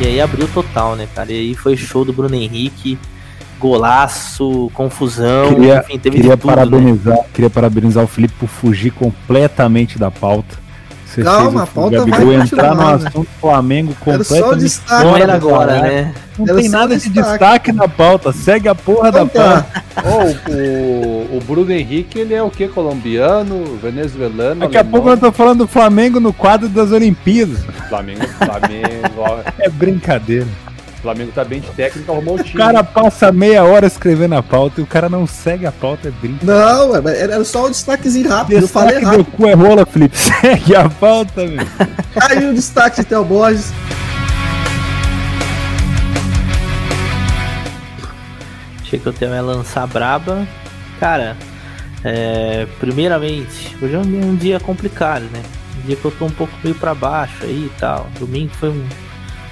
[0.00, 1.32] E aí abriu total, né, cara?
[1.32, 2.98] E aí foi show do Bruno Henrique,
[3.60, 6.54] golaço, confusão, Queria, enfim, teve queria tudo, né?
[6.54, 10.63] parabenizar, queria parabenizar o Felipe por fugir completamente da pauta.
[11.14, 13.06] Você Calma, a o pauta Gabigol vai entrar no continuar, né?
[13.08, 15.02] assunto Flamengo Era só o completamente destaque.
[15.02, 16.14] Fora agora, né?
[16.36, 17.30] Não Era tem nada de destaque.
[17.38, 18.32] destaque na pauta.
[18.32, 19.62] Segue a porra Então da tá.
[19.62, 19.84] pauta.
[20.50, 22.66] Ô, o, o Bruno Henrique, ele é o quê?
[22.66, 25.00] Colombiano, venezuelano, Daqui a alemão?
[25.00, 27.58] pouco eu tô falando do Flamengo no quadro das Olimpíadas.
[27.88, 30.46] Flamengo, Flamengo, ó, É brincadeira.
[31.04, 32.56] Flamengo tá bem de técnica, arrumou o O time.
[32.56, 36.10] cara passa meia hora escrevendo a pauta e o cara não segue a pauta, é
[36.10, 36.64] brincadeira.
[36.74, 38.62] Não, mas era só o destaquezinho rápido.
[38.62, 39.36] Eu falei Destaque do rápido.
[39.36, 40.16] cu é rola, Felipe.
[40.18, 41.66] Segue a pauta, meu.
[42.22, 43.70] Aí o destaque de Theo Borges.
[48.82, 50.46] Achei que eu tenho ia lançar braba.
[51.00, 51.36] Cara,
[52.02, 55.42] é, primeiramente, hoje é um, um dia complicado, né?
[55.82, 58.06] Um dia que eu tô um pouco meio pra baixo aí e tal.
[58.18, 58.84] Domingo foi um.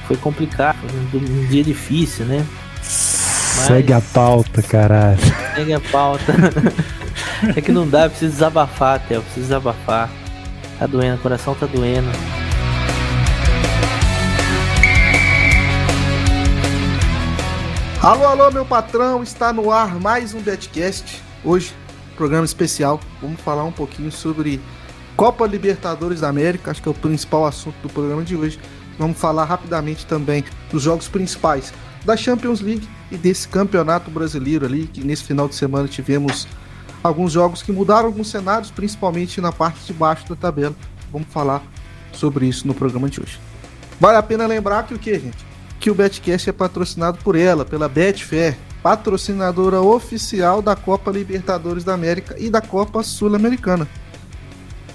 [0.06, 0.78] Foi complicado,
[1.10, 2.44] foi um, dia difícil, né?
[2.82, 5.18] Segue a pauta, caralho.
[5.54, 6.32] Segue a pauta.
[7.56, 10.10] é que não dá, eu preciso desabafar, Theo, eu preciso desabafar.
[10.78, 12.10] Tá doendo, o coração tá doendo.
[18.02, 21.22] Alô, alô, meu patrão, está no ar mais um Betcast.
[21.44, 21.72] Hoje,
[22.16, 22.98] programa especial.
[23.20, 24.60] Vamos falar um pouquinho sobre
[25.16, 28.58] Copa Libertadores da América, acho que é o principal assunto do programa de hoje.
[28.98, 31.72] Vamos falar rapidamente também dos jogos principais
[32.04, 36.46] da Champions League e desse campeonato brasileiro ali, que nesse final de semana tivemos
[37.02, 40.74] alguns jogos que mudaram alguns cenários, principalmente na parte de baixo da tabela.
[41.12, 41.62] Vamos falar
[42.12, 43.38] sobre isso no programa de hoje.
[44.00, 45.44] Vale a pena lembrar que o que, gente?
[45.78, 51.94] Que o Betcast é patrocinado por ela, pela Betfair, patrocinadora oficial da Copa Libertadores da
[51.94, 53.88] América e da Copa Sul-Americana.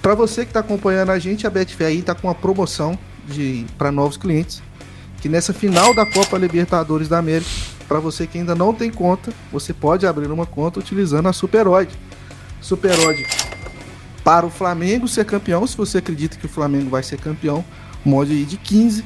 [0.02, 3.66] Para você que está acompanhando a gente, a Betfair aí está com uma promoção de
[3.78, 4.62] para novos clientes,
[5.22, 7.50] que nessa final da Copa Libertadores da América,
[7.88, 11.90] para você que ainda não tem conta, você pode abrir uma conta utilizando a Superodd.
[12.62, 13.26] Superodd
[14.24, 17.64] para o Flamengo ser campeão, se você acredita que o Flamengo vai ser campeão,
[18.04, 19.04] mod aí de 15.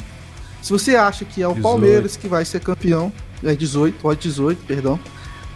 [0.62, 1.62] Se você acha que é o 18.
[1.62, 3.12] Palmeiras que vai ser campeão,
[3.44, 5.00] é 18, odd 18, perdão.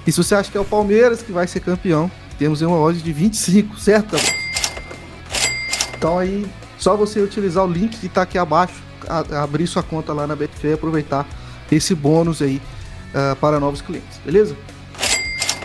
[0.05, 3.01] E se você acha que é o Palmeiras que vai ser campeão, temos uma odd
[3.01, 4.15] de 25, certo?
[5.97, 6.45] Então aí,
[6.85, 8.75] só você utilizar o link que tá aqui abaixo,
[9.09, 11.27] a- abrir sua conta lá na Betfair e aproveitar
[11.71, 12.61] esse bônus aí
[13.11, 14.55] ah, para novos clientes, beleza?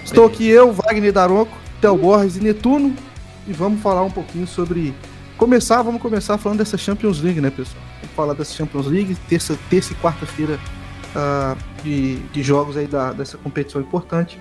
[0.02, 2.96] Estou aqui eu, Wagner Daronco, Theo Borges e Netuno,
[3.46, 4.94] e vamos falar um pouquinho sobre.
[5.36, 7.84] Começar, vamos começar falando dessa Champions League, né, pessoal?
[8.00, 10.58] Vamos falar dessa Champions League, terça, terça e quarta-feira
[11.14, 11.54] ah,
[11.84, 14.40] de, de jogos aí da, dessa competição importante.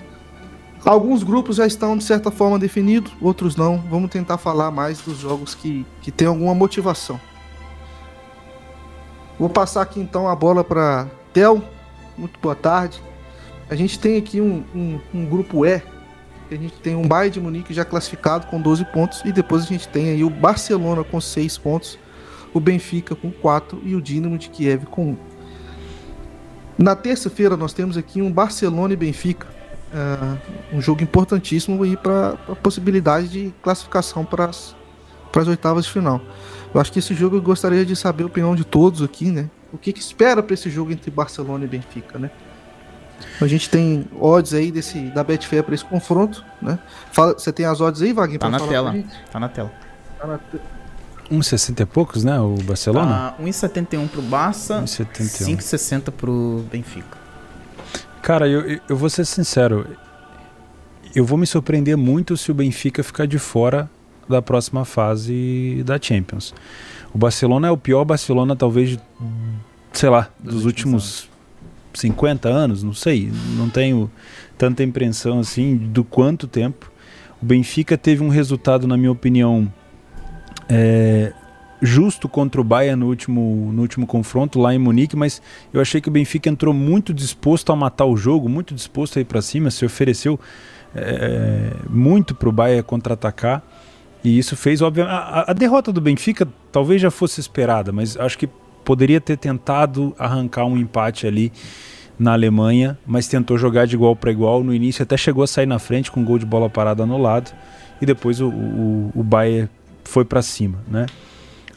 [0.84, 3.78] Alguns grupos já estão de certa forma definidos, outros não.
[3.78, 7.20] Vamos tentar falar mais dos jogos que, que tem alguma motivação.
[9.38, 11.62] Vou passar aqui então a bola para Tel.
[12.16, 13.02] Muito boa tarde.
[13.68, 15.82] A gente tem aqui um, um, um grupo E.
[16.50, 19.22] A gente tem um Bayern de Munique já classificado com 12 pontos.
[19.24, 21.98] E depois a gente tem aí o Barcelona com 6 pontos.
[22.52, 25.16] O Benfica com 4 e o Dinamo de Kiev com 1.
[26.76, 29.59] Na terça-feira nós temos aqui um Barcelona e Benfica.
[29.92, 30.36] Ah,
[30.72, 34.74] um jogo importantíssimo aí para a possibilidade de classificação para as
[35.48, 36.20] oitavas de final.
[36.72, 39.50] Eu acho que esse jogo eu gostaria de saber a opinião de todos aqui, né?
[39.72, 42.30] O que, que espera para esse jogo entre Barcelona e Benfica, né?
[43.40, 46.78] A gente tem odds aí desse, da Betfair para esse confronto, né?
[47.12, 48.38] Fala, você tem as odds aí, Wagner?
[48.38, 48.94] Tá pra na tela.
[49.30, 49.72] Tá na tela.
[50.18, 50.60] Tá na te-
[51.30, 52.40] Uns 60 e poucos, né?
[52.40, 53.34] O Barcelona?
[53.36, 55.56] Tá 1,71 pro Barça, 1,71.
[55.58, 57.18] 5,60 pro Benfica.
[58.22, 59.86] Cara, eu, eu- vou ser sincero.
[61.14, 63.90] Eu vou me surpreender muito se o Benfica ficar de fora
[64.28, 66.54] da próxima fase da Champions.
[67.12, 68.96] O Barcelona é o pior Barcelona, talvez,
[69.92, 71.30] sei lá, Dos dos, últimos últimos
[71.94, 73.32] 50 anos, não sei.
[73.56, 74.08] Não tenho
[74.56, 76.90] tanta impressão assim do quanto tempo.
[77.42, 79.72] O Benfica teve um resultado, na minha opinião,
[80.68, 81.32] é,
[81.80, 85.40] justo contra o Bayern no último, no último confronto lá em Munique, mas
[85.72, 89.22] eu achei que o Benfica entrou muito disposto a matar o jogo, muito disposto a
[89.22, 90.38] ir para cima, se ofereceu
[90.94, 93.62] é, muito para o Bayern contra-atacar.
[94.22, 95.14] E isso fez, obviamente.
[95.14, 98.48] A, a derrota do Benfica talvez já fosse esperada, mas acho que
[98.84, 101.52] poderia ter tentado arrancar um empate ali
[102.18, 104.62] na Alemanha, mas tentou jogar de igual para igual.
[104.62, 107.54] No início até chegou a sair na frente com um gol de bola parada anulado.
[108.00, 109.70] E depois o, o, o Bayern
[110.04, 111.06] foi para cima, né?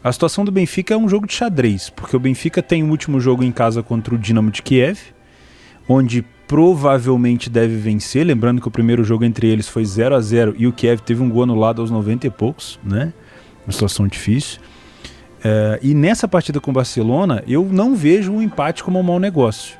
[0.04, 3.22] A situação do Benfica é um jogo de xadrez, porque o Benfica tem o último
[3.22, 5.00] jogo em casa contra o Dinamo de Kiev,
[5.88, 10.56] onde provavelmente deve vencer, lembrando que o primeiro jogo entre eles foi 0 a 0
[10.58, 13.14] e o Kiev teve um gol anulado aos 90 e poucos, né?
[13.66, 14.60] Uma situação difícil.
[15.42, 19.20] É, e nessa partida com o Barcelona, eu não vejo o empate como um mau
[19.22, 19.78] negócio.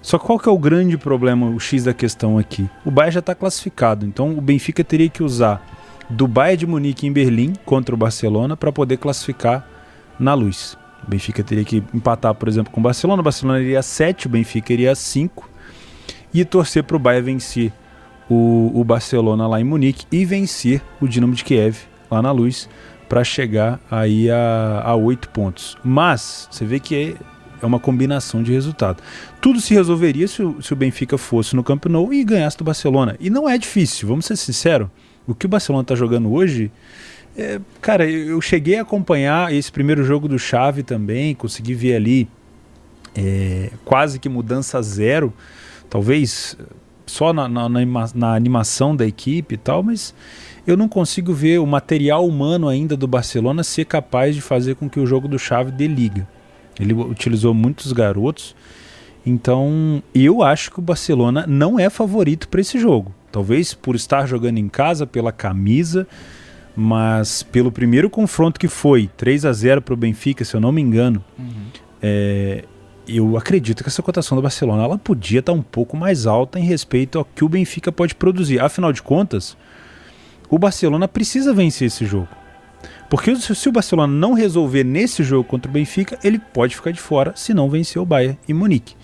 [0.00, 2.66] Só qual que é o grande problema, o X da questão aqui?
[2.86, 5.79] O Bayern já está classificado, então o Benfica teria que usar
[6.10, 9.66] do Bayern de Munique em Berlim contra o Barcelona para poder classificar
[10.18, 10.76] na luz.
[11.06, 13.20] O Benfica teria que empatar, por exemplo, com o Barcelona.
[13.20, 15.48] O Barcelona iria a 7, o Benfica iria a 5.
[16.34, 17.72] E torcer para o Bayern vencer
[18.28, 21.76] o, o Barcelona lá em Munique e vencer o Dinamo de Kiev
[22.10, 22.68] lá na luz
[23.08, 25.76] para chegar aí a, a 8 pontos.
[25.82, 27.14] Mas você vê que é,
[27.62, 29.02] é uma combinação de resultado.
[29.40, 32.62] Tudo se resolveria se o, se o Benfica fosse no Camp Nou e ganhasse do
[32.62, 33.16] Barcelona.
[33.18, 34.88] E não é difícil, vamos ser sinceros.
[35.26, 36.70] O que o Barcelona está jogando hoje
[37.36, 42.28] é, cara, eu cheguei a acompanhar esse primeiro jogo do Chave também, consegui ver ali
[43.14, 45.32] é, quase que mudança zero,
[45.88, 46.56] talvez
[47.06, 47.68] só na, na,
[48.14, 50.14] na, animação da equipe e tal, mas
[50.66, 54.88] eu não consigo ver o material humano ainda do Barcelona ser capaz de fazer com
[54.88, 56.28] que o jogo do Chave dê liga.
[56.78, 58.54] Ele utilizou muitos garotos,
[59.24, 63.14] então eu acho que o Barcelona não é favorito para esse jogo.
[63.30, 66.06] Talvez por estar jogando em casa, pela camisa,
[66.74, 70.72] mas pelo primeiro confronto que foi 3 a 0 para o Benfica, se eu não
[70.72, 71.66] me engano, uhum.
[72.02, 72.64] é,
[73.06, 76.58] eu acredito que essa cotação do Barcelona ela podia estar tá um pouco mais alta
[76.58, 78.60] em respeito ao que o Benfica pode produzir.
[78.60, 79.56] Afinal de contas,
[80.48, 82.28] o Barcelona precisa vencer esse jogo.
[83.08, 87.00] Porque se o Barcelona não resolver nesse jogo contra o Benfica, ele pode ficar de
[87.00, 88.94] fora se não vencer o Bayern e Munique.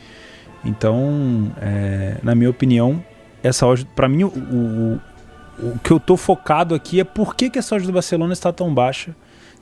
[0.64, 3.05] Então, é, na minha opinião,
[3.46, 5.00] essa para mim o, o,
[5.58, 8.52] o que eu tô focado aqui é por que, que essa odd do Barcelona está
[8.52, 9.14] tão baixa,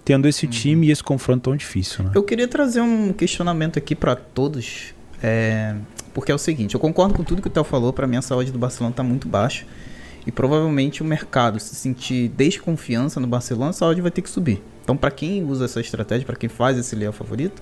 [0.05, 0.53] tendo esse uhum.
[0.53, 2.05] time e esse confronto tão difícil.
[2.05, 2.11] Né?
[2.15, 5.75] Eu queria trazer um questionamento aqui para todos, é,
[6.13, 8.23] porque é o seguinte: eu concordo com tudo que o Theo falou, para mim a
[8.23, 9.65] saúde do Barcelona está muito baixa.
[10.27, 14.63] E provavelmente o mercado, se sentir desconfiança no Barcelona, a saúde vai ter que subir.
[14.83, 17.61] Então, para quem usa essa estratégia, para quem faz esse leal favorito,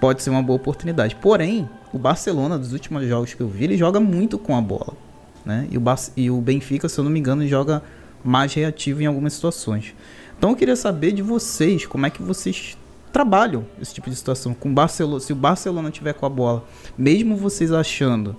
[0.00, 1.14] pode ser uma boa oportunidade.
[1.14, 4.94] Porém, o Barcelona, dos últimos jogos que eu vi, ele joga muito com a bola.
[5.44, 5.68] Né?
[5.70, 5.82] E, o
[6.16, 7.82] e o Benfica, se eu não me engano, joga
[8.24, 9.94] mais reativo em algumas situações.
[10.38, 12.76] Então eu queria saber de vocês, como é que vocês
[13.12, 16.64] trabalham esse tipo de situação com o Barcelona, se o Barcelona tiver com a bola,
[16.98, 18.34] mesmo vocês achando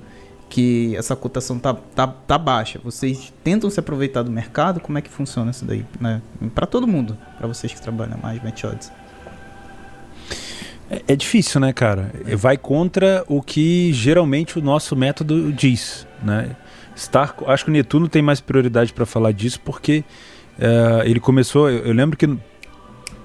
[0.50, 5.01] que essa cotação tá, tá, tá baixa, vocês tentam se aproveitar do mercado, como é
[5.01, 6.22] que funciona isso daí, né?
[6.54, 8.92] Para todo mundo, para vocês que trabalham mais odds.
[10.90, 12.12] É, é, difícil, né, cara?
[12.38, 16.56] Vai contra o que geralmente o nosso método diz, né?
[16.98, 20.04] Star, acho que o Netuno tem mais prioridade para falar disso porque
[20.58, 21.70] uh, ele começou.
[21.70, 22.26] Eu, eu lembro que,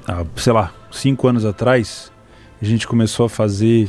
[0.06, 2.10] ah, sei lá, cinco anos atrás,
[2.60, 3.88] a gente começou a fazer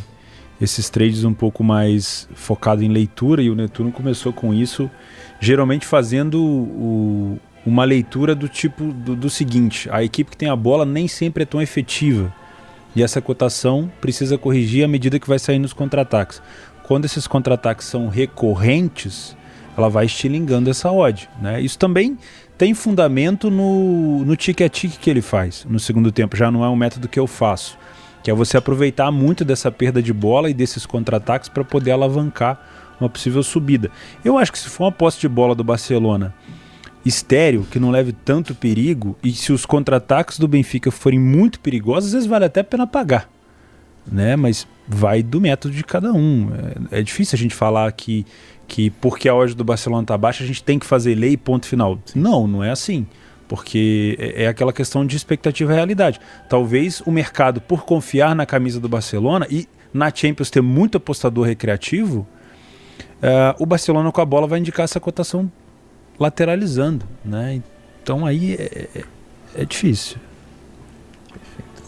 [0.62, 4.90] esses trades um pouco mais focado em leitura e o Netuno começou com isso,
[5.40, 10.56] geralmente fazendo o, uma leitura do tipo do, do seguinte: a equipe que tem a
[10.56, 12.34] bola nem sempre é tão efetiva.
[12.96, 16.42] E essa cotação precisa corrigir à medida que vai saindo os contra-ataques.
[16.84, 19.36] Quando esses contra-ataques são recorrentes,
[19.82, 21.30] ela vai estilingando essa odd.
[21.42, 21.62] Né?
[21.62, 22.18] Isso também
[22.58, 26.76] tem fundamento no, no tique-a-tique que ele faz no segundo tempo, já não é um
[26.76, 27.78] método que eu faço,
[28.24, 32.60] que é você aproveitar muito dessa perda de bola e desses contra-ataques para poder alavancar
[33.00, 33.90] uma possível subida.
[34.24, 36.34] Eu acho que se for uma posse de bola do Barcelona
[37.04, 42.10] estéreo, que não leve tanto perigo, e se os contra-ataques do Benfica forem muito perigosos,
[42.10, 43.28] às vezes vale até a pena pagar.
[44.10, 44.36] Né?
[44.36, 46.50] Mas vai do método de cada um.
[46.92, 48.26] É, é difícil a gente falar que
[48.72, 51.66] que porque a odd do Barcelona está baixa, a gente tem que fazer lei ponto
[51.66, 52.00] final.
[52.16, 53.06] Não, não é assim.
[53.46, 56.22] Porque é, é aquela questão de expectativa e realidade.
[56.48, 61.46] Talvez o mercado, por confiar na camisa do Barcelona e na Champions ter muito apostador
[61.46, 62.26] recreativo,
[63.22, 65.52] uh, o Barcelona com a bola vai indicar essa cotação
[66.18, 67.06] lateralizando.
[67.26, 67.62] Né?
[68.02, 69.04] Então aí é, é,
[69.64, 70.18] é difícil.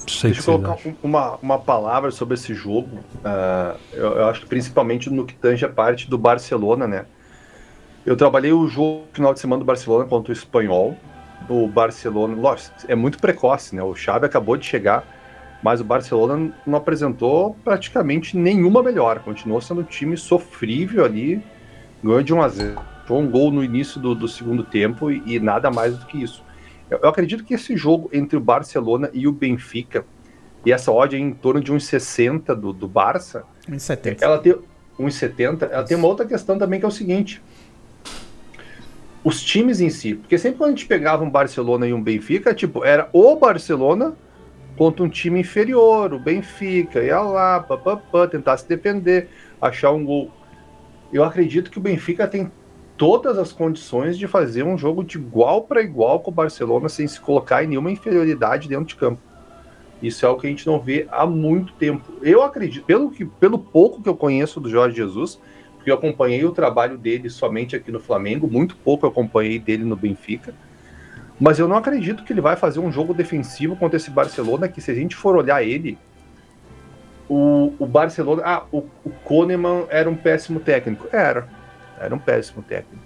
[0.06, 3.00] Deixa eu colocar uma, uma palavra sobre esse jogo.
[3.18, 7.06] Uh, eu, eu, acho que principalmente no que tange a parte do Barcelona, né?
[8.06, 10.98] Eu trabalhei o jogo final de semana do Barcelona contra o Espanhol.
[11.50, 13.84] O Barcelona, lógico, é muito precoce, né?
[13.84, 15.06] O Xavi acabou de chegar,
[15.62, 19.20] mas o Barcelona não apresentou praticamente nenhuma melhora.
[19.20, 21.42] Continuou sendo um time sofrível ali,
[22.04, 25.24] ganhou de 1 a 0 Foi um gol no início do, do segundo tempo e,
[25.26, 26.44] e nada mais do que isso.
[27.02, 30.06] Eu acredito que esse jogo entre o Barcelona e o Benfica,
[30.66, 34.22] e essa odd é em torno de uns 60 do, do Barça, 1,70.
[34.22, 34.56] ela tem
[35.00, 37.42] 1,70, ela tem uma outra questão também que é o seguinte:
[39.24, 42.54] os times em si, porque sempre quando a gente pegava um Barcelona e um Benfica,
[42.54, 44.16] tipo, era o Barcelona
[44.78, 49.30] contra um time inferior, o Benfica, ia lá, pá, pá, pá, tentar se defender,
[49.62, 50.32] achar um gol.
[51.12, 52.52] Eu acredito que o Benfica tem
[52.98, 57.08] todas as condições de fazer um jogo de igual para igual com o Barcelona sem
[57.08, 59.20] se colocar em nenhuma inferioridade dentro de campo.
[60.02, 62.14] Isso é o que a gente não vê há muito tempo.
[62.22, 65.40] Eu acredito, pelo, que, pelo pouco que eu conheço do Jorge Jesus,
[65.76, 69.84] porque eu acompanhei o trabalho dele somente aqui no Flamengo, muito pouco eu acompanhei dele
[69.86, 70.54] no Benfica.
[71.40, 74.82] Mas eu não acredito que ele vai fazer um jogo defensivo contra esse Barcelona, que
[74.82, 75.98] se a gente for olhar ele,
[77.30, 78.42] o, o Barcelona.
[78.46, 81.08] Ah, o, o Kahneman era um péssimo técnico.
[81.12, 81.48] Era.
[82.04, 83.04] Era um péssimo técnico.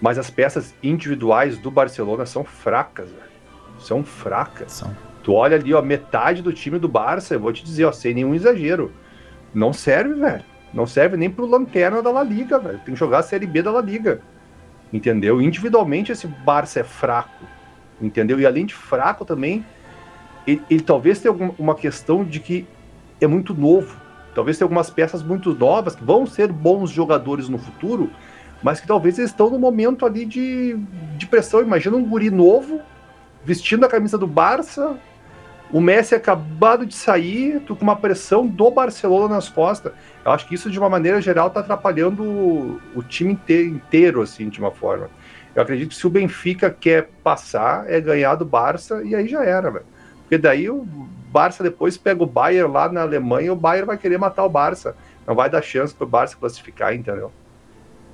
[0.00, 3.32] Mas as peças individuais do Barcelona são fracas, velho.
[3.78, 4.72] São fracas.
[4.72, 4.96] São.
[5.22, 8.12] Tu olha ali, ó, metade do time do Barça, eu vou te dizer, ó, sem
[8.12, 8.92] nenhum exagero.
[9.54, 10.44] Não serve, velho.
[10.74, 12.78] Não serve nem pro lanterna da La Liga, velho.
[12.78, 14.20] Tem que jogar a Série B da La Liga.
[14.92, 15.40] Entendeu?
[15.40, 17.44] Individualmente esse Barça é fraco.
[18.00, 18.40] Entendeu?
[18.40, 19.64] E além de fraco também,
[20.46, 22.66] ele, ele talvez tenha alguma, uma questão de que
[23.20, 24.01] é muito novo.
[24.34, 28.10] Talvez tenha algumas peças muito novas que vão ser bons jogadores no futuro,
[28.62, 30.76] mas que talvez eles estão no momento ali de,
[31.16, 31.60] de pressão.
[31.60, 32.80] Imagina um guri novo
[33.44, 34.96] vestindo a camisa do Barça,
[35.72, 39.92] o Messi acabado de sair, tu com uma pressão do Barcelona nas costas.
[40.24, 44.22] Eu acho que isso, de uma maneira geral, está atrapalhando o, o time inteiro, inteiro,
[44.22, 45.08] assim, de uma forma.
[45.54, 49.44] Eu acredito que se o Benfica quer passar, é ganhar do Barça e aí já
[49.44, 49.84] era, velho.
[50.22, 50.86] Porque daí o
[51.32, 54.94] Barça depois pega o Bayern lá na Alemanha o Bayern vai querer matar o Barça.
[55.26, 57.32] Não vai dar chance para o Barça classificar, entendeu?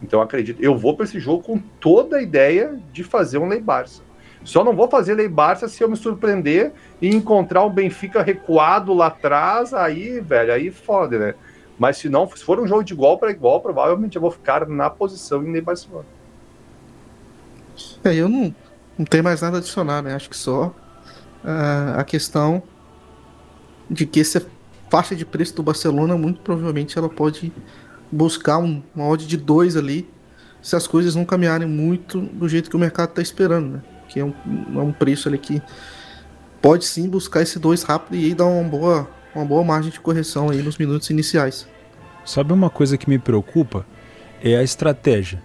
[0.00, 0.62] Então acredito.
[0.62, 4.02] Eu vou para esse jogo com toda a ideia de fazer um Lei Barça.
[4.44, 6.72] Só não vou fazer Lei Barça se eu me surpreender
[7.02, 11.34] e encontrar um Benfica recuado lá atrás, aí, velho, aí foda, né?
[11.76, 14.66] Mas se não, se for um jogo de igual para igual, provavelmente eu vou ficar
[14.68, 16.06] na posição em Lei Barcelona.
[18.04, 18.54] É, eu não,
[18.96, 20.14] não tenho mais nada a adicionar, né?
[20.14, 20.74] Acho que só
[21.44, 22.62] uh, a questão
[23.90, 24.44] de que essa
[24.90, 27.52] faixa de preço do Barcelona, muito provavelmente ela pode
[28.10, 30.08] buscar um, uma odd de 2 ali,
[30.62, 33.82] se as coisas não caminharem muito do jeito que o mercado está esperando, né?
[34.08, 34.34] Que é um,
[34.74, 35.62] é um preço ali que
[36.60, 40.00] pode sim buscar esse 2 rápido e aí dar uma boa, uma boa margem de
[40.00, 41.66] correção aí nos minutos iniciais.
[42.24, 43.86] Sabe uma coisa que me preocupa?
[44.42, 45.42] É a estratégia.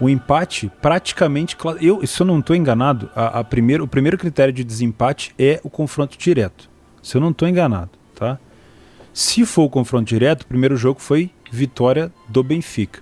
[0.00, 1.56] O empate praticamente.
[1.80, 5.60] Eu, se eu não estou enganado, a, a primeiro, o primeiro critério de desempate é
[5.64, 6.68] o confronto direto.
[7.08, 8.38] Se eu não estou enganado, tá?
[9.14, 13.00] Se for o confronto direto, o primeiro jogo foi vitória do Benfica.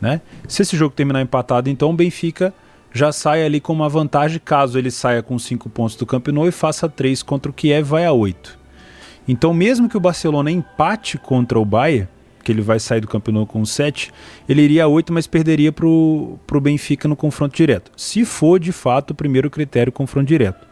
[0.00, 0.20] Né?
[0.48, 2.52] Se esse jogo terminar empatado, então o Benfica
[2.92, 6.48] já sai ali com uma vantagem caso ele saia com 5 pontos do Camp Nou
[6.48, 8.58] e faça 3 contra o Kiev vai a 8.
[9.28, 12.08] Então mesmo que o Barcelona empate contra o Bayern,
[12.42, 14.12] que ele vai sair do Camp Nou com 7,
[14.48, 17.92] ele iria a 8, mas perderia para o Benfica no confronto direto.
[17.96, 20.68] Se for de fato o primeiro critério confronto direto.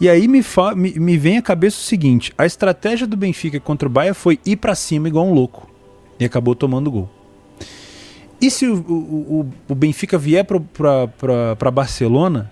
[0.00, 0.44] E aí me,
[0.76, 4.38] me, me vem à cabeça o seguinte: a estratégia do Benfica contra o Bayern foi
[4.44, 5.68] ir para cima igual um louco.
[6.20, 7.10] E acabou tomando gol.
[8.40, 12.50] E se o, o, o Benfica vier para Barcelona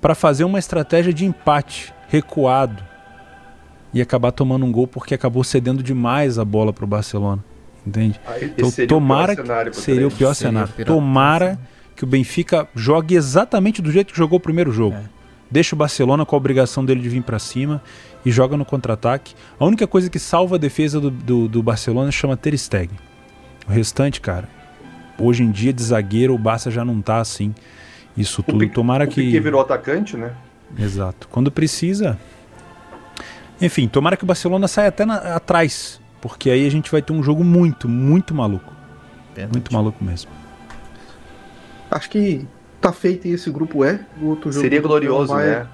[0.00, 2.82] para fazer uma estratégia de empate, recuado,
[3.92, 7.42] e acabar tomando um gol porque acabou cedendo demais a bola para o Barcelona?
[7.86, 8.20] Entende?
[8.26, 9.36] Ah, então, tomara
[9.70, 10.72] que seria o pior cenário.
[10.84, 11.58] Tomara
[11.96, 14.96] que o Benfica jogue exatamente do jeito que jogou o primeiro jogo.
[14.96, 15.23] É
[15.54, 17.80] deixa o Barcelona com a obrigação dele de vir para cima
[18.26, 19.36] e joga no contra-ataque.
[19.56, 22.98] A única coisa que salva a defesa do, do, do, Barcelona chama Ter Stegen.
[23.68, 24.48] O restante, cara,
[25.16, 27.54] hoje em dia de zagueiro o Barça já não tá assim.
[28.16, 28.58] Isso tudo.
[28.58, 29.22] Pique, tomara que.
[29.22, 30.32] Pique virou atacante, né?
[30.76, 31.28] Exato.
[31.28, 32.18] Quando precisa.
[33.62, 36.00] Enfim, tomara que o Barcelona saia até na, atrás.
[36.20, 38.72] Porque aí a gente vai ter um jogo muito, muito maluco.
[39.32, 39.52] Verdade.
[39.52, 40.32] Muito maluco mesmo.
[41.92, 42.44] Acho que
[42.84, 43.98] tá feito esse grupo E.
[44.20, 45.66] O outro jogo Seria glorioso, né?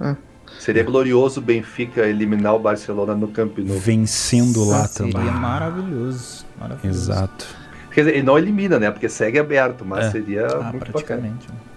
[0.00, 0.16] É.
[0.60, 3.78] Seria glorioso o Benfica eliminar o Barcelona no Camp Nou.
[3.78, 5.12] Vencendo lá também.
[5.12, 7.00] Seria maravilhoso, maravilhoso.
[7.00, 7.46] Exato.
[7.90, 8.90] Quer dizer, ele não elimina, né?
[8.90, 10.10] Porque segue aberto, mas é.
[10.10, 11.48] seria ah, muito praticamente.
[11.48, 11.72] Bacana.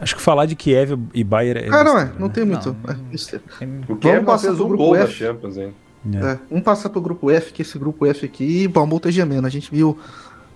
[0.00, 1.68] Acho que falar de Kiev e Bayern é.
[1.70, 2.12] Ah, não é.
[2.18, 2.34] Não né?
[2.34, 2.76] tem muito.
[2.82, 3.92] Não, é.
[3.92, 5.04] O Kiev fez um gol F.
[5.04, 5.72] da Champions, hein?
[6.12, 6.32] É.
[6.32, 6.38] É.
[6.50, 9.46] Vamos passar pro grupo F, que esse grupo F aqui, bom, multa gemendo.
[9.46, 9.96] A gente viu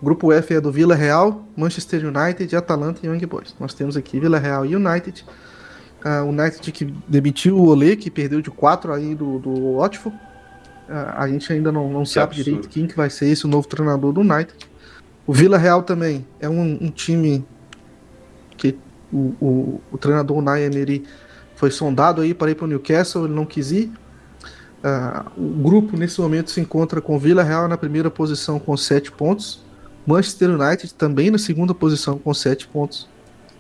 [0.02, 3.54] grupo F é do Vila Real, Manchester United, Atalanta e Young Boys.
[3.58, 5.24] Nós temos aqui Vila Real e United.
[6.04, 10.16] Uh, o United que demitiu o Olê, que perdeu de 4 aí do, do Watford.
[10.16, 12.44] Uh, a gente ainda não, não sabe absurdo.
[12.44, 14.54] direito quem que vai ser esse o novo treinador do United.
[15.26, 17.44] O Vila Real também é um, um time
[18.56, 18.78] que
[19.12, 21.04] o, o, o treinador Unai Emery
[21.56, 23.90] foi sondado aí para ir para o Newcastle, ele não quis ir.
[24.84, 28.76] Uh, o grupo nesse momento se encontra com o Vila Real na primeira posição com
[28.76, 29.65] 7 pontos.
[30.06, 33.08] Manchester United também na segunda posição com 7 pontos.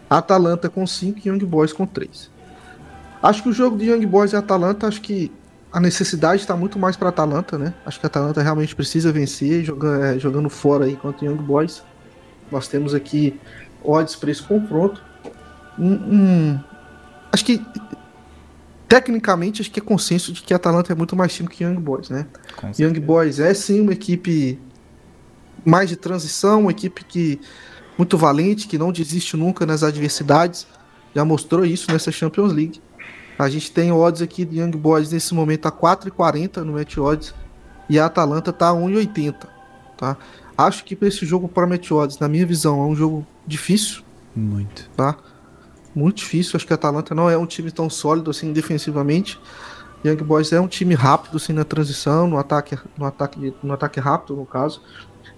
[0.08, 2.30] Atalanta com 5 e Young Boys com 3.
[3.22, 5.32] Acho que o jogo de Young Boys e Atalanta, acho que
[5.72, 7.74] a necessidade está muito mais para Atalanta, né?
[7.84, 11.42] Acho que a Atalanta realmente precisa vencer, jogando, é, jogando fora aí contra o Young
[11.42, 11.82] Boys.
[12.50, 13.38] Nós temos aqui
[13.82, 15.02] odds para esse confronto.
[15.78, 16.60] Um, um,
[17.32, 17.64] acho que
[18.88, 21.80] tecnicamente, acho que é consenso de que a Atalanta é muito mais time que Young
[21.80, 22.26] Boys, né?
[22.78, 24.58] Young Boys é sim uma equipe
[25.66, 27.40] mais de transição, uma equipe que
[27.98, 30.66] muito valente, que não desiste nunca nas adversidades.
[31.14, 32.80] Já mostrou isso nessa Champions League.
[33.38, 37.34] A gente tem odds aqui de Young Boys nesse momento a 4,40 no Match Odds
[37.88, 39.34] e a Atalanta tá a 1,80,
[39.96, 40.16] tá?
[40.56, 44.02] Acho que para esse jogo para Match Odds, na minha visão, é um jogo difícil.
[44.34, 44.88] Muito.
[44.96, 45.16] Tá?
[45.94, 46.56] Muito difícil.
[46.56, 49.38] Acho que a Atalanta não é um time tão sólido assim defensivamente.
[50.04, 54.00] Young Boys é um time rápido assim na transição, no ataque, no ataque, no ataque
[54.00, 54.80] rápido no caso.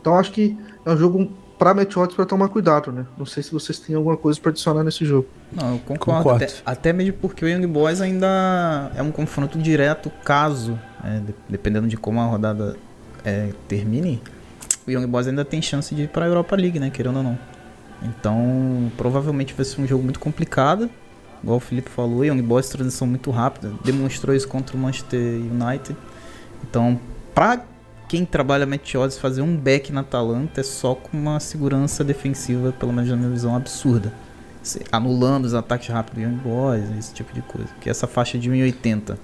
[0.00, 3.04] Então acho que é um jogo para odds para tomar cuidado, né?
[3.18, 5.26] Não sei se vocês têm alguma coisa para adicionar nesse jogo.
[5.52, 6.22] Não, eu concordo.
[6.22, 6.44] concordo.
[6.44, 11.88] Até, até, mesmo porque o Young Boys ainda é um confronto direto, caso, é, dependendo
[11.88, 12.76] de como a rodada
[13.24, 14.22] é, termine,
[14.86, 16.90] o Young Boys ainda tem chance de ir para a Europa League, né?
[16.90, 17.38] Querendo ou não.
[18.02, 20.88] Então, provavelmente vai ser um jogo muito complicado.
[21.42, 23.72] Igual o Felipe falou, Young Boys transição muito rápida.
[23.84, 25.96] Demonstrou isso contra o Manchester United.
[26.62, 27.00] Então,
[27.34, 27.64] para
[28.08, 32.72] quem trabalha match odds fazer um back na Atalanta é só com uma segurança defensiva,
[32.72, 34.12] pelo menos na minha visão, absurda.
[34.90, 37.68] Anulando os ataques rápidos de Young Boys, esse tipo de coisa.
[37.80, 39.18] Que essa faixa de 1,80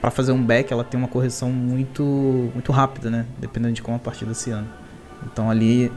[0.00, 2.02] para fazer um back, ela tem uma correção muito
[2.52, 3.26] muito rápida, né?
[3.38, 4.68] Dependendo de como a partida se anda.
[5.24, 5.90] Então ali,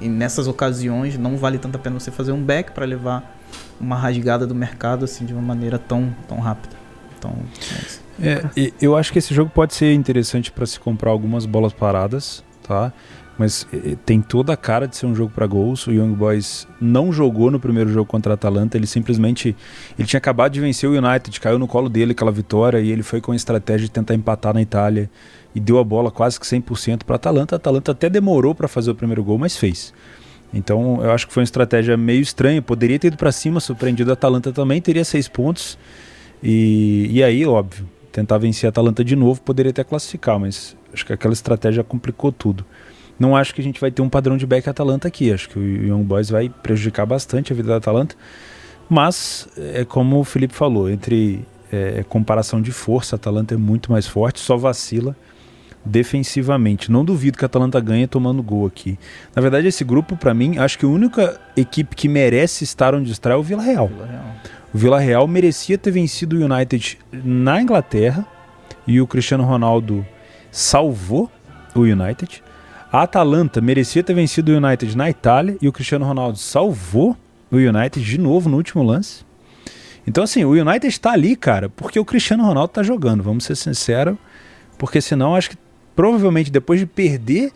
[0.00, 3.38] nessas ocasiões, não vale tanto a pena você fazer um back para levar
[3.78, 6.74] uma rasgada do mercado assim de uma maneira tão tão rápida.
[7.18, 7.32] Então,
[7.72, 11.72] é é, eu acho que esse jogo pode ser interessante para se comprar algumas bolas
[11.72, 12.92] paradas, tá?
[13.36, 13.66] Mas
[14.06, 15.86] tem toda a cara de ser um jogo para gols.
[15.88, 19.56] O Young Boys não jogou no primeiro jogo contra a Atalanta, ele simplesmente
[19.98, 23.02] ele tinha acabado de vencer o United, caiu no colo dele aquela vitória e ele
[23.02, 25.10] foi com a estratégia de tentar empatar na Itália
[25.52, 27.54] e deu a bola quase que 100% para a Atalanta.
[27.54, 29.92] A Atalanta até demorou para fazer o primeiro gol, mas fez.
[30.52, 32.62] Então eu acho que foi uma estratégia meio estranha.
[32.62, 35.76] Poderia ter ido para cima, surpreendido a Atalanta também, teria seis pontos.
[36.40, 41.04] E, e aí, óbvio, tentar vencer a Atalanta de novo, poderia até classificar, mas acho
[41.04, 42.64] que aquela estratégia complicou tudo.
[43.18, 45.32] Não acho que a gente vai ter um padrão de back Atalanta aqui.
[45.32, 48.14] Acho que o Young Boys vai prejudicar bastante a vida da Atalanta.
[48.88, 53.90] Mas, é como o Felipe falou, entre é, comparação de força, a Atalanta é muito
[53.90, 55.16] mais forte, só vacila
[55.84, 56.92] defensivamente.
[56.92, 58.96] Não duvido que a Atalanta ganhe tomando gol aqui.
[59.34, 63.10] Na verdade, esse grupo, para mim, acho que a única equipe que merece estar onde
[63.10, 63.88] está é o Vila Real.
[63.88, 64.24] Vila Real.
[64.74, 68.26] O Vila Real merecia ter vencido o United na Inglaterra
[68.84, 70.04] e o Cristiano Ronaldo
[70.50, 71.30] salvou
[71.76, 72.42] o United.
[72.90, 77.16] A Atalanta merecia ter vencido o United na Itália e o Cristiano Ronaldo salvou
[77.52, 79.24] o United de novo no último lance.
[80.04, 83.54] Então, assim, o United está ali, cara, porque o Cristiano Ronaldo está jogando, vamos ser
[83.54, 84.16] sinceros.
[84.76, 85.58] Porque senão, acho que
[85.94, 87.52] provavelmente depois de perder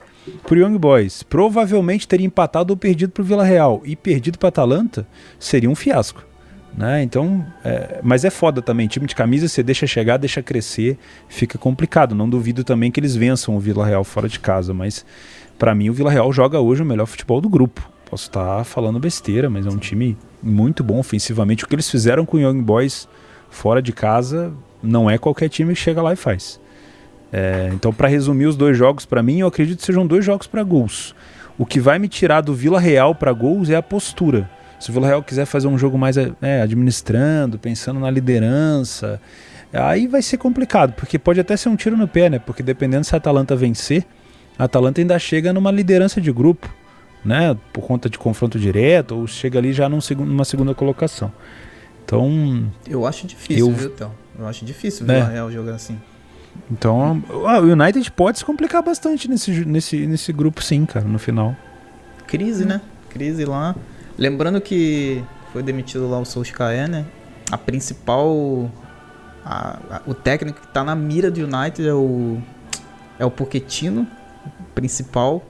[0.47, 4.39] para o Young Boys, provavelmente teria empatado ou perdido para o Vila Real e perdido
[4.39, 5.05] para a Atalanta,
[5.37, 6.28] seria um fiasco.
[6.77, 7.03] Né?
[7.03, 8.87] Então, é, mas é foda também.
[8.87, 12.15] Time de camisa, você deixa chegar, deixa crescer, fica complicado.
[12.15, 15.05] Não duvido também que eles vençam o Vila Real fora de casa, mas
[15.59, 17.89] para mim o Vila Real joga hoje o melhor futebol do grupo.
[18.09, 21.65] Posso estar falando besteira, mas é um time muito bom ofensivamente.
[21.65, 23.09] O que eles fizeram com o Young Boys
[23.51, 24.53] fora de casa
[24.83, 26.61] não é qualquer time que chega lá e faz.
[27.33, 30.47] É, então, para resumir os dois jogos, para mim, eu acredito que sejam dois jogos
[30.47, 31.15] para gols.
[31.59, 34.49] O que vai me tirar do Vila Real para gols é a postura.
[34.79, 39.21] Se o Vila Real quiser fazer um jogo mais é, administrando, pensando na liderança,
[39.73, 42.39] aí vai ser complicado, porque pode até ser um tiro no pé, né?
[42.39, 44.07] Porque dependendo se a Atalanta vencer,
[44.59, 46.73] a Atalanta ainda chega numa liderança de grupo,
[47.25, 47.57] né?
[47.73, 51.33] Por conta de confronto direto, ou chega ali já num segundo, numa segunda colocação.
[52.05, 52.71] Então.
[52.89, 54.13] Eu acho difícil, eu, viu, Théo?
[54.39, 55.33] Eu acho difícil o Vila é.
[55.33, 55.99] Real jogar assim.
[56.71, 61.55] Então, o United pode se complicar bastante nesse, nesse, nesse grupo, sim, cara, no final.
[62.27, 62.81] Crise, né?
[63.11, 63.75] Crise lá.
[64.19, 67.05] Lembrando que foi demitido lá o Solskjaer, né?
[67.51, 68.71] A principal.
[69.45, 72.39] A, a, o técnico que tá na mira do United é o.
[73.19, 74.07] É o Pochettino,
[74.75, 75.45] principal.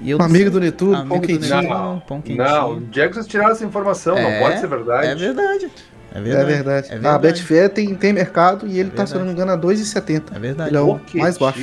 [0.00, 1.68] E eu amigo do Netuno, pão quentinho.
[1.68, 2.02] Não,
[2.36, 5.06] não, o Jackson tiraram essa informação, é, não pode ser verdade.
[5.06, 5.70] É verdade.
[6.14, 6.42] É verdade.
[6.42, 6.86] É verdade.
[6.88, 7.06] É verdade.
[7.06, 9.58] Ah, a Betfair tem, tem mercado e ele é tá, se não me engano, a
[9.58, 10.34] 2,70.
[10.34, 10.70] É verdade.
[10.70, 11.60] Ele é o mais baixo.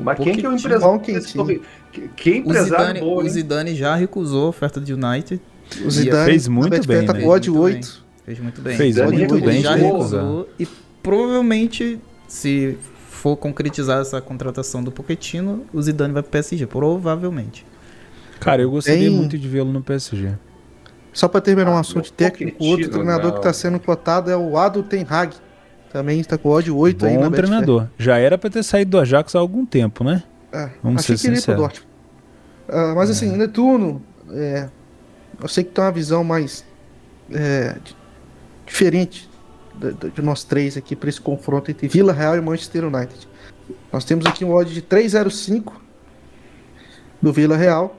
[0.00, 1.00] Mas quem que é o empresário?
[2.16, 5.42] Quem empresário o Zidane, o Zidane já recusou a oferta de United.
[5.84, 7.20] O Zidane fez muito bem, tá né?
[7.20, 8.04] com ódio 8.
[8.24, 8.76] Fez muito bem.
[8.76, 9.62] Fez Zidane muito bem.
[9.62, 10.66] Já recusou e
[11.02, 12.76] provavelmente se
[13.08, 17.66] for concretizar essa contratação do Pochettino, o Zidane vai pro PSG, provavelmente.
[18.40, 19.10] Cara, eu gostaria Tem...
[19.10, 20.30] muito de vê-lo no PSG.
[21.12, 23.32] Só para terminar um ah, assunto técnico, outro treinador não.
[23.32, 25.34] que está sendo cotado é o Ado Ten Hag.
[25.92, 27.88] Também está com ódio 8 Bom aí na treinador.
[27.98, 30.22] Já era para ter saído do Ajax há algum tempo, né?
[30.52, 31.78] É, Vamos ser sinceros.
[32.68, 33.12] Uh, mas é.
[33.12, 34.68] assim, Netuno, é,
[35.40, 36.64] eu sei que tem uma visão mais
[37.32, 37.76] é,
[38.66, 39.28] diferente
[39.74, 43.28] de, de nós três aqui para esse confronto entre Vila Real e Manchester United.
[43.92, 45.72] Nós temos aqui um odd de 3,05
[47.20, 47.96] do Vila Real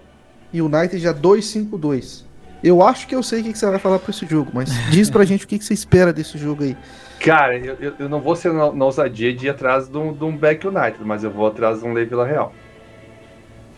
[0.54, 2.24] e o United já 2,52.
[2.64, 5.10] Eu acho que eu sei o que, você vai falar para esse jogo, mas diz
[5.10, 6.78] pra gente o que, que você espera desse jogo aí.
[7.20, 10.24] Cara, eu, eu não vou ser na, na ousadia de ir atrás de um, de
[10.24, 12.54] um Back United, mas eu vou atrás de um Lei Vila Real.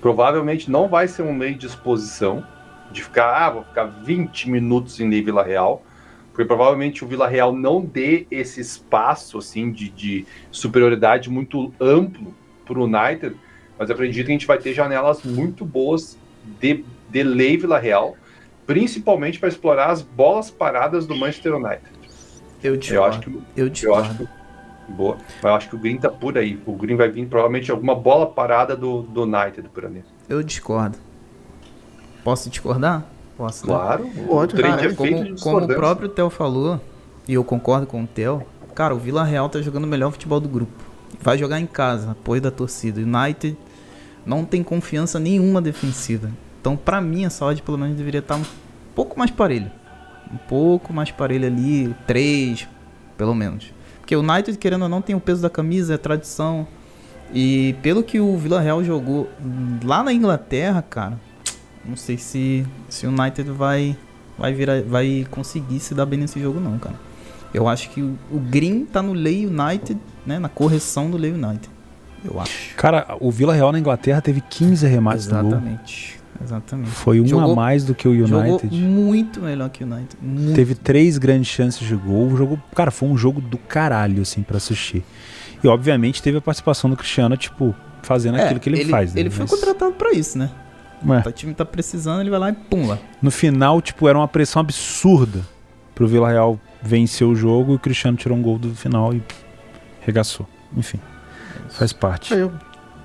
[0.02, 2.46] Provavelmente não vai ser um meio de exposição,
[2.94, 5.84] de ficar, ah, vou ficar 20 minutos em Lei Vila Real,
[6.32, 12.34] porque provavelmente o Vila Real não dê esse espaço assim de, de superioridade muito amplo
[12.66, 13.36] para o United,
[13.78, 16.18] mas eu acredito que a gente vai ter janelas muito boas
[16.60, 18.16] de, de Lei Vila Real
[18.66, 21.92] principalmente para explorar as bolas paradas do Manchester United.
[22.64, 22.98] Eu discordo.
[22.98, 24.08] Eu acho que, eu discordo.
[24.08, 25.18] Eu acho que, boa.
[25.42, 26.60] Eu acho que o Green tá por aí.
[26.66, 30.04] O Green vai vir provavelmente alguma bola parada do, do United por ali.
[30.30, 30.98] Eu discordo.
[32.24, 33.04] Posso discordar?
[33.38, 33.68] Posso.
[33.68, 33.74] Né?
[33.74, 34.10] Claro.
[34.28, 34.56] Pode.
[34.56, 36.80] Cara, é como, como o próprio Theo falou,
[37.28, 40.40] e eu concordo com o Theo, cara, o Vila Real tá jogando o melhor futebol
[40.40, 40.72] do grupo.
[41.22, 43.00] Vai jogar em casa, apoio da torcida.
[43.00, 43.58] United
[44.26, 46.32] não tem confiança nenhuma defensiva.
[46.60, 48.46] Então, para mim, a saúde pelo menos deveria estar um
[48.96, 49.72] pouco mais parelho.
[50.32, 52.68] Um pouco mais parelho ali, três,
[53.18, 53.74] pelo menos.
[54.00, 56.68] Porque o United, querendo ou não, tem o peso da camisa, é tradição.
[57.34, 59.30] E pelo que o Vila Real jogou
[59.84, 61.20] lá na Inglaterra, cara,
[61.86, 63.98] não sei se, se o United vai,
[64.38, 66.96] vai, virar, vai conseguir se dar bem nesse jogo, não, cara.
[67.54, 70.40] Eu acho que o, o Green tá no Lei United, né?
[70.40, 71.70] Na correção do Lei United.
[72.26, 72.76] Eu acho.
[72.76, 76.20] Cara, o Vila Real na Inglaterra teve 15 remates Exatamente.
[76.42, 76.90] Exatamente.
[76.90, 78.30] Foi um jogou, a mais do que o United.
[78.32, 80.18] Jogou muito melhor que o United.
[80.22, 80.56] Muito.
[80.56, 82.28] Teve três grandes chances de gol.
[82.28, 85.04] O jogo, cara, foi um jogo do caralho, assim, para assistir.
[85.64, 89.14] E obviamente teve a participação do Cristiano, tipo, fazendo é, aquilo que ele, ele faz.
[89.14, 89.22] Né?
[89.22, 90.50] Ele foi contratado para isso, né?
[91.06, 91.28] É.
[91.28, 92.98] O time tá precisando, ele vai lá e pum lá.
[93.22, 95.42] No final, tipo, era uma pressão absurda
[95.94, 99.22] pro Vila Real vencer o jogo e o Cristiano tirou um gol do final e
[100.02, 100.48] regaçou.
[100.76, 101.00] Enfim,
[101.70, 102.34] faz parte.
[102.34, 102.52] Aí eu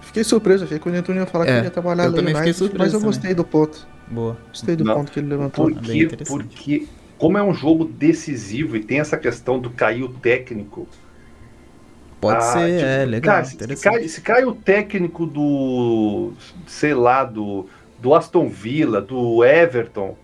[0.09, 2.35] Fiquei surpreso, achei que o Netuno ia falar é, que ele ia trabalhar eu também
[2.35, 3.87] United, surpreso mas eu gostei do ponto.
[4.11, 4.39] Boa.
[4.49, 5.71] Gostei do Não, ponto que ele levantou.
[5.71, 10.89] Porque, porque, como é um jogo decisivo e tem essa questão do cair o técnico.
[12.19, 13.35] Pode ah, ser, tipo, é legal.
[13.35, 16.33] Cara, se, cai, se cai o técnico do.
[16.67, 17.67] sei lá, do,
[17.99, 20.17] do Aston Villa, do Everton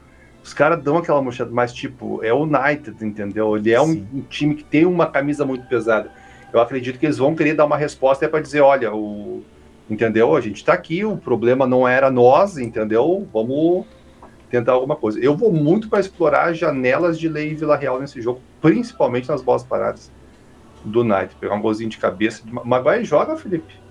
[0.44, 3.56] os caras dão aquela mochada, mas tipo, é o United, entendeu?
[3.56, 6.10] Ele é um, um, time que tem uma camisa muito pesada.
[6.52, 9.42] Eu acredito que eles vão querer dar uma resposta é para dizer, olha, o,
[9.88, 10.36] entendeu?
[10.36, 13.26] A gente está aqui, o problema não era nós, entendeu?
[13.32, 13.86] Vamos
[14.50, 15.18] tentar alguma coisa.
[15.18, 19.64] Eu vou muito para explorar janelas de lei Vila Real nesse jogo, principalmente nas bolas
[19.64, 20.12] paradas
[20.84, 21.34] do Knight.
[21.40, 22.42] Pegar um golzinho de cabeça.
[22.44, 23.83] Maguire joga, Felipe?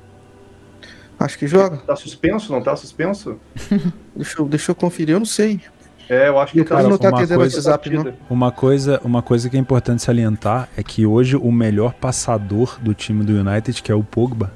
[1.19, 1.77] Acho que joga.
[1.77, 3.37] Tá suspenso, não tá suspenso?
[4.15, 5.61] deixa, eu, deixa eu conferir, eu não sei.
[6.09, 8.13] É, eu acho que cara, não tá atendendo o WhatsApp, não.
[8.29, 12.93] Uma coisa, uma coisa que é importante salientar é que hoje o melhor passador do
[12.93, 14.51] time do United, que é o Pogba,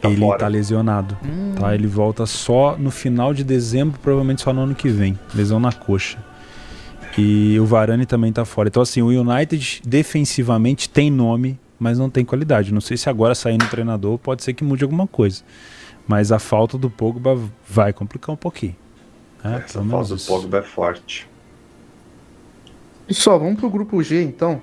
[0.00, 0.38] Tá ele fora.
[0.38, 1.16] tá lesionado.
[1.24, 1.54] Hum.
[1.58, 1.74] Tá?
[1.74, 5.18] Ele volta só no final de dezembro, provavelmente só no ano que vem.
[5.34, 6.18] Lesão na coxa.
[7.18, 8.68] E o Varane também tá fora.
[8.68, 12.72] Então, assim, o United defensivamente tem nome, mas não tem qualidade.
[12.72, 15.42] Não sei se agora saindo o treinador pode ser que mude alguma coisa.
[16.06, 18.76] Mas a falta do Pogba vai complicar um pouquinho.
[19.42, 19.62] Né?
[19.64, 21.28] Essa falta do Pogba é forte.
[23.06, 24.62] Pessoal, vamos pro grupo G então.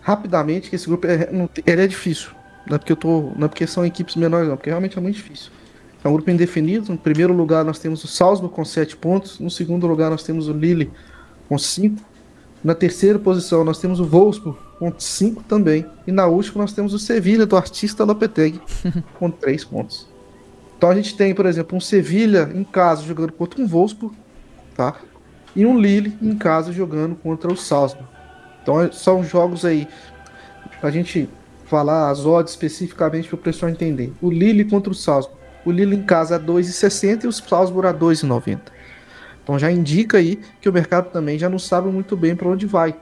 [0.00, 1.28] Rapidamente, que esse grupo é,
[1.66, 2.30] ele é difícil.
[2.66, 3.32] Não é porque eu tô.
[3.36, 5.50] Não é porque são equipes menores, não, porque realmente é muito difícil.
[6.02, 6.92] É um grupo indefinido.
[6.92, 9.38] No primeiro lugar nós temos o Salzburg com 7 pontos.
[9.40, 10.90] No segundo lugar nós temos o Lille
[11.48, 11.96] com 5.
[12.62, 15.84] Na terceira posição nós temos o Wolfsburg com 5 também.
[16.06, 18.60] E na última nós temos o Sevilha do artista Lopetegui
[19.18, 20.06] com 3 pontos.
[20.76, 24.16] Então a gente tem, por exemplo, um Sevilha em casa jogando contra um Wolfsburg,
[24.76, 24.94] tá?
[25.56, 28.08] E um Lille em casa jogando contra o Salzburg.
[28.62, 29.88] Então são jogos aí
[30.80, 31.28] a gente
[31.64, 34.12] falar as odds especificamente para o pessoal entender.
[34.22, 35.36] O Lille contra o Salzburg.
[35.64, 38.60] O Lille em casa a 2,60 e o Salzburg a 2,90.
[39.42, 42.66] Então já indica aí que o mercado também já não sabe muito bem para onde
[42.66, 42.94] vai.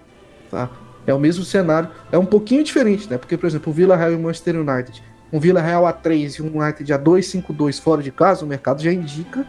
[0.50, 0.70] Tá?
[1.06, 1.88] É o mesmo cenário.
[2.10, 3.16] É um pouquinho diferente, né?
[3.18, 5.02] Porque, por exemplo, o Villa Real e o Manchester United.
[5.32, 8.82] Um Villa Real a 3 e um United a 2,52 fora de casa, o mercado
[8.82, 9.46] já indica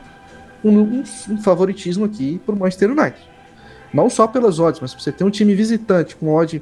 [0.64, 3.30] um, um, um favoritismo aqui para o Manchester United.
[3.94, 6.62] Não só pelas odds, mas se você tem um time visitante com odd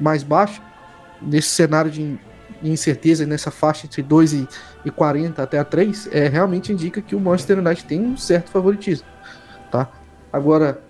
[0.00, 0.62] mais baixo,
[1.20, 2.18] nesse cenário de
[2.62, 4.48] incerteza, nessa faixa entre 2 e,
[4.84, 8.50] e 40 até a 3, é, realmente indica que o Manchester United tem um certo
[8.50, 9.06] favoritismo.
[9.70, 9.88] Tá?
[10.32, 10.80] Agora,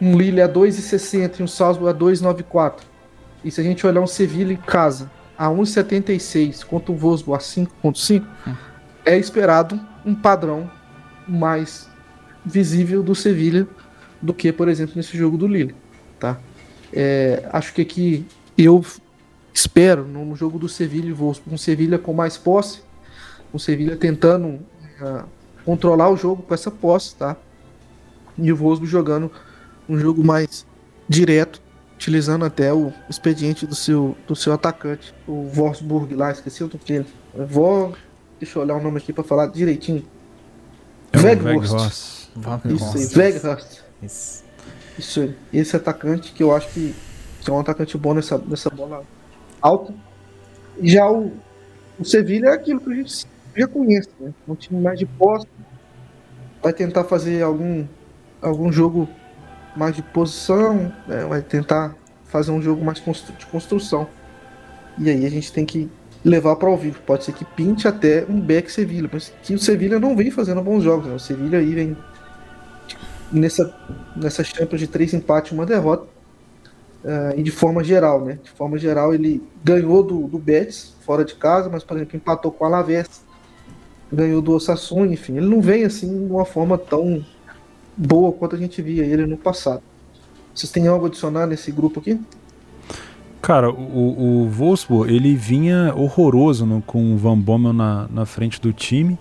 [0.00, 2.80] um Lille a 2,60 e um Salzburg a 2,94.
[3.44, 7.46] E se a gente olhar um Sevilla em casa a 1,76 contra o Wolfsburg a
[7.46, 8.54] 5,5, hum.
[9.04, 10.70] é esperado um padrão
[11.26, 11.88] mais
[12.44, 13.66] visível do Sevilla
[14.20, 15.74] do que, por exemplo, nesse jogo do Lille.
[16.18, 16.38] Tá?
[16.92, 18.84] É, acho que aqui eu
[19.52, 22.82] espero no jogo do Sevilha e Wolfsburg, um Sevilha com mais posse,
[23.52, 25.24] um Sevilha tentando uh,
[25.64, 27.36] controlar o jogo com essa posse, tá?
[28.38, 29.30] E o Wolfsburg jogando
[29.88, 30.66] um jogo mais
[31.08, 31.60] direto,
[31.94, 36.80] utilizando até o expediente do seu, do seu atacante, o Wolfsburg lá, esqueci o nome
[36.86, 37.06] dele.
[37.34, 37.94] Vou,
[38.38, 40.04] deixa eu olhar o nome aqui para falar direitinho.
[41.12, 42.30] É Weghorst.
[42.64, 43.80] Isso aí, Weghorst.
[44.02, 44.44] Isso.
[44.98, 45.36] Isso aí.
[45.52, 46.94] Esse atacante que eu acho que,
[47.40, 49.02] que é um atacante bom nessa, nessa bola
[49.60, 49.92] alta.
[50.82, 51.32] Já o,
[51.98, 54.32] o Sevilha é aquilo que a gente já conhece, né?
[54.48, 55.46] Um time mais de posse.
[56.62, 57.86] Vai tentar fazer algum,
[58.40, 59.08] algum jogo
[59.76, 61.24] mais de posição, né?
[61.26, 64.06] vai tentar fazer um jogo mais de construção.
[64.98, 65.90] E aí a gente tem que
[66.24, 67.00] levar para o vivo.
[67.06, 70.62] Pode ser que pinte até um back Sevilha, mas que o Sevilha não vem fazendo
[70.62, 71.06] bons jogos.
[71.06, 71.14] Né?
[71.14, 71.96] O Sevilha aí vem
[73.32, 73.74] nessa,
[74.16, 76.06] nessa Champions de três empates uma derrota.
[77.02, 78.38] Uh, e de forma geral, né?
[78.42, 82.52] De forma geral, ele ganhou do, do Betis fora de casa, mas, por exemplo, empatou
[82.52, 83.24] com o Alavés,
[84.12, 85.38] ganhou do Osasuna, enfim.
[85.38, 87.24] Ele não vem assim de uma forma tão
[88.00, 89.82] boa quanto a gente via ele no passado.
[90.54, 92.18] Vocês têm algo a adicionar nesse grupo aqui?
[93.42, 98.60] Cara, o, o Wolfsburg, ele vinha horroroso no, com o Van Bommel na, na frente
[98.60, 99.18] do time.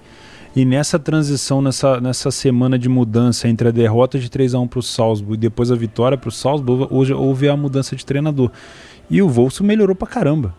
[0.55, 4.67] E nessa transição, nessa, nessa semana de mudança entre a derrota de 3 a 1
[4.67, 8.05] para o Salzburg e depois a vitória para o Salzburg, hoje houve a mudança de
[8.05, 8.51] treinador.
[9.09, 10.53] E o Wolfsburg melhorou pra caramba.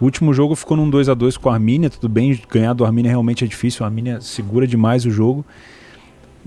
[0.00, 2.84] O último jogo ficou num 2 a 2 com a Armínia, tudo bem, ganhar do
[2.84, 5.44] Armínia realmente é difícil, a Armínia segura demais o jogo.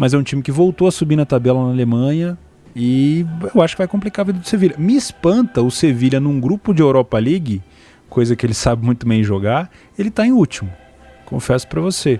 [0.02, 2.36] Mas é um time que voltou a subir na tabela na Alemanha
[2.76, 4.74] e eu acho que vai complicar a vida do Sevilha.
[4.76, 7.62] Me espanta o Sevilha num grupo de Europa League,
[8.10, 10.72] coisa que ele sabe muito bem jogar, ele está em último.
[11.24, 12.20] Confesso para você.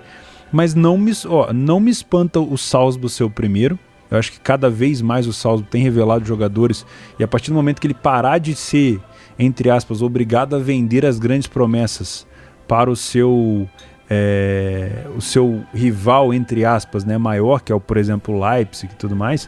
[0.52, 3.76] Mas não me, ó, não me espanta o Salzburg ser o primeiro.
[4.08, 6.86] Eu acho que cada vez mais o Salzburg tem revelado jogadores
[7.18, 9.00] e a partir do momento que ele parar de ser,
[9.36, 12.28] entre aspas, obrigado a vender as grandes promessas
[12.68, 13.68] para o seu
[14.14, 18.96] é, o seu rival, entre aspas, né, maior, que é o, por exemplo, Leipzig e
[18.96, 19.46] tudo mais,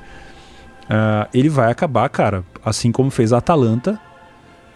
[0.85, 4.01] uh, ele vai acabar, cara, assim como fez a Atalanta,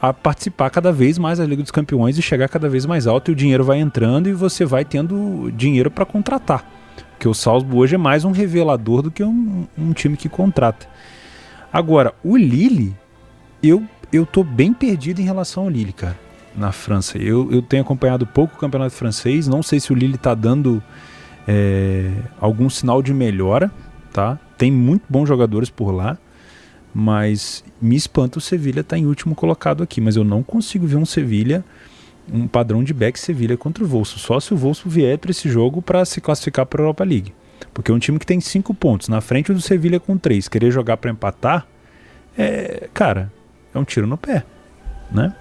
[0.01, 3.31] a participar cada vez mais da Liga dos Campeões e chegar cada vez mais alto
[3.31, 6.71] e o dinheiro vai entrando e você vai tendo dinheiro para contratar.
[7.13, 10.87] Porque o Salzburg hoje é mais um revelador do que um, um, time que contrata.
[11.73, 12.95] Agora, o Lille,
[13.63, 16.17] eu, eu tô bem perdido em relação ao Lille, cara,
[16.57, 17.19] na França.
[17.19, 20.83] Eu, eu tenho acompanhado pouco o campeonato francês, não sei se o Lille tá dando
[21.47, 23.71] é, algum sinal de melhora,
[24.13, 24.39] tá?
[24.57, 26.19] Tem muito bons jogadores por lá.
[26.93, 30.01] Mas me espanta o Sevilha estar tá em último colocado aqui.
[30.01, 31.65] Mas eu não consigo ver um Sevilha,
[32.33, 34.19] um padrão de back Sevilha contra o Volso.
[34.19, 37.33] Só se o Volso vier para esse jogo para se classificar para a Europa League.
[37.73, 40.71] Porque é um time que tem cinco pontos, na frente do Sevilha com três, querer
[40.71, 41.67] jogar para empatar,
[42.37, 43.33] é, cara,
[43.75, 44.45] é um tiro no pé,
[45.11, 45.35] né?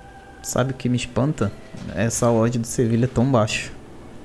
[0.47, 1.51] Sabe o que me espanta?
[1.93, 3.69] Essa odd do Sevilha é tão baixo.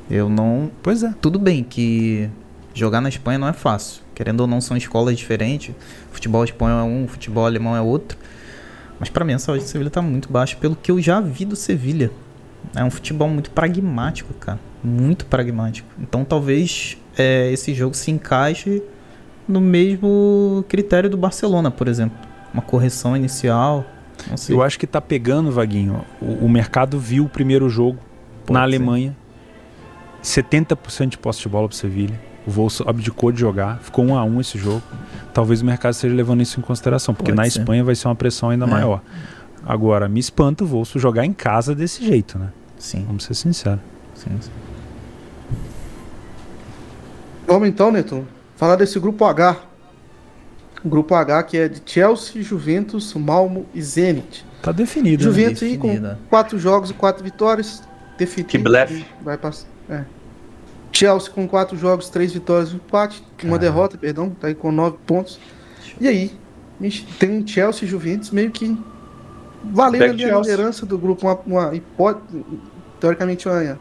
[0.09, 0.71] Eu não.
[0.81, 1.13] Pois é.
[1.21, 2.31] Tudo bem que
[2.73, 4.03] jogar na Espanha não é fácil.
[4.15, 5.75] Querendo ou não, são escolas diferentes.
[6.13, 8.17] Futebol espanhol é um, futebol alemão é outro.
[9.01, 11.45] Mas para mim a saúde do Sevilha tá muito baixa pelo que eu já vi
[11.45, 12.09] do Sevilha.
[12.77, 14.61] É um futebol muito pragmático, cara.
[14.81, 15.89] Muito pragmático.
[15.99, 18.81] Então talvez é, esse jogo se encaixe
[19.49, 22.17] no mesmo critério do Barcelona, por exemplo.
[22.55, 23.85] Uma correção inicial.
[24.49, 26.05] Eu acho que tá pegando, Vaguinho.
[26.21, 27.99] O, o mercado viu o primeiro jogo
[28.47, 28.65] Pode na ser.
[28.65, 29.17] Alemanha.
[30.23, 34.25] 70% de posse de bola pro Sevilha o Volso abdicou de jogar, ficou um a
[34.25, 34.83] um esse jogo.
[35.33, 37.61] Talvez o mercado esteja levando isso em consideração, porque Pode na ser.
[37.61, 38.69] Espanha vai ser uma pressão ainda é.
[38.69, 39.01] maior.
[39.65, 42.49] Agora, me espanta o Volso jogar em casa desse jeito, né?
[42.79, 43.05] Sim.
[43.07, 43.81] Vamos ser sinceros.
[44.15, 44.51] Sim, sim.
[47.47, 49.57] Vamos então, Neto, falar desse grupo H.
[50.85, 54.45] grupo H que é de Chelsea, Juventus, Malmo e Zenit.
[54.63, 55.25] Tá definido.
[55.25, 55.31] Né?
[55.31, 55.69] Juventus né?
[55.69, 57.83] aí com quatro jogos e quatro vitórias.
[58.19, 58.49] Definido.
[58.49, 59.05] Que blefe.
[59.23, 59.67] Vai passar.
[59.89, 60.05] É.
[60.93, 64.71] Chelsea com quatro jogos, três vitórias e um empate, uma derrota, perdão, tá aí com
[64.71, 65.41] nove pontos.
[66.01, 66.31] E aí,
[66.79, 68.79] a gente tem um Chelsea e Juventus meio que
[69.65, 72.45] valendo ali a liderança do grupo, uma, uma hipótese,
[73.01, 73.79] teoricamente uma,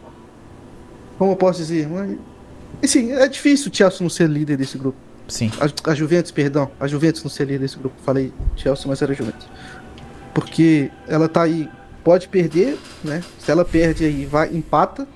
[1.18, 2.08] como eu posso dizer, uma,
[2.82, 4.98] assim, é difícil o Chelsea não ser líder desse grupo.
[5.32, 5.50] Sim.
[5.62, 9.14] A, a Juventus, perdão, a Juventus não ser líder desse grupo, falei Chelsea, mas era
[9.14, 9.48] Juventus.
[10.34, 11.70] Porque ela tá aí,
[12.04, 13.24] pode perder, né?
[13.40, 15.08] Se ela perde aí, vai empata,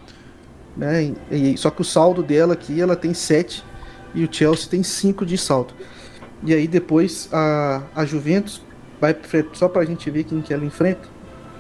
[0.76, 1.14] né?
[1.30, 3.62] E, só que o saldo dela aqui, ela tem 7
[4.14, 5.74] e o Chelsea tem 5 de saldo.
[6.44, 8.62] E aí depois a, a Juventus
[9.02, 9.14] vai
[9.52, 11.10] só pra gente ver quem que ela enfrenta.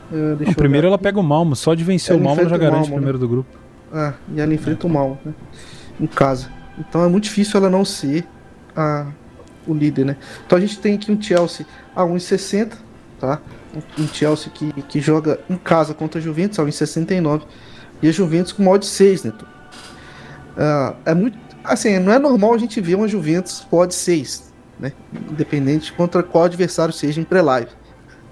[0.09, 2.87] Uh, Não, primeiro ela pega o Malmo, só de vencer ela o Malmo já garante
[2.87, 2.95] o né?
[2.95, 3.21] primeiro né?
[3.21, 3.49] do grupo.
[3.91, 4.89] Ah, e ela enfrenta é.
[4.89, 5.33] o Malmo, né?
[5.99, 6.49] Em casa.
[6.77, 8.25] Então é muito difícil ela não ser
[8.75, 9.07] a,
[9.67, 10.17] o líder, né?
[10.45, 12.73] Então a gente tem aqui um Chelsea a 1,60,
[13.19, 13.41] tá?
[13.97, 17.45] um Chelsea que, que joga em casa contra a Juventus, em 69,
[18.01, 19.33] e a Juventus com mod 6, né?
[20.55, 21.38] Uh, é muito.
[21.63, 24.93] Assim, não é normal a gente ver uma Juventus pod 6, né?
[25.29, 27.71] Independente contra qual adversário seja em pré-live.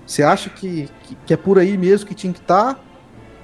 [0.06, 2.76] Você acha que, que, que, é por aí mesmo que tinha que estar?
[2.76, 2.80] Tá?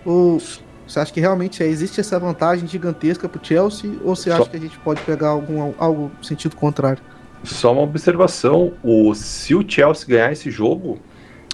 [0.06, 0.42] Ou
[0.90, 3.92] você acha que realmente é, existe essa vantagem gigantesca para o Chelsea?
[4.04, 4.50] Ou você acha Só...
[4.50, 7.02] que a gente pode pegar algum algo sentido contrário?
[7.44, 10.98] Só uma observação: o, se o Chelsea ganhar esse jogo,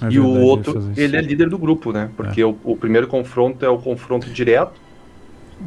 [0.02, 2.10] é e o outro, ele é líder do grupo, né?
[2.16, 2.46] Porque é.
[2.46, 4.80] o, o, primeiro confronto é o confronto direto.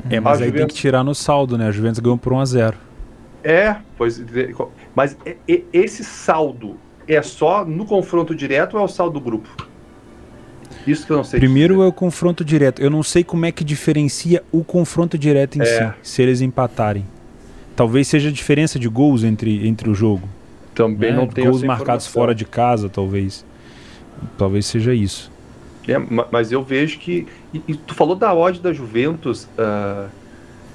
[0.08, 0.58] É, mas a aí Juventus...
[0.58, 1.68] tem que tirar no saldo, né?
[1.68, 2.76] A Juventus ganhou por 1 a 0
[3.44, 4.22] É, pois.
[4.94, 5.14] Mas
[5.72, 6.76] esse saldo
[7.06, 9.67] é só no confronto direto ou é o saldo do grupo?
[10.90, 11.38] Isso que eu não sei.
[11.38, 11.86] Primeiro dizer.
[11.86, 12.80] é o confronto direto.
[12.80, 15.64] Eu não sei como é que diferencia o confronto direto em é.
[15.64, 17.04] si, se eles empatarem.
[17.76, 20.28] Talvez seja a diferença de gols entre, entre o jogo.
[20.74, 21.16] Também né?
[21.16, 23.44] não tem Gols marcados fora de casa, talvez.
[24.36, 25.30] Talvez seja isso.
[25.86, 25.98] É,
[26.30, 27.26] mas eu vejo que.
[27.52, 29.44] E, e, tu falou da odd da Juventus.
[29.58, 30.08] Uh,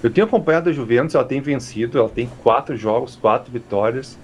[0.02, 4.18] eu tenho acompanhado a Juventus, ela tem vencido, ela tem quatro jogos, quatro vitórias.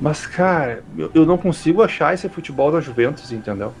[0.00, 3.72] Mas, cara, eu, eu não consigo achar esse futebol da Juventus, entendeu?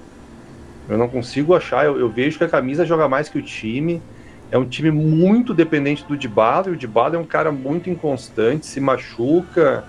[0.88, 1.84] Eu não consigo achar.
[1.84, 4.02] Eu, eu, vejo que a camisa joga mais que o time.
[4.50, 8.66] É um time muito dependente do Dybala, e o Dybala é um cara muito inconstante,
[8.66, 9.84] se machuca.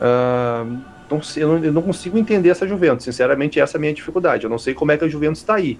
[0.00, 0.78] Uh,
[1.10, 3.04] não sei, eu, não, eu, não, consigo entender essa Juventus.
[3.04, 4.44] Sinceramente, essa é a minha dificuldade.
[4.44, 5.78] Eu não sei como é que a Juventus está aí.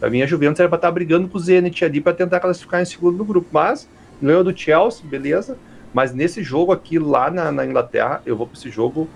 [0.00, 2.40] Pra mim, a Juventus era para estar tá brigando com o Zenit ali para tentar
[2.40, 3.48] classificar em segundo no grupo.
[3.52, 3.88] Mas,
[4.20, 5.56] ganhou do Chelsea, beleza.
[5.94, 9.08] Mas nesse jogo aqui, lá na, na Inglaterra, eu vou para esse jogo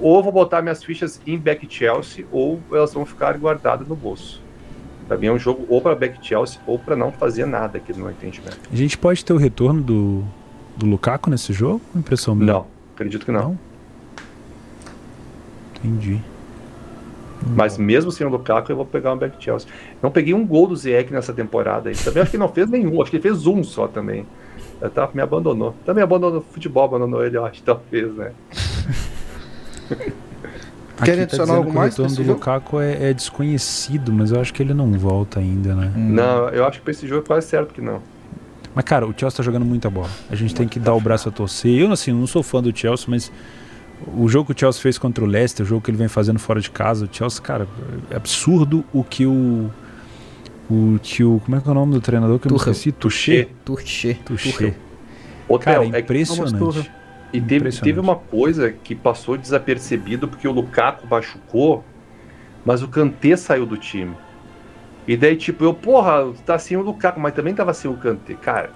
[0.00, 4.42] ou vou botar minhas fichas em back Chelsea ou elas vão ficar guardadas no bolso.
[5.06, 7.92] Para mim é um jogo ou para back Chelsea ou para não fazer nada aqui
[7.92, 8.58] no meu entendimento.
[8.70, 10.24] A gente pode ter o retorno do,
[10.76, 11.80] do Lukaku nesse jogo?
[11.94, 12.52] Impressão minha?
[12.52, 13.40] Não, acredito que não.
[13.40, 13.58] não?
[15.76, 16.20] Entendi.
[17.54, 19.68] Mas mesmo sem o Lukaku, eu vou pegar um back Chelsea.
[20.02, 21.88] Não peguei um gol do Ziyech nessa temporada.
[21.88, 21.94] Aí.
[21.94, 23.00] Também acho que não fez nenhum.
[23.00, 24.26] Acho que ele fez um só também.
[24.80, 25.74] Eu tava, me abandonou.
[25.84, 27.62] Também abandonou o futebol, abandonou ele, eu acho.
[27.62, 28.32] Talvez, né?
[31.04, 31.98] Querem tá adicionar algo mais?
[31.98, 35.74] O retorno do Lukaku é, é, desconhecido, mas eu acho que ele não volta ainda,
[35.74, 35.92] né?
[35.94, 36.12] Hum.
[36.12, 38.00] Não, eu acho que pra esse jogo é quase certo que não.
[38.74, 40.10] Mas, cara, o Chelsea tá jogando muita bola.
[40.30, 41.72] A gente tem que dar o braço a torcer.
[41.72, 43.32] Eu, assim, não sou fã do Chelsea, mas
[44.14, 46.38] o jogo que o Chelsea fez contra o Leicester, o jogo que ele vem fazendo
[46.38, 47.66] fora de casa, o Chelsea, cara,
[48.10, 49.70] é absurdo o que o.
[50.68, 51.40] O tio.
[51.44, 52.90] Como é que é o nome do treinador que eu não esqueci?
[52.90, 53.48] Tuchê.
[53.64, 54.14] Tuchê.
[54.24, 54.74] Tuchê.
[55.60, 56.90] Cara, é impressionante.
[57.32, 61.84] E teve, teve uma coisa que passou desapercebido porque o Lukaku machucou,
[62.64, 64.14] mas o Kanté saiu do time.
[65.06, 68.34] E daí, tipo, eu, porra, tá sem o Lukaku, mas também tava sem o Kanté.
[68.34, 68.70] Cara,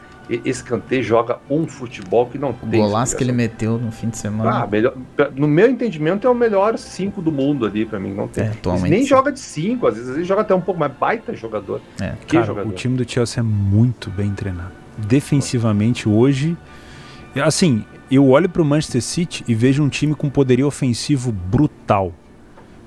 [0.44, 2.80] esse Kanté joga um futebol que não o tem.
[2.80, 4.62] O golaço que ele meteu no fim de semana.
[4.62, 4.94] Ah, melhor,
[5.34, 8.14] no meu entendimento, é o melhor 5 do mundo ali pra mim.
[8.14, 8.44] Não tem.
[8.44, 8.52] É,
[8.88, 9.08] nem sim.
[9.08, 11.80] joga de 5, às vezes ele joga até um pouco mais baita jogador.
[12.00, 12.12] É.
[12.26, 12.68] Que Cara, jogador.
[12.68, 14.72] O time do Chelsea é muito bem treinado.
[14.96, 16.56] Defensivamente, hoje.
[17.42, 22.12] Assim, eu olho para o Manchester City e vejo um time com poderio ofensivo brutal.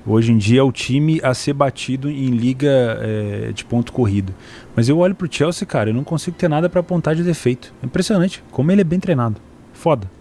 [0.05, 4.33] Hoje em dia é o time a ser batido em liga é, de ponto corrido.
[4.75, 7.23] Mas eu olho para o Chelsea, cara, eu não consigo ter nada para apontar de
[7.23, 7.73] defeito.
[7.81, 9.39] É impressionante como ele é bem treinado.
[9.71, 10.11] Foda.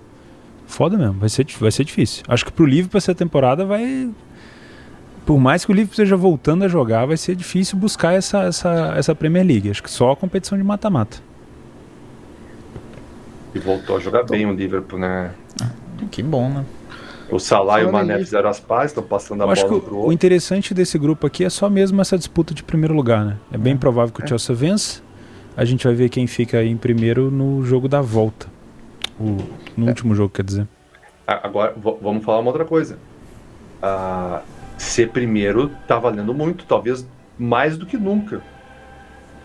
[0.67, 1.15] Foda mesmo.
[1.15, 2.23] Vai ser, vai ser difícil.
[2.29, 4.09] Acho que para o Liverpool essa temporada vai.
[5.27, 8.95] Por mais que o Liverpool esteja voltando a jogar, vai ser difícil buscar essa, essa,
[8.97, 9.69] essa Premier League.
[9.69, 11.19] Acho que só a competição de mata-mata.
[13.55, 15.33] E voltou a jogar bem o Liverpool, né?
[15.61, 15.71] Ah,
[16.11, 16.65] que bom, né?
[17.31, 20.07] O Salah e o Mané fizeram as pazes, estão passando a bola pro outro.
[20.07, 23.39] O interessante desse grupo aqui é só mesmo essa disputa de primeiro lugar, né?
[23.51, 23.77] É bem é.
[23.77, 24.27] provável que o é.
[24.27, 25.03] Chelsea vença.
[25.57, 28.47] A gente vai ver quem fica em primeiro no jogo da volta.
[29.19, 29.39] O,
[29.77, 29.89] no é.
[29.89, 30.69] último jogo, quer dizer.
[31.27, 32.99] Agora, vamos falar uma outra coisa.
[33.83, 34.41] Uh,
[34.77, 37.07] ser primeiro tá valendo muito, talvez
[37.39, 38.43] mais do que nunca.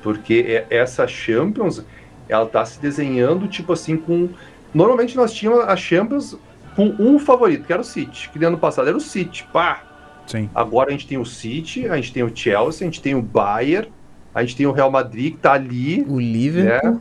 [0.02, 1.84] Porque essa Champions
[2.30, 4.30] ela tá se desenhando, tipo assim, com.
[4.74, 6.38] Normalmente nós tínhamos a Champions
[6.76, 9.84] com um favorito, que era o City, que no ano passado era o City, pá!
[10.28, 10.50] Sim.
[10.54, 13.21] Agora a gente tem o City, a gente tem o Chelsea, a gente tem o
[13.21, 13.90] Bayern,
[14.36, 16.06] a gente tem o Real Madrid que tá ali.
[16.08, 16.92] O Liverpool.
[16.92, 17.00] Né?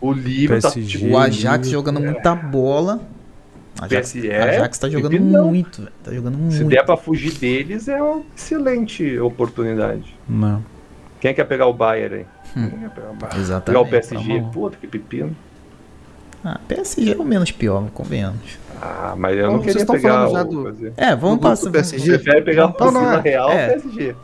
[0.00, 2.10] O Liverpool tá, tipo, O Ajax jogando é.
[2.10, 3.00] muita bola.
[3.80, 6.54] Ajax, PSG, Ajax tá jogando muito, Tá jogando muito.
[6.54, 10.16] Se der pra fugir deles, é uma excelente oportunidade.
[10.28, 10.64] Não.
[11.20, 12.26] Quem quer pegar o Bayern aí?
[12.56, 12.70] Hum.
[13.36, 13.64] Exatamente.
[13.64, 15.36] Pegar o PSG, tá puta que pepino.
[16.44, 18.58] Ah, PSG é o menos pior, convenhamos.
[18.80, 20.44] Ah, mas eu não, não queria pegar o...
[20.44, 20.92] Do...
[20.96, 21.70] É, vamos passar.
[21.70, 21.98] PSG.
[21.98, 23.68] Você prefere pegar o não, real é.
[23.68, 24.16] PSG.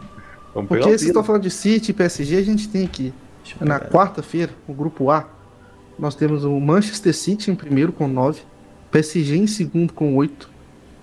[0.52, 3.14] Vamos Porque vocês estão falando de City e PSG, a gente tem aqui.
[3.60, 5.26] Na quarta-feira, o grupo A,
[5.98, 8.42] nós temos o Manchester City em primeiro com 9,
[8.90, 10.50] PSG em segundo com 8,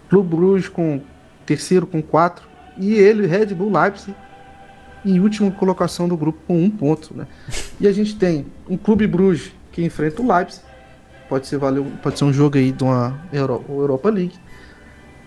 [0.10, 1.02] Clube Bruges com
[1.46, 2.46] terceiro com 4,
[2.78, 4.16] e ele, Red Bull Leipzig,
[5.06, 7.16] em última colocação do grupo com um ponto.
[7.16, 7.28] Né?
[7.80, 10.64] E a gente tem um Clube Bruges que enfrenta o Leipzig,
[11.30, 14.36] pode ser, valer, pode ser um jogo aí de uma Euro, Europa League,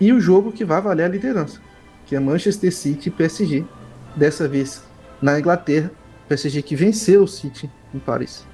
[0.01, 1.61] e o jogo que vai valer a liderança,
[2.07, 3.65] que é Manchester City e PSG,
[4.17, 4.83] dessa vez
[5.21, 5.91] na Inglaterra,
[6.29, 8.47] PSG que venceu o City em Paris.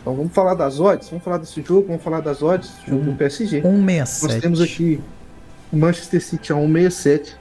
[0.00, 3.04] Então vamos falar das odds, vamos falar desse jogo, vamos falar das odds, jogo um,
[3.06, 3.60] do PSG.
[3.60, 4.32] 167.
[4.32, 5.00] Nós temos aqui
[5.72, 7.36] o Manchester City a 167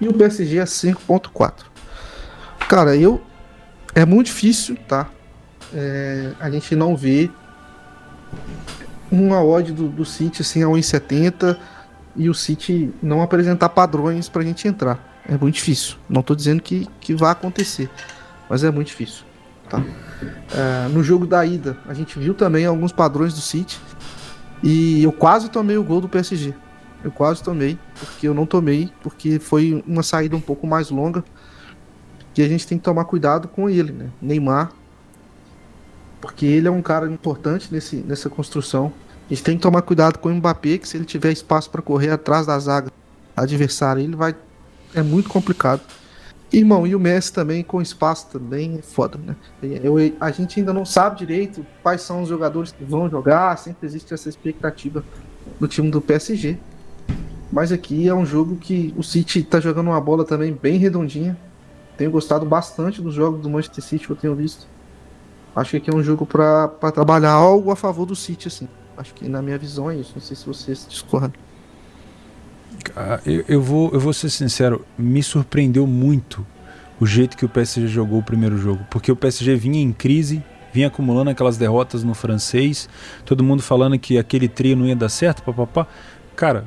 [0.00, 1.69] e o PSG a 5.4.
[2.70, 3.20] Cara, eu
[3.96, 5.08] é muito difícil, tá?
[5.74, 7.28] É, a gente não vê
[9.10, 11.58] uma odd do, do City assim a 1,70
[12.14, 15.20] e o City não apresentar padrões pra gente entrar.
[15.28, 15.96] É muito difícil.
[16.08, 17.90] Não tô dizendo que, que vai acontecer,
[18.48, 19.24] mas é muito difícil.
[19.68, 19.82] Tá?
[20.54, 23.80] É, no jogo da ida, a gente viu também alguns padrões do City
[24.62, 26.54] e eu quase tomei o gol do PSG.
[27.02, 31.24] Eu quase tomei, porque eu não tomei, porque foi uma saída um pouco mais longa.
[32.34, 34.10] Que a gente tem que tomar cuidado com ele, né?
[34.20, 34.72] Neymar.
[36.20, 38.92] Porque ele é um cara importante nesse, nessa construção.
[39.26, 41.80] A gente tem que tomar cuidado com o Mbappé, que se ele tiver espaço para
[41.80, 42.90] correr atrás da zaga
[43.36, 44.34] adversária, ele vai.
[44.94, 45.80] É muito complicado.
[46.52, 49.36] Irmão, e o Messi também com espaço também é foda, né?
[49.62, 53.86] Eu, a gente ainda não sabe direito quais são os jogadores que vão jogar, sempre
[53.86, 55.04] existe essa expectativa
[55.60, 56.58] no time do PSG.
[57.52, 61.38] Mas aqui é um jogo que o City tá jogando uma bola também bem redondinha.
[62.00, 64.66] Tenho gostado bastante dos jogos do Manchester City que eu tenho visto.
[65.54, 68.66] Acho que aqui é um jogo para trabalhar algo a favor do City, assim.
[68.96, 70.12] Acho que na minha visão é isso.
[70.14, 71.34] Não sei se vocês discordam.
[72.96, 76.46] Ah, eu, eu, vou, eu vou ser sincero, me surpreendeu muito
[76.98, 78.82] o jeito que o PSG jogou o primeiro jogo.
[78.90, 80.42] Porque o PSG vinha em crise,
[80.72, 82.88] vinha acumulando aquelas derrotas no francês,
[83.26, 85.86] todo mundo falando que aquele trio não ia dar certo, papapá.
[86.34, 86.64] Cara,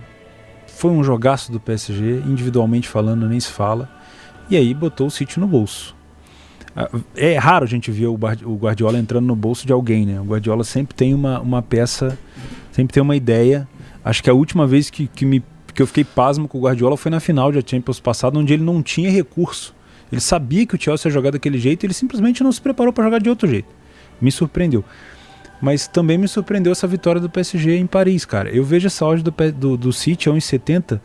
[0.67, 4.02] foi um jogaço do PSG, individualmente falando, nem se fala.
[4.49, 5.95] E aí botou o City no bolso.
[6.75, 10.19] Ah, é raro a gente ver o Guardiola entrando no bolso de alguém, né?
[10.19, 12.17] O Guardiola sempre tem uma, uma peça,
[12.71, 13.67] sempre tem uma ideia.
[14.03, 16.97] Acho que a última vez que, que, me, que eu fiquei pasmo com o Guardiola
[16.97, 19.73] foi na final de Champions passado, onde ele não tinha recurso.
[20.11, 22.91] Ele sabia que o Chelsea ia jogar daquele jeito e ele simplesmente não se preparou
[22.91, 23.67] para jogar de outro jeito.
[24.19, 24.83] Me surpreendeu.
[25.61, 28.49] Mas também me surpreendeu essa vitória do PSG em Paris, cara.
[28.49, 30.99] Eu vejo essa odd do, do, do City a 1,70.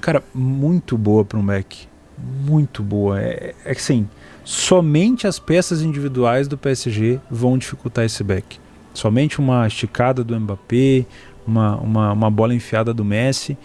[0.00, 1.72] Cara, muito boa para um Mac.
[2.18, 3.20] Muito boa.
[3.20, 4.08] É, é assim,
[4.44, 8.58] somente as peças individuais do PSG vão dificultar esse back.
[8.94, 11.04] Somente uma esticada do Mbappé,
[11.46, 13.56] uma, uma, uma bola enfiada do Messi.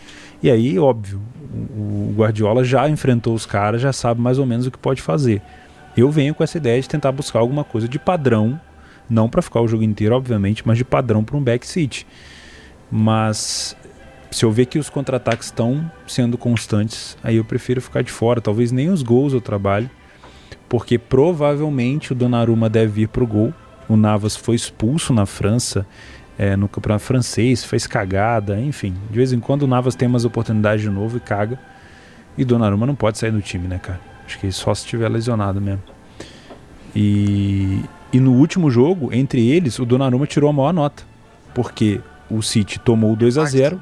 [0.43, 1.21] E aí, óbvio,
[1.73, 5.01] o, o Guardiola já enfrentou os caras, já sabe mais ou menos o que pode
[5.01, 5.41] fazer.
[5.95, 8.59] Eu venho com essa ideia de tentar buscar alguma coisa de padrão
[9.11, 12.07] não para ficar o jogo inteiro, obviamente, mas de padrão para um back seat.
[12.89, 13.75] Mas
[14.31, 18.41] se eu ver que os contra-ataques estão sendo constantes, aí eu prefiro ficar de fora.
[18.41, 19.89] Talvez nem os gols eu trabalhe,
[20.67, 23.53] porque provavelmente o Donnarumma deve vir para o gol.
[23.87, 25.85] O Navas foi expulso na França,
[26.37, 28.95] é, no campeonato francês, fez cagada, enfim.
[29.09, 31.59] De vez em quando o Navas tem umas oportunidades de novo e caga.
[32.37, 33.99] E Donnarumma não pode sair do time, né, cara?
[34.25, 35.83] Acho que só se estiver lesionado mesmo.
[36.95, 41.03] E e no último jogo, entre eles, o Donnarumma tirou a maior nota.
[41.53, 43.81] Porque o City tomou 2 a 0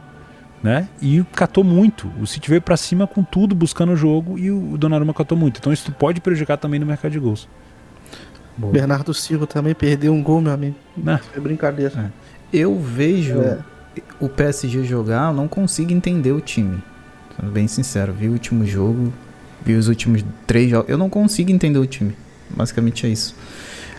[0.64, 0.88] né?
[1.02, 2.12] E catou muito.
[2.20, 5.60] O City veio para cima com tudo, buscando o jogo, e o Donnarumma catou muito.
[5.60, 7.48] Então isso pode prejudicar também no mercado de gols.
[8.58, 8.74] Boa.
[8.74, 10.76] Bernardo Silva também perdeu um gol, meu amigo.
[10.98, 11.20] Não.
[11.36, 12.12] É brincadeira.
[12.54, 12.58] É.
[12.58, 13.60] Eu vejo é.
[14.20, 16.84] o PSG jogar, eu não consigo entender o time.
[17.40, 19.14] Sendo bem sincero, vi o último jogo,
[19.64, 20.90] vi os últimos três jogos.
[20.90, 22.14] Eu não consigo entender o time.
[22.50, 23.36] Basicamente é isso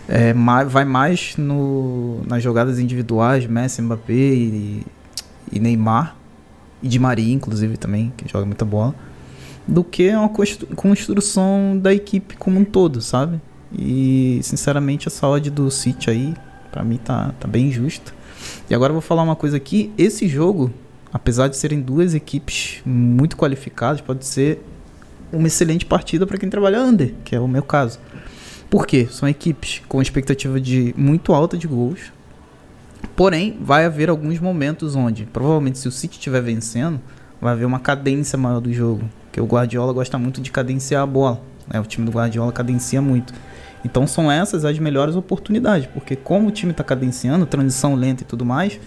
[0.07, 0.33] é,
[0.67, 4.85] vai mais no, nas jogadas individuais, Messi, Mbappé e,
[5.51, 6.17] e Neymar,
[6.81, 8.95] e Di Maria, inclusive, também, que joga muita bola,
[9.67, 10.29] do que uma
[10.75, 13.39] construção da equipe como um todo, sabe?
[13.71, 16.33] E, sinceramente, a saúde do City aí,
[16.71, 18.13] para mim, tá, tá bem justa.
[18.69, 20.71] E agora eu vou falar uma coisa aqui: esse jogo,
[21.13, 24.63] apesar de serem duas equipes muito qualificadas, pode ser
[25.31, 27.99] uma excelente partida para quem trabalha under, que é o meu caso.
[28.69, 29.07] Por quê?
[29.09, 32.11] São equipes com expectativa de muito alta de gols.
[33.15, 36.99] Porém, vai haver alguns momentos onde, provavelmente, se o City estiver vencendo,
[37.39, 39.03] vai haver uma cadência maior do jogo.
[39.25, 41.41] Porque o Guardiola gosta muito de cadenciar a bola.
[41.67, 41.79] Né?
[41.79, 43.33] O time do Guardiola cadencia muito.
[43.83, 45.87] Então são essas as melhores oportunidades.
[45.87, 48.79] Porque como o time está cadenciando, transição lenta e tudo mais,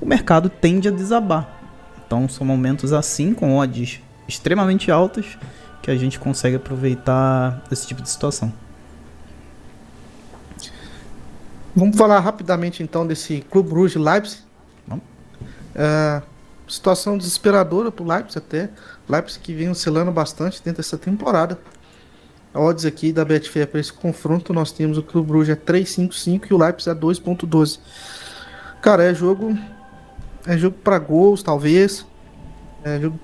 [0.00, 1.60] o mercado tende a desabar.
[2.06, 5.38] Então são momentos assim, com odds extremamente altas,
[5.82, 8.52] que a gente consegue aproveitar esse tipo de situação.
[11.74, 14.42] Vamos falar rapidamente então desse Clube Rouge Leipzig.
[14.88, 16.22] Uh,
[16.68, 18.70] situação desesperadora pro Leipzig até.
[19.08, 21.58] Leipzig que vem oscilando bastante dentro dessa temporada.
[22.52, 26.50] A odds aqui da Betfair para esse confronto, nós temos o Clube Bruges é 3.55
[26.50, 27.78] e o Leipzig é 2.12.
[28.82, 29.56] Cara, é jogo
[30.46, 32.04] é jogo para gols, talvez.
[32.84, 33.18] É jogo,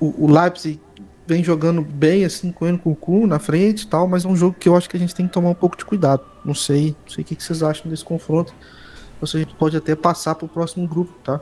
[0.00, 0.80] o, o Leipzig
[1.26, 4.56] vem jogando bem assim com o cu na frente e tal, mas é um jogo
[4.58, 6.22] que eu acho que a gente tem que tomar um pouco de cuidado.
[6.44, 8.54] Não sei, não sei o que vocês acham desse confronto.
[9.22, 11.40] Gente pode até passar para o próximo grupo, tá?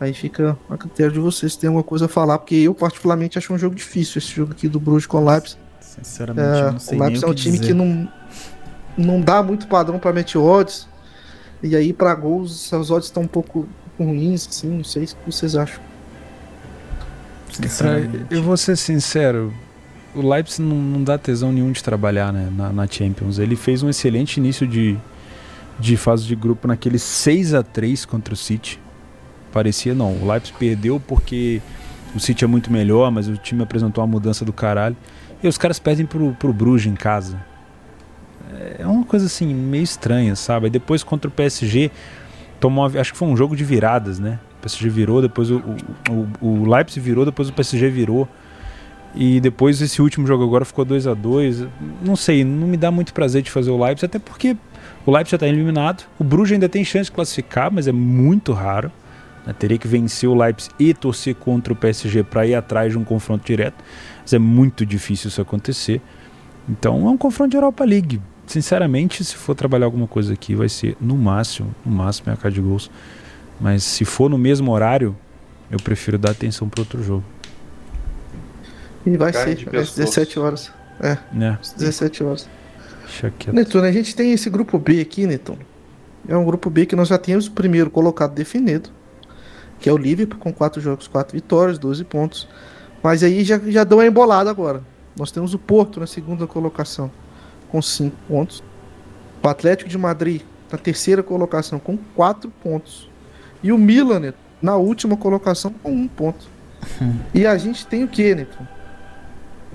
[0.00, 3.38] Aí fica a critério de vocês se tem alguma coisa a falar, porque eu particularmente
[3.38, 5.60] acho um jogo difícil esse jogo aqui do Bruges com o Leipzig.
[5.80, 7.68] Sinceramente, é, não sei o Leipzig é um time dizer.
[7.68, 8.08] que não,
[8.96, 10.88] não dá muito padrão para meter odds.
[11.62, 14.68] E aí, para gols, os odds estão um pouco ruins, assim.
[14.68, 15.80] Não sei o que vocês acham.
[18.30, 19.52] Eu vou ser sincero,
[20.14, 23.38] o Leipzig não, não, dá tesão nenhum de trabalhar né, na, na, Champions.
[23.38, 24.96] Ele fez um excelente início de,
[25.78, 28.78] de fase de grupo naquele 6 a 3 contra o City.
[29.52, 30.12] Parecia não.
[30.16, 31.60] O Leipzig perdeu porque
[32.14, 34.96] o City é muito melhor, mas o time apresentou uma mudança do caralho.
[35.42, 37.42] E os caras perdem pro, pro Bruges em casa.
[38.78, 40.66] É uma coisa assim, meio estranha, sabe?
[40.66, 41.90] Aí depois contra o PSG,
[42.60, 44.38] tomou acho que foi um jogo de viradas, né?
[44.62, 45.62] PSG virou, depois o,
[46.08, 48.28] o, o Leipzig virou, depois o PSG virou.
[49.14, 51.66] E depois esse último jogo agora ficou 2 a 2
[52.02, 54.56] Não sei, não me dá muito prazer de fazer o Leipzig, até porque
[55.04, 56.06] o Leipzig já está eliminado.
[56.18, 58.90] O Bruges ainda tem chance de classificar, mas é muito raro.
[59.46, 59.52] Né?
[59.52, 63.04] Teria que vencer o Leipzig e torcer contra o PSG para ir atrás de um
[63.04, 63.82] confronto direto.
[64.22, 66.00] Mas é muito difícil isso acontecer.
[66.68, 68.20] Então é um confronto de Europa League.
[68.46, 72.50] Sinceramente, se for trabalhar alguma coisa aqui, vai ser no máximo, no máximo é a
[72.50, 72.90] de gols.
[73.62, 75.16] Mas se for no mesmo horário,
[75.70, 77.24] eu prefiro dar atenção para outro jogo.
[79.06, 80.72] E vai ser, às 17 horas.
[81.00, 81.58] É, é.
[81.78, 82.48] 17 horas.
[83.52, 85.60] Netuno, a gente tem esse grupo B aqui, Netuno.
[86.26, 88.90] É um grupo B que nós já temos o primeiro colocado definido,
[89.78, 92.48] que é o Liverpool, com 4 jogos, 4 vitórias, 12 pontos.
[93.00, 94.82] Mas aí já, já deu uma embolada agora.
[95.16, 97.10] Nós temos o Porto na segunda colocação,
[97.68, 98.62] com 5 pontos.
[99.40, 103.11] O Atlético de Madrid na terceira colocação, com 4 pontos.
[103.62, 106.46] E o Milan na última colocação, com 1 um ponto.
[107.34, 108.58] E a gente tem o que, Neto?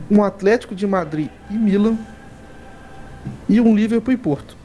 [0.09, 1.97] Um Atlético de Madrid e Milan.
[3.49, 4.55] E um Liverpool e Porto.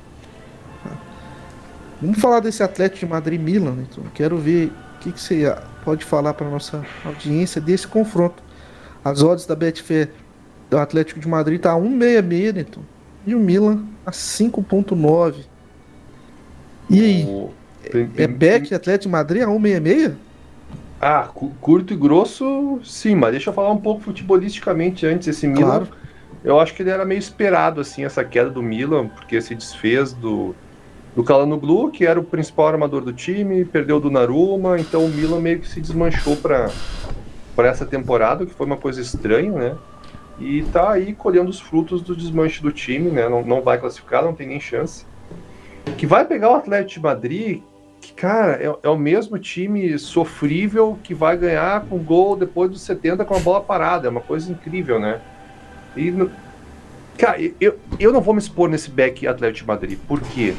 [2.01, 4.03] Vamos falar desse Atlético de Madrid e Milan, Neto.
[4.12, 8.43] Quero ver o que, que você pode falar para nossa audiência desse confronto.
[9.05, 10.11] As odds da Betfair
[10.68, 12.81] do Atlético de Madrid tá 1,66, Neto.
[13.27, 15.45] E o Milan a 5,9.
[16.91, 17.27] E aí?
[17.27, 17.51] Oh,
[17.91, 20.14] tem, é Beck Atlético de Madrid a 1,66?
[21.01, 21.28] Ah,
[21.61, 25.26] curto e grosso, sim, mas deixa eu falar um pouco futebolisticamente antes.
[25.26, 25.89] Esse Milan, claro.
[26.45, 30.12] eu acho que ele era meio esperado, assim, essa queda do Milan, porque se desfez
[30.12, 30.55] do,
[31.16, 35.41] do Blue, que era o principal armador do time, perdeu do Naruma, então o Milan
[35.41, 36.70] meio que se desmanchou para
[37.55, 39.76] para essa temporada, que foi uma coisa estranha, né?
[40.39, 43.28] E tá aí colhendo os frutos do desmanche do time, né?
[43.28, 45.05] Não, não vai classificar, não tem nem chance.
[45.99, 47.62] Que vai pegar o Atlético de Madrid,
[48.03, 52.82] que, cara, é, é, o mesmo time sofrível que vai ganhar com gol depois dos
[52.82, 54.09] 70 com a bola parada.
[54.09, 55.20] É uma coisa incrível, né?
[55.96, 56.12] E,
[57.16, 59.98] cara, eu, eu não vou me expor nesse back Atlético de Madrid.
[60.09, 60.53] Por quê?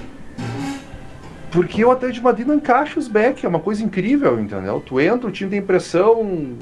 [1.51, 4.79] Porque o Atlético de Madrid não encaixa os back, é uma coisa incrível, entendeu?
[4.79, 6.55] Tu entra, o time tem pressão,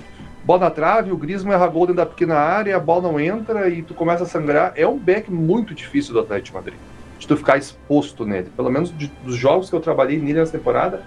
[0.44, 3.70] bola na trave, o Griezmann erra gol dentro da pequena área, a bola não entra
[3.70, 4.74] e tu começa a sangrar.
[4.76, 6.80] É um back muito difícil do Atlético de Madrid,
[7.22, 8.50] de tu ficar exposto nele.
[8.56, 11.04] Pelo menos de, dos jogos que eu trabalhei nele nessa temporada,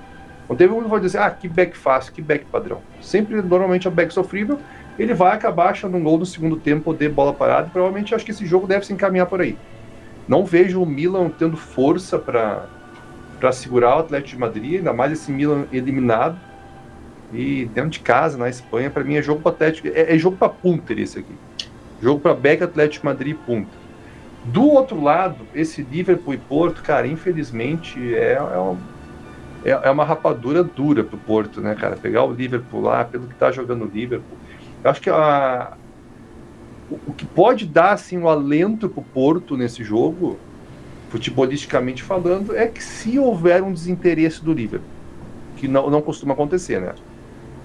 [0.49, 2.81] não teve um que vai dizer, ah, que back fácil, que back padrão.
[3.03, 4.59] Sempre, normalmente, é back sofrível,
[4.97, 8.25] ele vai acabar achando um gol no segundo tempo de bola parada, e provavelmente acho
[8.25, 9.59] que esse jogo deve se encaminhar por aí.
[10.29, 12.67] Não vejo o Milan tendo força para
[13.41, 16.39] para segurar o Atlético de Madrid, ainda mais esse Milan eliminado.
[17.31, 20.37] E dentro de casa, na Espanha, para mim é jogo para Atlético, é, é jogo
[20.37, 21.35] para punter esse aqui.
[22.01, 23.84] Jogo para Beck, Atlético Madrid e punta.
[24.45, 28.79] Do outro lado, esse Liverpool e Porto, cara, infelizmente é, é, uma,
[29.65, 31.97] é, é uma rapadura dura pro Porto, né, cara?
[31.97, 34.37] Pegar o Liverpool lá, pelo que tá jogando o Liverpool.
[34.83, 35.73] Eu acho que a,
[36.91, 40.39] o, o que pode dar assim um alento pro Porto nesse jogo
[41.15, 44.89] futebolisticamente falando, é que se houver um desinteresse do Liverpool,
[45.57, 46.93] que não, não costuma acontecer, né?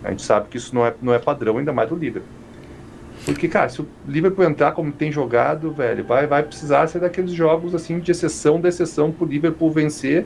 [0.04, 2.30] A gente sabe que isso não é, não é padrão, ainda mais do Liverpool.
[3.26, 7.32] Porque, cara, se o Liverpool entrar como tem jogado, velho, vai, vai precisar ser daqueles
[7.32, 10.26] jogos assim de exceção da exceção pro Liverpool vencer.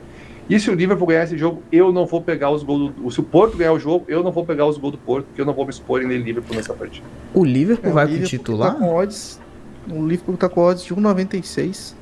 [0.49, 3.09] E se o Liverpool ganhar esse jogo, eu não vou pegar os gols do.
[3.09, 5.41] Se o Porto ganhar o jogo, eu não vou pegar os gols do Porto, porque
[5.41, 7.05] eu não vou me expor em Liverpool nessa partida.
[7.33, 8.73] O Liverpool é, vai o Liverpool com titular?
[8.73, 9.39] Tá com odds,
[9.89, 11.95] o Liverpool tá com odds de 1,96.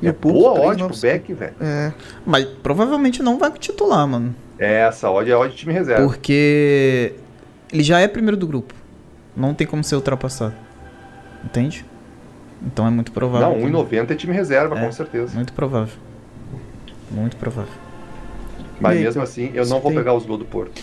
[0.00, 1.54] E é boa odd pro Beck, velho.
[1.60, 1.92] É.
[2.24, 4.34] Mas provavelmente não vai titular, mano.
[4.58, 6.04] É, essa odd é odd de time reserva.
[6.04, 7.14] Porque
[7.72, 8.74] ele já é primeiro do grupo.
[9.38, 10.54] Não tem como ser ultrapassado.
[11.44, 11.84] Entende?
[12.60, 13.56] Então é muito provável.
[13.56, 15.34] Não, 1,90 é time reserva, é, com certeza.
[15.34, 15.94] Muito provável.
[17.10, 17.72] Muito provável.
[18.80, 20.00] Mas aí, mesmo assim, eu não vou tem...
[20.00, 20.82] pegar os gols do Porto.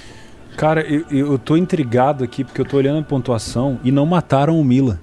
[0.56, 4.58] Cara, eu, eu tô intrigado aqui porque eu tô olhando a pontuação e não mataram
[4.58, 5.01] o Mila.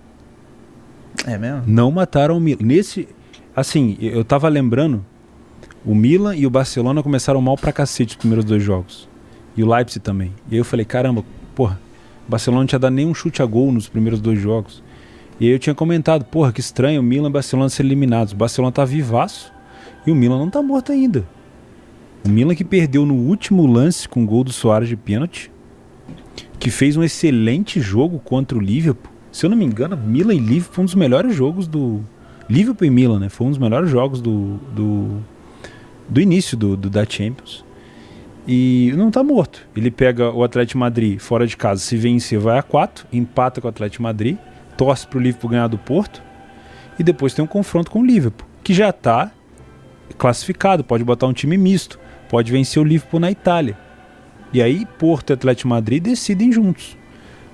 [1.26, 1.62] É mesmo?
[1.66, 2.60] Não mataram o Mila.
[2.62, 3.06] Nesse.
[3.54, 5.04] Assim, eu tava lembrando.
[5.84, 9.08] O Milan e o Barcelona começaram mal pra cacete os primeiros dois jogos.
[9.56, 10.32] E o Leipzig também.
[10.48, 11.24] E aí eu falei, caramba,
[11.54, 11.78] porra,
[12.28, 14.82] Barcelona não tinha dado nenhum chute a gol nos primeiros dois jogos.
[15.40, 18.32] E aí eu tinha comentado, porra, que estranho o Milan e o Barcelona serem eliminados.
[18.32, 19.52] O Barcelona tá vivaço
[20.06, 21.26] e o Milan não tá morto ainda.
[22.24, 25.50] O Milan que perdeu no último lance com o gol do Soares de pênalti,
[26.58, 29.10] que fez um excelente jogo contra o Liverpool.
[29.32, 32.00] Se eu não me engano, Milan e Liverpool foi um dos melhores jogos do.
[32.48, 33.28] Liverpool e Milan, né?
[33.28, 34.58] Foi um dos melhores jogos do.
[34.72, 35.18] do,
[36.08, 37.64] do início do, do, da Champions.
[38.46, 39.66] E não tá morto.
[39.76, 43.68] Ele pega o Atlético Madrid fora de casa, se vencer, vai a 4, empata com
[43.68, 44.36] o Atlético Madrid,
[44.76, 46.22] torce pro Liverpool ganhar do Porto.
[46.98, 49.30] E depois tem um confronto com o Liverpool, que já tá
[50.18, 51.98] classificado, pode botar um time misto
[52.32, 53.76] pode vencer o Liverpool na Itália.
[54.54, 56.96] E aí Porto e Atlético Madrid decidem juntos.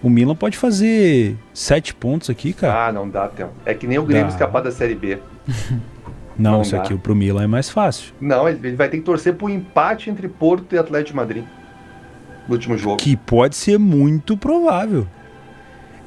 [0.01, 2.87] O Milan pode fazer sete pontos aqui, cara.
[2.87, 3.51] Ah, não dá tempo.
[3.67, 4.35] É que nem o Grêmio dá.
[4.35, 5.19] escapar da Série B.
[6.39, 6.83] não, não, isso dá.
[6.83, 8.15] aqui pro Milan é mais fácil.
[8.21, 11.45] Não, ele vai ter que torcer pro empate entre Porto e Atlético Madrid
[12.47, 12.97] no último jogo.
[12.97, 15.07] Que pode ser muito provável.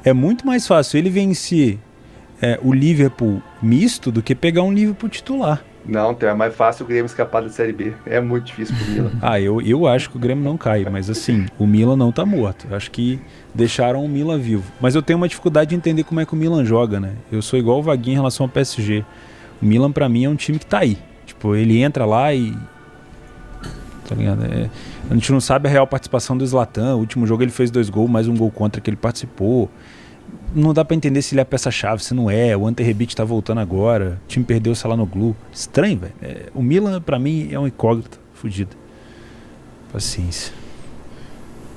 [0.04, 1.78] É muito mais fácil ele vencer
[2.40, 5.62] é, o Liverpool misto do que pegar um Liverpool titular.
[5.84, 7.92] Não, é mais fácil o Grêmio escapar da Série B.
[8.06, 9.10] É muito difícil pro Milan.
[9.22, 12.24] ah, eu, eu acho que o Grêmio não cai, mas assim, o Milan não tá
[12.24, 12.72] morto.
[12.72, 13.20] Acho que
[13.52, 14.64] deixaram o Milan vivo.
[14.80, 17.14] Mas eu tenho uma dificuldade de entender como é que o Milan joga, né?
[17.30, 19.04] Eu sou igual o Vaguinho em relação ao PSG.
[19.62, 20.98] O Milan, para mim, é um time que tá aí.
[21.24, 22.52] Tipo, ele entra lá e.
[24.08, 24.44] Tá ligado?
[24.44, 24.68] É...
[25.08, 26.96] a gente não sabe a real participação do Zlatan.
[26.96, 29.70] O último jogo ele fez dois gols, mais um gol contra que ele participou
[30.54, 32.56] não dá para entender se ele é peça-chave, se não é.
[32.56, 34.20] O Ante Rebic tá voltando agora.
[34.24, 35.36] O time perdeu o no Glu.
[35.52, 36.12] Estranho, velho.
[36.22, 38.76] É, o Milan, para mim, é um incógnito fudido.
[39.92, 40.52] Paciência.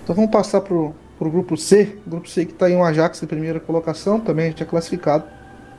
[0.03, 1.97] Então vamos passar pro, pro grupo C.
[2.05, 5.25] O grupo C que tá em um Ajax em primeira colocação, também gente é classificado.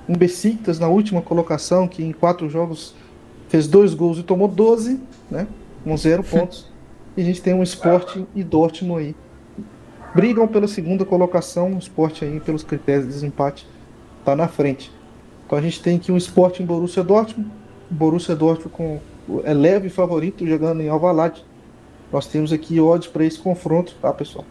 [0.09, 2.95] Um Besiktas na última colocação, que em quatro jogos
[3.49, 5.01] fez dois gols e tomou 12,
[5.31, 5.47] né?
[5.83, 6.71] Com zero pontos.
[7.17, 9.17] e a gente tem um Sporting e Dortmund aí
[10.17, 11.75] brigam pela segunda colocação.
[11.75, 13.67] O esporte aí, pelos critérios de desempate,
[14.21, 14.91] está na frente.
[15.45, 17.51] Então a gente tem aqui um esporte em Borussia Dortmund.
[17.91, 19.01] Borussia Dortmund com,
[19.45, 21.45] é leve favorito jogando em Alvalade.
[22.11, 24.45] Nós temos aqui odds para esse confronto, tá pessoal?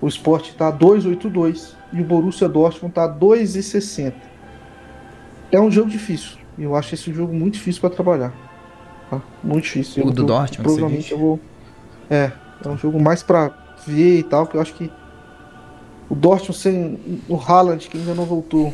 [0.00, 4.12] O esporte está 2,82 e o Borussia Dortmund está 2,60.
[5.50, 6.38] É um jogo difícil.
[6.58, 8.32] Eu acho esse jogo muito difícil para trabalhar.
[9.10, 9.20] Tá?
[9.42, 10.04] Muito difícil.
[10.04, 10.62] O eu do Dortmund?
[10.62, 11.40] Provavelmente eu vou.
[12.10, 12.32] É,
[12.64, 13.52] é um jogo mais para
[13.86, 14.90] ver e tal, que eu acho que
[16.08, 18.72] o Dortmund sem o Haaland, que ainda não voltou,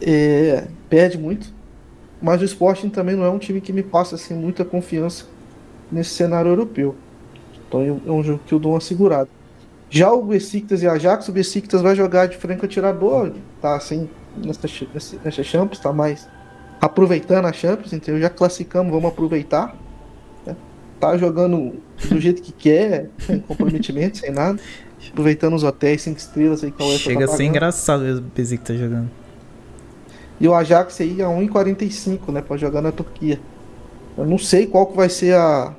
[0.00, 1.52] é, perde muito.
[2.20, 5.24] Mas o Sporting também não é um time que me passa assim, muita confiança
[5.90, 6.96] nesse cenário europeu.
[7.68, 9.28] Então é um jogo que eu dou uma segurada.
[9.90, 14.68] Já o Besiktas e Ajax, o Besiktas vai jogar de franco atirador, tá assim, nessa,
[15.24, 16.28] nessa Champions, tá mais
[16.80, 19.76] aproveitando a Champions, então já classificamos, vamos aproveitar.
[20.46, 20.54] Né?
[21.00, 21.74] Tá jogando
[22.08, 24.58] do jeito que quer, sem comprometimento, sem nada
[25.10, 28.14] aproveitando os hotéis 5 estrelas aí que a UEFA Chega tá a ser engraçado ver
[28.14, 29.10] o que tá jogando.
[30.40, 33.40] E o Ajax aí a 1,45, né, para jogar na Turquia.
[34.16, 35.74] Eu não sei qual que vai ser a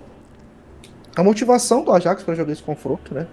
[1.16, 3.28] a motivação do Ajax para jogar esse confronto, né?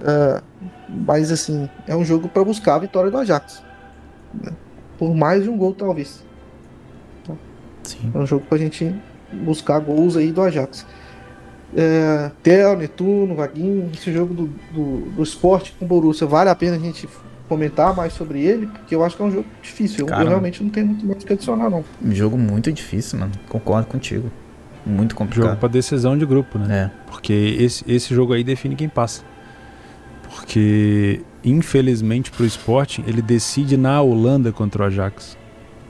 [0.00, 0.42] Uh,
[0.88, 3.62] mas assim, é um jogo para buscar a vitória do Ajax.
[4.34, 4.52] Né?
[4.98, 6.24] Por mais de um gol, talvez.
[7.82, 8.10] Sim.
[8.14, 8.94] É um jogo pra gente
[9.32, 10.86] buscar gols aí do Ajax.
[11.76, 16.54] É, Tel, Netuno, Vaguinho, esse jogo do, do, do esporte com o Borussia, vale a
[16.54, 17.08] pena a gente
[17.48, 20.06] comentar mais sobre ele, porque eu acho que é um jogo difícil.
[20.06, 21.84] Eu, eu realmente não tenho muito mais o que adicionar, não.
[22.02, 23.32] Um jogo muito difícil, mano.
[23.48, 24.30] Concordo contigo.
[24.84, 25.48] Muito complicado.
[25.48, 26.90] Jogo pra decisão de grupo, né?
[26.94, 27.10] É.
[27.10, 29.22] Porque esse, esse jogo aí define quem passa.
[30.22, 35.36] Porque, infelizmente, pro esporte, ele decide na Holanda contra o Ajax.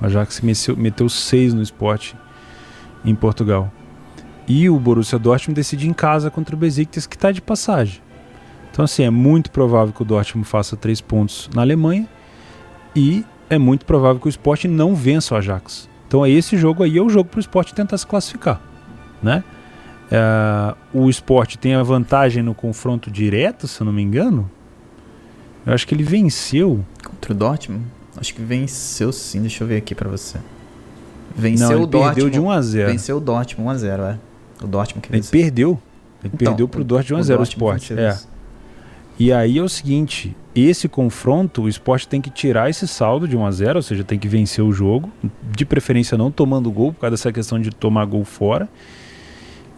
[0.00, 2.16] O Ajax meteu, meteu seis no esporte
[3.04, 3.72] em Portugal.
[4.46, 8.00] E o Borussia Dortmund decide em casa contra o Besiktas, que está de passagem.
[8.70, 12.08] Então, assim, é muito provável que o Dortmund faça três pontos na Alemanha
[12.94, 15.88] e é muito provável que o Sport não vença o Ajax.
[16.06, 18.60] Então, esse jogo aí é o jogo para o Sport tentar se classificar,
[19.22, 19.44] né?
[20.10, 24.50] É, o Sport tem a vantagem no confronto direto, se eu não me engano.
[25.68, 26.84] Eu acho que ele venceu.
[27.04, 27.84] Contra o Dortmund?
[28.16, 30.38] Acho que venceu sim, deixa eu ver aqui para você.
[31.36, 32.14] Venceu não, ele o Dortmund.
[32.14, 32.90] Perdeu de 1 a 0.
[32.90, 34.18] Venceu o Dortmund 1 a 0, é.
[34.62, 35.78] O Dortmund que Ele perdeu.
[36.24, 37.90] Ele então, perdeu pro Dortmund 1x0 o, o Sport.
[37.92, 38.18] É.
[39.18, 43.36] E aí é o seguinte, esse confronto, o esporte tem que tirar esse saldo de
[43.36, 45.10] 1 a 0 ou seja, tem que vencer o jogo,
[45.54, 48.68] de preferência não tomando gol, por causa dessa questão de tomar gol fora.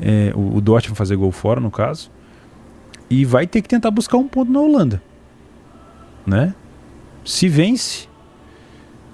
[0.00, 2.10] É, o, o Dortmund fazer gol fora, no caso.
[3.08, 5.02] E vai ter que tentar buscar um ponto na Holanda.
[6.26, 6.54] Né?
[7.24, 8.08] Se vence,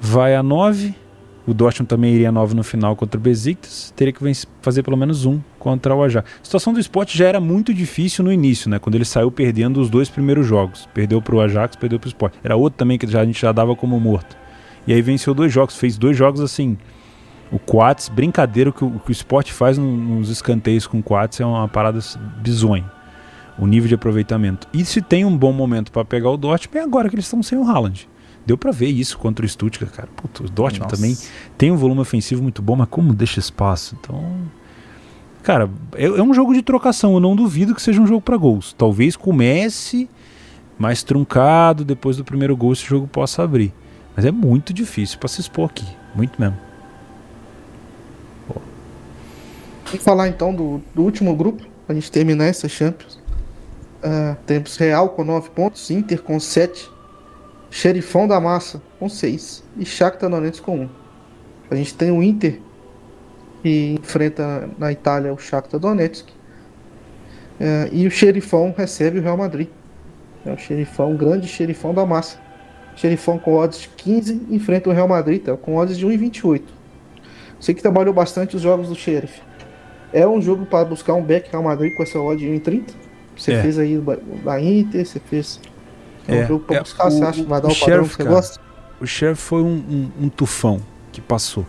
[0.00, 0.94] vai a 9
[1.46, 5.24] o Dortmund também iria 9 no final contra o Besiktas, teria que fazer pelo menos
[5.24, 6.28] um contra o Ajax.
[6.42, 8.80] A situação do esporte já era muito difícil no início, né?
[8.80, 10.88] Quando ele saiu perdendo os dois primeiros jogos.
[10.92, 12.36] Perdeu para o Ajax, perdeu para o esporte.
[12.42, 14.36] Era outro também que já, a gente já dava como morto.
[14.88, 16.76] E aí venceu dois jogos, fez dois jogos assim.
[17.52, 21.46] O Quats, brincadeira, que o, que o esporte faz nos escanteios com o Quats é
[21.46, 22.00] uma parada
[22.42, 22.95] bizonha.
[23.58, 24.68] O nível de aproveitamento.
[24.72, 27.42] E se tem um bom momento para pegar o Dortmund, é agora que eles estão
[27.42, 28.08] sem o Haaland.
[28.44, 30.08] Deu para ver isso contra o Stuttgart, cara.
[30.14, 30.96] Puta, o Dortmund Nossa.
[30.96, 31.16] também
[31.58, 33.96] tem um volume ofensivo muito bom, mas como deixa espaço?
[34.00, 34.22] Então,
[35.42, 37.14] cara, é, é um jogo de trocação.
[37.14, 38.72] Eu não duvido que seja um jogo para gols.
[38.72, 40.08] Talvez comece
[40.78, 43.72] mais truncado, depois do primeiro gol esse jogo possa abrir.
[44.14, 46.56] Mas é muito difícil para se expor aqui, muito mesmo.
[49.86, 53.18] Vamos falar então do, do último grupo, pra gente terminar essa Champions.
[54.02, 54.36] Uh,
[54.78, 56.90] Real com 9 pontos, Inter com 7,
[57.70, 60.88] Xerifão da Massa com 6 e Shakhtar Donetsk com 1.
[61.70, 62.60] A gente tem o Inter
[63.62, 66.28] que enfrenta na Itália o Shakhtar Donetsk
[67.58, 69.68] é, e o Xerifão recebe o Real Madrid.
[70.44, 72.38] É o Xerifão, o grande Xerifão da Massa.
[72.94, 76.62] Xerifão com odds de 15 enfrenta o Real Madrid tá, com odds de 1,28.
[77.60, 79.42] Você que trabalhou bastante os jogos do Sheriff.
[80.12, 83.05] É um jogo para buscar um back Real Madrid com essa odd de 1,30?
[83.36, 83.62] Você é.
[83.62, 84.02] fez aí
[84.44, 85.60] da Inter, você fez
[86.26, 88.04] é, um jogo pra é, buscar, o, você acha que vai dar o, o padrão
[88.04, 88.60] que você cara, gosta?
[89.00, 90.80] O Sheriff foi um, um, um tufão
[91.12, 91.66] que passou.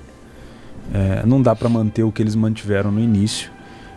[0.93, 3.51] É, não dá para manter o que eles mantiveram no início.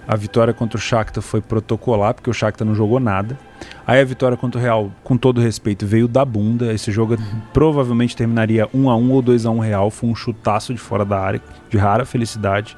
[0.08, 3.38] A vitória contra o Shakhtar foi protocolar, porque o Shakhtar não jogou nada.
[3.86, 6.72] Aí a vitória contra o Real, com todo respeito, veio da bunda.
[6.72, 7.40] Esse jogo uhum.
[7.52, 9.90] provavelmente terminaria 1 a 1 ou 2 a 1 Real.
[9.90, 12.76] Foi um chutaço de fora da área, de rara felicidade.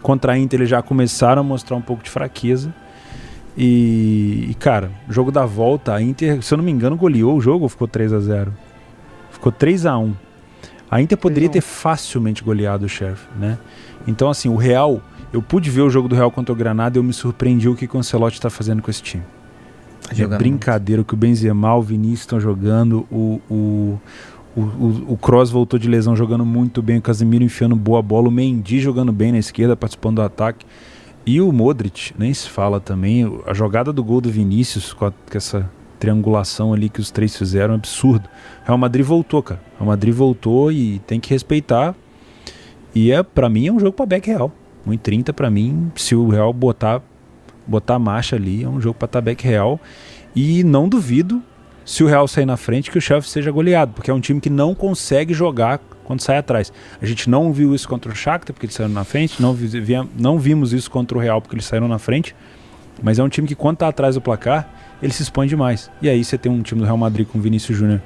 [0.00, 2.72] Contra a Inter eles já começaram a mostrar um pouco de fraqueza.
[3.56, 7.40] E, e, cara, jogo da volta, a Inter, se eu não me engano, goleou o
[7.40, 8.52] jogo ou ficou 3 a 0
[9.30, 10.14] Ficou 3 a 1
[10.90, 13.58] A Inter poderia ter facilmente goleado o Sheriff, né?
[14.06, 16.98] Então, assim, o Real, eu pude ver o jogo do Real contra o Granada e
[16.98, 19.22] eu me surpreendi o que o Ancelotti está fazendo com esse time.
[20.18, 24.00] É brincadeira o que o Benzema, o Vinícius estão jogando, o, o,
[24.56, 24.60] o,
[25.12, 28.80] o, Kroos voltou de lesão jogando muito bem, o Casemiro enfiando boa bola, o Mendy
[28.80, 30.66] jogando bem na esquerda, participando do ataque.
[31.30, 33.40] E o Modric, nem se fala também.
[33.46, 37.36] A jogada do gol do Vinícius, com, a, com essa triangulação ali que os três
[37.36, 38.28] fizeram, é absurdo.
[38.64, 39.62] Real Madrid voltou, cara.
[39.78, 41.94] Real Madrid voltou e tem que respeitar.
[42.92, 44.50] E é para mim é um jogo para back real.
[44.84, 47.00] 1,30 para mim, se o Real botar
[47.64, 49.78] botar marcha ali, é um jogo para estar back real.
[50.34, 51.40] E não duvido
[51.90, 54.40] se o Real sair na frente que o Chelsea seja goleado, porque é um time
[54.40, 56.72] que não consegue jogar quando sai atrás.
[57.02, 59.68] A gente não viu isso contra o Shakhtar, porque eles saíram na frente, não, vi,
[60.16, 62.32] não vimos isso contra o Real, porque eles saíram na frente,
[63.02, 64.72] mas é um time que quando está atrás do placar,
[65.02, 65.90] ele se expõe demais.
[66.00, 68.00] E aí você tem um time do Real Madrid com Vinícius Júnior,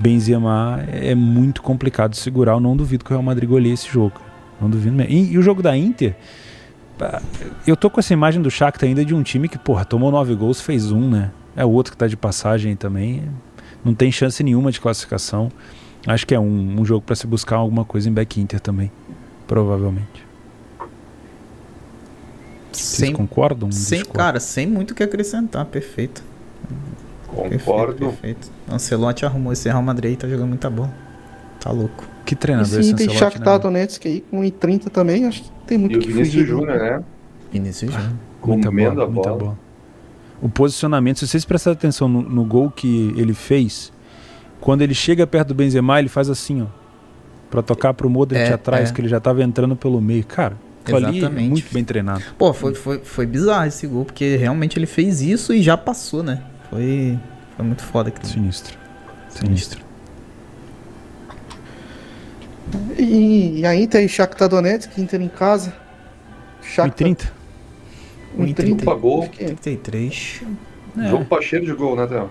[0.00, 3.88] Benzema, é muito complicado de segurar, eu não duvido que o Real Madrid goleie esse
[3.88, 4.20] jogo.
[4.60, 5.12] Não duvido mesmo.
[5.12, 6.16] E, e o jogo da Inter,
[7.68, 10.34] eu tô com essa imagem do Shakhtar ainda de um time que, porra, tomou nove
[10.34, 11.30] gols, fez um, né?
[11.56, 13.28] É o outro que tá de passagem também.
[13.84, 15.50] Não tem chance nenhuma de classificação.
[16.06, 18.90] Acho que é um, um jogo para se buscar alguma coisa em back Inter também,
[19.46, 20.26] provavelmente.
[22.72, 23.70] Vocês sem, concordam?
[23.70, 26.24] Sem, cara, sem muito o que acrescentar, perfeito.
[27.28, 27.50] Concordo.
[27.50, 28.50] Perfeito, perfeito.
[28.70, 30.92] Ancelotti arrumou esse Real Madrid tá jogando muita bola.
[31.60, 32.04] Tá louco.
[32.24, 33.58] Que treinador esse, tem Shakhtar né?
[33.58, 37.02] Donetsk aí com 30 também, acho que tem muito e que o Vinícius Júnior, né?
[37.52, 38.12] Vinícius Júnior.
[38.44, 39.58] Muita bola, muita bola.
[40.42, 43.92] O posicionamento, se vocês prestarem atenção no, no gol que ele fez,
[44.60, 46.66] quando ele chega perto do Benzema, ele faz assim, ó.
[47.48, 48.92] Pra tocar pro Modric é, atrás, é.
[48.92, 50.24] que ele já tava entrando pelo meio.
[50.24, 52.24] Cara, ali ali muito bem treinado.
[52.36, 56.22] Pô, foi, foi, foi bizarro esse gol, porque realmente ele fez isso e já passou,
[56.22, 56.42] né?
[56.70, 57.18] Foi,
[57.56, 58.08] foi muito foda.
[58.08, 58.26] Aquilo.
[58.26, 58.76] Sinistro.
[59.28, 59.84] Sinistro.
[62.98, 65.72] E, e a Inter e Shakhtar Donetsk, Inter em casa.
[66.62, 66.94] Shakhtar...
[66.94, 67.41] 30.
[68.54, 69.28] 30 pagou.
[69.28, 70.42] 33.
[70.98, 71.08] É.
[71.08, 72.30] Jogo pra cheiro de gol, né, Theo?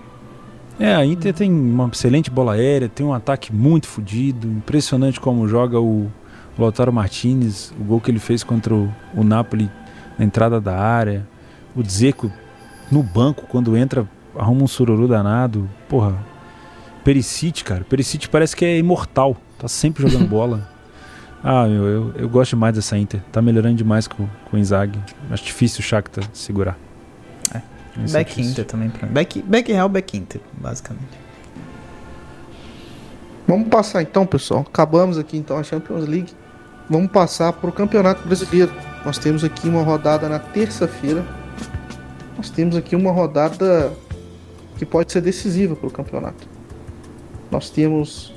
[0.80, 5.46] É, a Inter tem uma excelente bola aérea, tem um ataque muito fodido, impressionante como
[5.46, 6.10] joga o
[6.58, 9.70] Lautaro Martinez, o gol que ele fez contra o, o Napoli
[10.18, 11.26] na entrada da área,
[11.76, 12.30] o Dzeko
[12.90, 16.16] no banco quando entra arruma um sururu danado, porra.
[17.04, 20.71] Perisic, cara, Perisic parece que é imortal, tá sempre jogando bola.
[21.44, 24.98] Ah, meu, eu, eu gosto demais dessa Inter, tá melhorando demais com, com o Inzaghi.
[25.30, 26.78] Acho difícil o Shakhtar segurar.
[27.52, 27.60] É,
[28.04, 28.90] Esse back é Inter também.
[28.90, 29.08] Pra...
[29.08, 31.20] Back, back real, back Inter, basicamente.
[33.46, 34.60] Vamos passar então, pessoal.
[34.60, 36.32] Acabamos aqui então a Champions League.
[36.88, 38.72] Vamos passar para o Campeonato Brasileiro.
[39.04, 41.24] Nós temos aqui uma rodada na terça-feira.
[42.36, 43.92] Nós temos aqui uma rodada
[44.78, 46.48] que pode ser decisiva para o campeonato.
[47.50, 48.32] Nós temos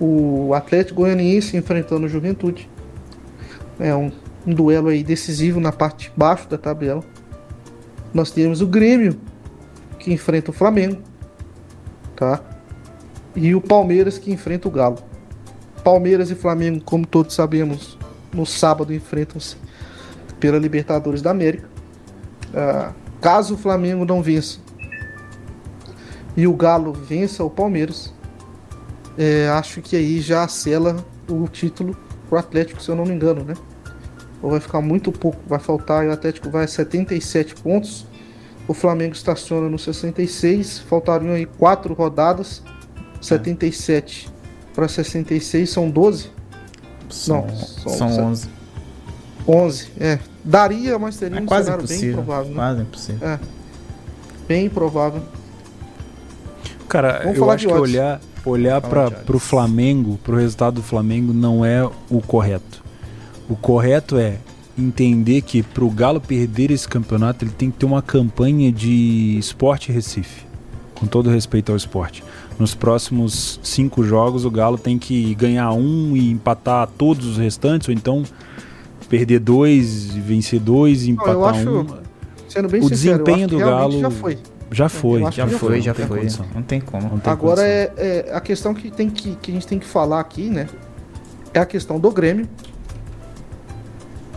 [0.00, 2.68] o Atlético Goianiense enfrentando o Juventude.
[3.78, 4.10] É um,
[4.46, 7.04] um duelo aí decisivo na parte de baixo da tabela.
[8.12, 9.20] Nós temos o Grêmio
[9.98, 11.00] que enfrenta o Flamengo,
[12.16, 12.40] tá?
[13.36, 14.98] E o Palmeiras que enfrenta o Galo.
[15.84, 17.98] Palmeiras e Flamengo, como todos sabemos,
[18.32, 19.56] no sábado enfrentam-se
[20.38, 21.68] pela Libertadores da América.
[22.54, 24.58] Ah, caso o Flamengo não vença
[26.36, 28.14] e o Galo vença o Palmeiras,
[29.22, 31.94] é, acho que aí já sela o título
[32.26, 33.52] pro Atlético, se eu não me engano, né?
[34.40, 38.06] Ou vai ficar muito pouco, vai faltar, e o Atlético vai a 77 pontos,
[38.66, 42.62] o Flamengo estaciona no 66, faltariam aí quatro rodadas,
[43.20, 44.30] 77
[44.74, 46.30] para 66 são 12?
[47.10, 48.48] São, não, são, são 11.
[49.46, 50.18] 11, é.
[50.42, 52.50] Daria, mas teria é um quase cenário impossível, bem provável.
[52.52, 52.56] Né?
[52.56, 53.28] Quase impossível.
[53.28, 53.40] É.
[54.48, 55.22] Bem provável.
[56.88, 61.32] Cara, Vamos eu acho que olhar, olhar para o Flamengo, para o resultado do Flamengo,
[61.32, 62.82] não é o correto.
[63.48, 64.38] O correto é
[64.78, 69.36] entender que para o Galo perder esse campeonato, ele tem que ter uma campanha de
[69.38, 70.44] esporte Recife.
[70.94, 72.22] Com todo respeito ao esporte.
[72.58, 77.88] Nos próximos cinco jogos, o Galo tem que ganhar um e empatar todos os restantes,
[77.88, 78.22] ou então
[79.08, 81.86] perder dois, vencer dois e empatar acho, um.
[82.48, 84.38] Sendo bem o sincero, desempenho do Galo já foi.
[84.70, 86.28] Já foi, já, foi, já foi.
[86.54, 87.08] Não tem como.
[87.08, 89.86] Não tem Agora é, é, a questão que, tem que, que a gente tem que
[89.86, 90.68] falar aqui, né?
[91.52, 92.48] É a questão do Grêmio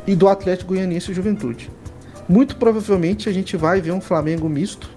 [0.08, 1.70] e do Atlético Goianiense e Juventude.
[2.28, 4.90] Muito provavelmente a gente vai ver um Flamengo misto.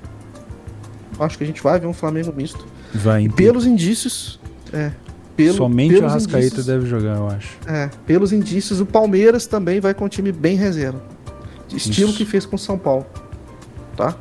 [1.18, 2.66] Acho que a gente vai ver um Flamengo misto.
[2.94, 3.24] Vai.
[3.24, 4.40] E pelos indícios,
[4.72, 4.90] é,
[5.36, 7.58] pelo, Somente o Arrascaeta deve jogar, eu acho.
[7.66, 11.02] É, pelos indícios, o Palmeiras também vai com um time bem reserva.
[11.74, 12.18] Estilo Isso.
[12.18, 13.04] que fez com o São Paulo.
[13.94, 14.16] Tá?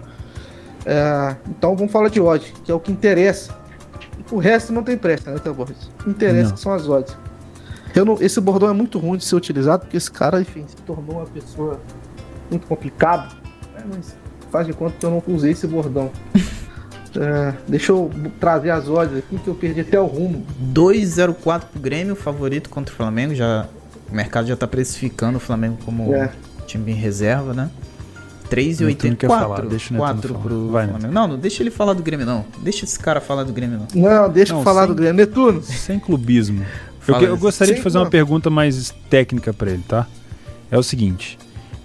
[0.86, 3.56] É, então vamos falar de odds, que é o que interessa.
[4.32, 5.90] O resto não tem pressa, né, Borges?
[6.00, 6.58] O que interessa não.
[6.58, 7.16] são as odds.
[7.96, 10.76] Eu não, esse bordão é muito ruim de ser utilizado, porque esse cara, enfim, se
[10.78, 11.80] tornou uma pessoa
[12.50, 13.30] muito complicada.
[13.74, 13.84] Né?
[13.90, 14.16] Mas
[14.52, 16.12] faz de conta que eu não usei esse bordão.
[17.16, 20.46] é, deixa eu trazer as odds aqui, que eu perdi até o rumo.
[20.74, 23.34] 2,04 pro Grêmio, favorito contra o Flamengo.
[23.34, 23.68] Já,
[24.12, 26.32] o mercado já tá precificando o Flamengo como é.
[26.66, 27.70] time em reserva, né?
[28.50, 29.68] 3,84.
[29.68, 31.14] Deixa o 4 pro Vai, Flamengo.
[31.14, 32.46] Não, não deixa ele falar do Grêmio, não.
[32.60, 34.02] Deixa esse cara falar do Grêmio, não.
[34.02, 35.16] Não, deixa não, eu falar sem, do Grêmio.
[35.16, 35.64] Netuno.
[35.64, 36.66] Sem clubismo.
[37.08, 40.08] Eu, eu, gostaria sem de fazer uma pergunta mais técnica para ele, tá?
[40.72, 41.38] É o seguinte.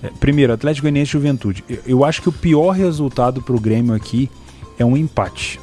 [0.03, 1.65] É, primeiro, Atlético Goianiense e Juventude.
[1.69, 4.31] Eu, eu acho que o pior resultado pro Grêmio aqui
[4.79, 5.61] é um empate.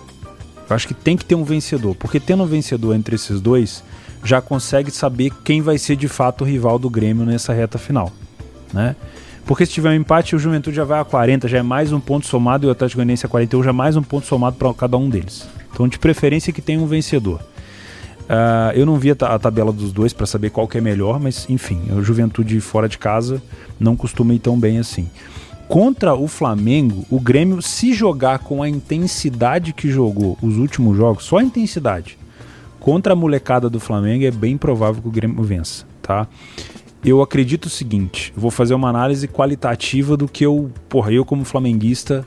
[0.69, 3.83] Eu acho que tem que ter um vencedor, porque tendo um vencedor entre esses dois,
[4.23, 8.11] já consegue saber quem vai ser de fato o rival do Grêmio nessa reta final,
[8.73, 8.95] né?
[9.47, 12.01] Porque se tiver um empate, o Juventude já vai a 40, já é mais um
[12.01, 14.73] ponto somado, e o Atlético Goianiense a 41, já é mais um ponto somado para
[14.73, 15.47] cada um deles.
[15.71, 17.39] Então, de preferência que tenha um vencedor.
[18.23, 21.17] Uh, eu não vi a, a tabela dos dois para saber qual que é melhor,
[21.17, 23.41] mas enfim, o Juventude fora de casa
[23.79, 25.09] não costuma ir tão bem assim.
[25.69, 31.23] Contra o Flamengo, o Grêmio, se jogar com a intensidade que jogou os últimos jogos,
[31.23, 32.17] só a intensidade,
[32.81, 36.27] contra a molecada do Flamengo, é bem provável que o Grêmio vença, tá?
[37.03, 41.45] Eu acredito o seguinte, vou fazer uma análise qualitativa do que eu, porra, eu como
[41.45, 42.25] flamenguista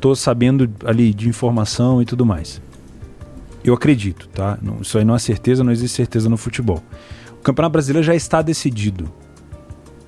[0.00, 2.60] tô sabendo ali de informação e tudo mais.
[3.64, 4.58] Eu acredito, tá?
[4.80, 6.82] Isso aí não é certeza, não existe certeza no futebol.
[7.38, 9.12] O Campeonato Brasileiro já está decidido.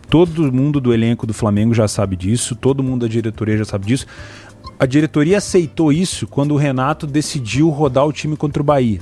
[0.09, 3.87] Todo mundo do elenco do Flamengo já sabe disso, todo mundo da diretoria já sabe
[3.87, 4.07] disso.
[4.79, 9.01] A diretoria aceitou isso quando o Renato decidiu rodar o time contra o Bahia.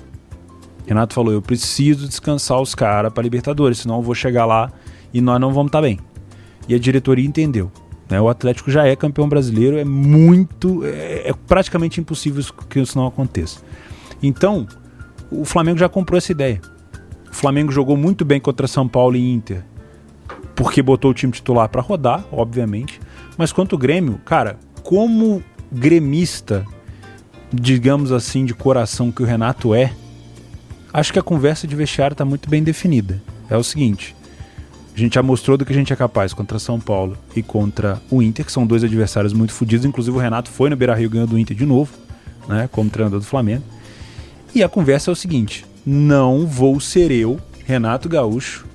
[0.86, 4.70] Renato falou: Eu preciso descansar os caras para Libertadores, senão eu vou chegar lá
[5.12, 5.98] e nós não vamos estar tá bem.
[6.68, 7.70] E a diretoria entendeu.
[8.08, 8.20] Né?
[8.20, 10.84] O Atlético já é campeão brasileiro, é muito.
[10.84, 13.60] É, é praticamente impossível que isso não aconteça.
[14.22, 14.66] Então,
[15.30, 16.60] o Flamengo já comprou essa ideia.
[17.30, 19.64] O Flamengo jogou muito bem contra São Paulo e Inter,
[20.54, 23.00] porque botou o time titular para rodar, obviamente.
[23.38, 25.42] Mas quanto o Grêmio, cara, como
[25.72, 26.66] gremista,
[27.52, 29.92] digamos assim, de coração que o Renato é,
[30.92, 33.22] acho que a conversa de vestiário está muito bem definida.
[33.48, 34.14] É o seguinte:
[34.94, 38.00] a gente já mostrou do que a gente é capaz contra São Paulo e contra
[38.10, 39.86] o Inter, que são dois adversários muito fodidos.
[39.86, 41.92] Inclusive o Renato foi no Beira-Rio ganhando do Inter de novo,
[42.46, 43.64] né, como treinador do Flamengo.
[44.54, 48.66] E a conversa é o seguinte: não vou ser eu, Renato Gaúcho,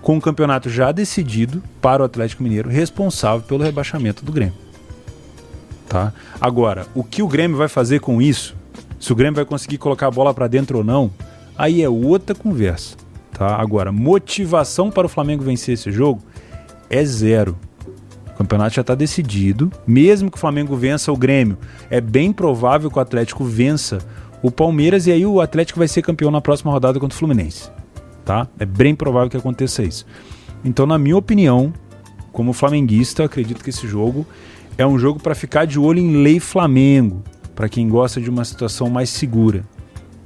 [0.00, 4.54] com o campeonato já decidido para o Atlético Mineiro, responsável pelo rebaixamento do Grêmio.
[5.86, 6.14] Tá?
[6.40, 8.56] Agora, o que o Grêmio vai fazer com isso?
[8.98, 11.12] Se o Grêmio vai conseguir colocar a bola para dentro ou não,
[11.56, 12.96] aí é outra conversa.
[13.42, 13.56] Tá?
[13.56, 16.22] Agora, motivação para o Flamengo vencer esse jogo
[16.88, 17.58] é zero.
[18.28, 19.68] O campeonato já está decidido.
[19.84, 21.58] Mesmo que o Flamengo vença o Grêmio,
[21.90, 23.98] é bem provável que o Atlético vença
[24.44, 27.68] o Palmeiras e aí o Atlético vai ser campeão na próxima rodada contra o Fluminense.
[28.24, 28.46] Tá?
[28.60, 30.06] É bem provável que aconteça isso.
[30.64, 31.72] Então, na minha opinião,
[32.30, 34.24] como flamenguista, acredito que esse jogo
[34.78, 37.24] é um jogo para ficar de olho em lei Flamengo,
[37.56, 39.64] para quem gosta de uma situação mais segura.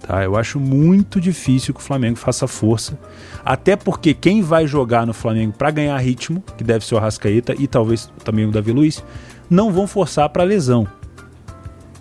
[0.07, 0.23] Tá?
[0.23, 2.99] Eu acho muito difícil que o Flamengo faça força,
[3.45, 7.55] até porque quem vai jogar no Flamengo para ganhar ritmo, que deve ser o Arrascaeta
[7.59, 9.05] e talvez também o Davi Luiz,
[9.51, 10.87] não vão forçar para lesão.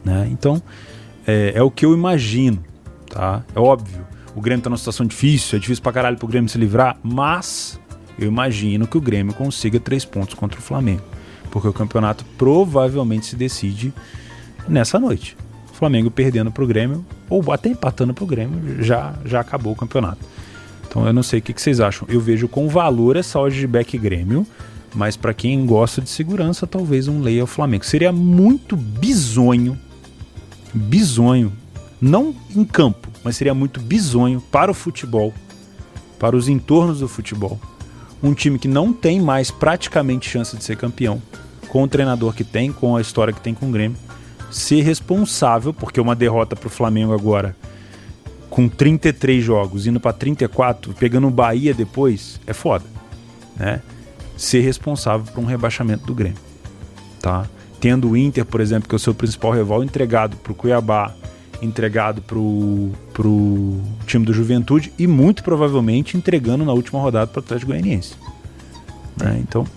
[0.03, 0.27] Né?
[0.31, 0.61] Então,
[1.25, 2.63] é, é, o que eu imagino.
[3.09, 3.43] Tá?
[3.55, 6.57] É óbvio, o Grêmio está numa situação difícil, é difícil para caralho pro Grêmio se
[6.57, 7.79] livrar, mas
[8.19, 11.03] eu imagino que o Grêmio consiga três pontos contra o Flamengo.
[11.49, 13.93] Porque o campeonato provavelmente se decide
[14.67, 15.37] nessa noite.
[15.75, 19.75] Flamengo perdendo para o Grêmio, ou até empatando para o Grêmio, já, já acabou o
[19.75, 20.25] campeonato.
[20.87, 22.07] Então eu não sei o que, que vocês acham.
[22.09, 24.47] Eu vejo com valor essa odd de back Grêmio,
[24.93, 27.85] mas para quem gosta de segurança, talvez um leia o Flamengo.
[27.85, 29.77] Seria muito bizonho,
[30.73, 31.51] bizonho,
[31.99, 35.33] não em campo, mas seria muito bizonho para o futebol,
[36.17, 37.59] para os entornos do futebol,
[38.23, 41.21] um time que não tem mais praticamente chance de ser campeão,
[41.67, 43.97] com o treinador que tem, com a história que tem com o Grêmio,
[44.55, 47.53] ser responsável, porque uma derrota para o Flamengo agora,
[48.49, 52.85] com 33 jogos, indo para 34, pegando o Bahia depois, é foda,
[53.57, 53.81] né?
[54.37, 56.37] Ser responsável por um rebaixamento do Grêmio,
[57.21, 57.45] tá?
[57.81, 61.13] Tendo o Inter, por exemplo, que é o seu principal rival, entregado para o Cuiabá,
[61.61, 67.43] entregado para o time do Juventude e muito provavelmente entregando na última rodada para o
[67.43, 68.15] Atlético Goianiense.
[69.17, 69.37] Né?
[69.41, 69.67] Então,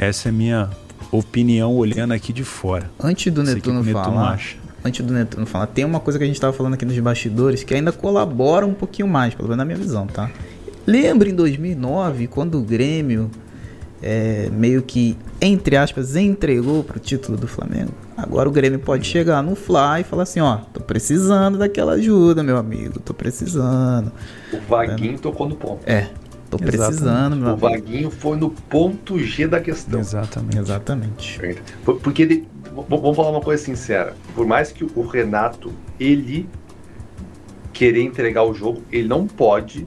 [0.00, 0.68] essa é minha
[1.10, 2.90] opinião olhando aqui de fora.
[3.00, 4.56] Antes do Netuno, Netuno falar, acha.
[4.84, 7.62] antes do Netuno falar, tem uma coisa que a gente estava falando aqui nos bastidores
[7.62, 10.30] que ainda colabora um pouquinho mais, pelo menos na minha visão, tá?
[10.86, 13.30] Lembra em 2009 quando o Grêmio
[14.02, 17.92] é, meio que, entre aspas, entregou pro título do Flamengo?
[18.16, 22.42] Agora o Grêmio pode chegar no Fly e falar assim, ó, tô precisando daquela ajuda,
[22.42, 24.12] meu amigo, tô precisando.
[24.52, 25.80] O Vaguinho tá tocou no ponto.
[25.86, 26.08] É,
[26.48, 26.76] tô Exatamente.
[26.76, 27.66] precisando, meu o amigo.
[27.66, 30.00] O Vaguinho foi no ponto G da questão.
[30.00, 30.58] Exatamente.
[30.58, 31.40] Exatamente.
[31.84, 32.48] Porque ele,
[32.88, 36.48] vamos falar uma coisa sincera, por mais que o Renato, ele
[37.72, 39.86] querer entregar o jogo, ele não pode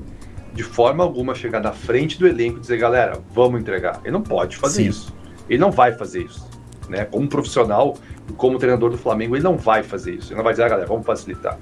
[0.53, 3.99] de forma alguma chegar na frente do elenco e dizer, galera, vamos entregar.
[4.03, 4.89] Ele não pode fazer Sim.
[4.89, 5.15] isso.
[5.49, 6.47] Ele não vai fazer isso.
[6.87, 7.05] Né?
[7.05, 7.95] Como profissional,
[8.35, 10.29] como treinador do Flamengo, ele não vai fazer isso.
[10.29, 11.57] Ele não vai dizer, ah, galera, vamos facilitar.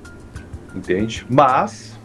[0.75, 1.25] Entende?
[1.29, 1.96] Mas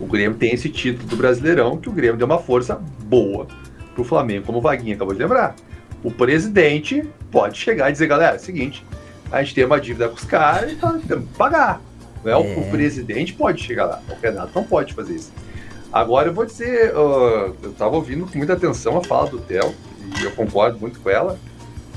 [0.00, 3.46] o Grêmio tem esse título do Brasileirão que o Grêmio deu uma força boa
[3.94, 5.56] pro Flamengo, como o Vaguinho acabou de lembrar.
[6.02, 8.84] O presidente pode chegar e dizer, galera, é o seguinte,
[9.30, 11.80] a gente tem uma dívida com os caras e tá, temos que pagar.
[12.24, 12.30] É?
[12.30, 12.36] é.
[12.36, 15.32] O presidente pode chegar lá, o Renato não pode fazer isso.
[15.92, 19.74] Agora eu vou dizer, uh, eu tava ouvindo com muita atenção a fala do Theo,
[20.20, 21.38] e eu concordo muito com ela.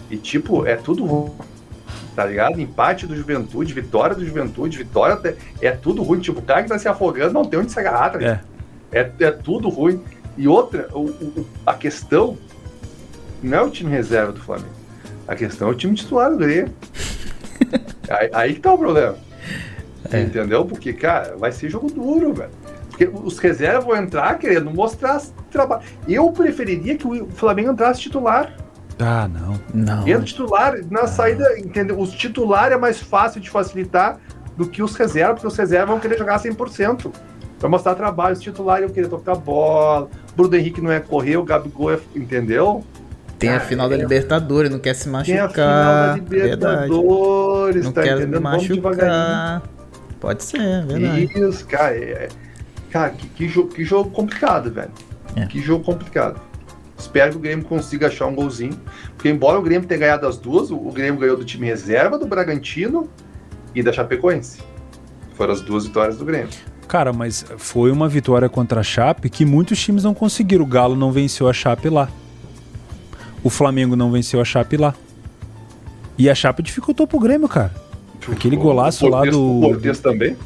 [0.09, 1.31] E tipo, é tudo ruim.
[2.15, 2.59] Tá ligado?
[2.59, 5.19] Empate do Juventude, vitória do Juventude, vitória
[5.61, 6.19] é tudo ruim.
[6.19, 8.45] Tipo, o cara que tá se afogando não tem onde se agarrar, tá ligado?
[8.91, 8.99] É.
[8.99, 10.01] É, é tudo ruim.
[10.37, 12.37] E outra, o, o, a questão
[13.41, 14.73] não é o time reserva do Flamengo.
[15.27, 16.73] A questão é o time titular do Grêmio.
[18.09, 19.15] aí, aí que tá o problema.
[20.11, 20.21] É.
[20.21, 20.65] Entendeu?
[20.65, 22.51] Porque, cara, vai ser jogo duro, velho.
[22.89, 25.83] Porque os reservas vão entrar querendo mostrar trabalho.
[26.07, 28.53] Eu preferiria que o Flamengo entrasse titular.
[28.99, 29.59] Ah, não.
[29.73, 30.07] Não.
[30.07, 31.99] Entra titular, na saída, entendeu?
[31.99, 34.19] Os titulares é mais fácil de facilitar
[34.55, 37.11] do que os reservas, porque os reservas vão querer jogar 100%.
[37.59, 38.33] Vai mostrar trabalho.
[38.33, 40.09] Os titulares vão querer tocar bola.
[40.35, 41.99] Bruno Henrique não é correr, o Gabigol é.
[42.15, 42.83] Entendeu?
[43.37, 45.25] Tem a final da Libertadores, não quer se machucar.
[45.25, 48.41] Tem a final da Libertadores, não tá quer entendendo?
[48.41, 49.63] machucar.
[50.19, 51.31] Pode ser, verdade.
[51.35, 51.95] Isso, cara.
[51.95, 52.29] É...
[52.91, 54.91] Cara, que, que, jogo, que jogo complicado, velho.
[55.35, 55.47] É.
[55.47, 56.39] Que jogo complicado.
[57.01, 58.79] Espero que o Grêmio consiga achar um golzinho.
[59.15, 62.25] Porque, embora o Grêmio tenha ganhado as duas, o Grêmio ganhou do time reserva do
[62.27, 63.09] Bragantino
[63.73, 64.61] e da Chapecoense.
[65.33, 66.49] Foram as duas vitórias do Grêmio.
[66.87, 70.63] Cara, mas foi uma vitória contra a Chape que muitos times não conseguiram.
[70.63, 72.09] O Galo não venceu a Chape lá.
[73.43, 74.93] O Flamengo não venceu a Chape lá.
[76.17, 77.73] E a Chape dificultou pro Grêmio, cara.
[78.31, 79.57] Aquele golaço lá do.
[79.57, 80.37] O Cortez também?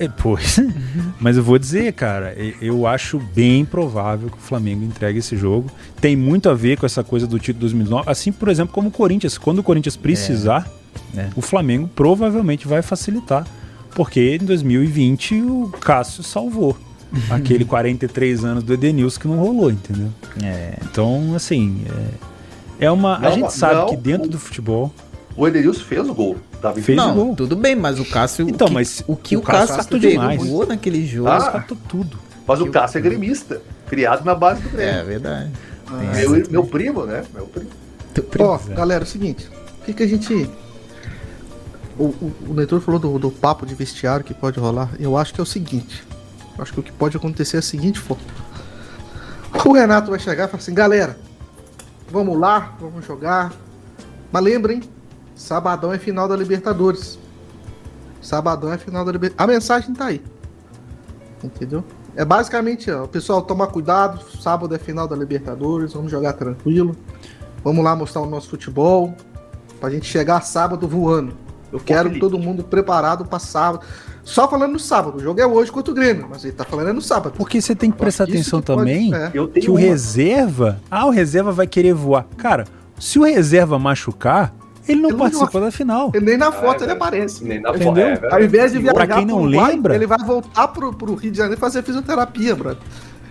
[0.00, 0.60] É, pois.
[1.20, 5.70] Mas eu vou dizer, cara, eu acho bem provável que o Flamengo entregue esse jogo.
[6.00, 8.10] Tem muito a ver com essa coisa do título 2009.
[8.10, 9.38] Assim, por exemplo, como o Corinthians.
[9.38, 10.70] Quando o Corinthians precisar,
[11.16, 11.20] é.
[11.20, 11.28] É.
[11.36, 13.46] o Flamengo provavelmente vai facilitar.
[13.94, 16.76] Porque em 2020 o Cássio salvou.
[17.30, 20.08] Aquele 43 anos do Edenilson que não rolou, entendeu?
[20.42, 20.78] É.
[20.82, 21.84] Então, assim,
[22.78, 23.18] é, é uma.
[23.18, 24.92] Não, a gente sabe não, que dentro do futebol
[25.36, 26.36] O Edenilson fez o gol.
[26.60, 27.36] Tava fez não, gol.
[27.36, 28.48] Tudo bem, mas o Cássio.
[28.48, 31.28] Então, o que, mas o que o, o Cássio, Cássio pegou naquele jogo.
[31.28, 32.18] Ah, tudo.
[32.46, 33.60] Mas o Cássio é gremista.
[33.86, 35.00] Criado na base do Grêmio.
[35.00, 35.50] É verdade.
[35.86, 37.24] Ah, meu, meu primo, né?
[37.32, 37.70] Meu primo.
[38.40, 39.48] Ó, oh, galera, é o seguinte.
[39.80, 40.50] O que, que a gente.
[41.98, 44.90] O, o, o Leitor falou do, do papo de vestiário que pode rolar.
[44.98, 46.04] Eu acho que é o seguinte.
[46.56, 48.22] Eu acho que o que pode acontecer é a seguinte forma.
[49.64, 51.18] O Renato vai chegar e falar assim, galera,
[52.10, 53.52] vamos lá, vamos jogar.
[54.30, 54.82] Mas lembrem,
[55.38, 57.18] sabadão é final da Libertadores.
[58.20, 59.42] Sabadão é final da Libertadores.
[59.42, 60.22] A mensagem tá aí.
[61.42, 61.84] Entendeu?
[62.16, 66.96] É basicamente, ó, pessoal, toma cuidado, sábado é final da Libertadores, vamos jogar tranquilo.
[67.62, 69.14] Vamos lá mostrar o nosso futebol.
[69.80, 71.32] Pra gente chegar sábado voando.
[71.72, 72.20] Eu quero Felipe.
[72.20, 73.84] todo mundo preparado para sábado.
[74.24, 75.18] Só falando no sábado.
[75.18, 77.34] O jogo é hoje contra o Grêmio, mas ele tá falando é no sábado.
[77.36, 79.60] Porque você tem que prestar atenção que também pode, é.
[79.60, 79.80] que o uma.
[79.80, 80.80] reserva.
[80.90, 82.26] Ah, o reserva vai querer voar.
[82.36, 82.64] Cara,
[82.98, 84.52] se o reserva machucar,
[84.88, 86.10] ele não ele participa não, da final.
[86.14, 87.44] Ele nem na foto é, ele aparece.
[87.44, 88.16] Nem na Entendeu?
[88.16, 88.26] foto.
[88.26, 91.30] É, Ao invés de viajar pra quem não lembra, ele vai voltar pro, pro Rio
[91.30, 92.82] de Janeiro fazer fisioterapia, brother.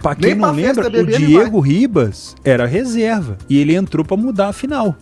[0.01, 4.49] Pra quem nem não lembra, o Diego Ribas era reserva e ele entrou para mudar
[4.49, 4.95] a final.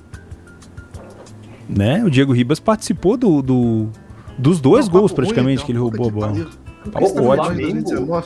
[1.67, 2.03] Né?
[2.05, 3.89] O Diego Ribas participou do, do
[4.37, 6.47] dos dois não, gols praticamente ruim, que ele roubou a bola.
[6.91, 8.23] Papo ótimo.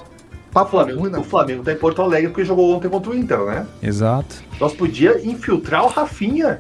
[0.52, 3.40] Papo Flamengo, ruim, o Flamengo tá em Porto Alegre porque jogou ontem contra o Inter,
[3.46, 3.68] né?
[3.84, 4.44] Exato.
[4.60, 6.60] Nós podia infiltrar o Rafinha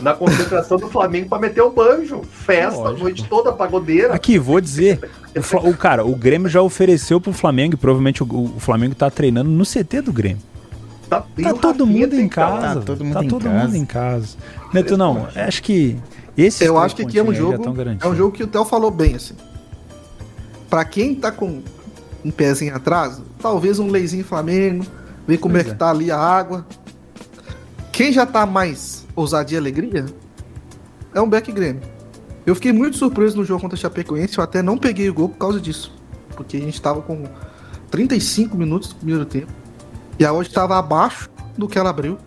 [0.00, 2.22] na concentração do Flamengo para meter o banjo.
[2.30, 4.14] Festa, a noite toda, pagodeira.
[4.14, 5.00] Aqui, vou dizer.
[5.34, 9.10] o, o, cara, o Grêmio já ofereceu pro Flamengo, e provavelmente o, o Flamengo tá
[9.10, 10.42] treinando no CT do Grêmio.
[11.08, 12.80] Tá, tá todo mundo em casa.
[12.80, 13.58] Tá todo mundo, tá em, todo casa.
[13.58, 14.36] mundo em casa.
[14.72, 15.98] Neto, não, acho que
[16.36, 17.62] esse Eu acho que aqui é um jogo.
[18.00, 19.34] É um jogo que o Theo falou bem, assim.
[20.68, 21.62] Pra quem tá com
[22.24, 24.84] um pezinho atrás, talvez um leizinho Flamengo,
[25.26, 26.66] ver como é pois é que tá ali a água.
[27.92, 30.06] Quem já tá mais ousadia e alegria
[31.14, 31.82] é um Beck Grêmio.
[32.44, 35.28] Eu fiquei muito surpreso no jogo contra a Chapecoense, eu até não peguei o gol
[35.28, 35.92] por causa disso.
[36.36, 37.24] Porque a gente tava com
[37.90, 39.52] 35 minutos do primeiro tempo.
[40.18, 42.18] E a hoje estava abaixo do que ela abriu.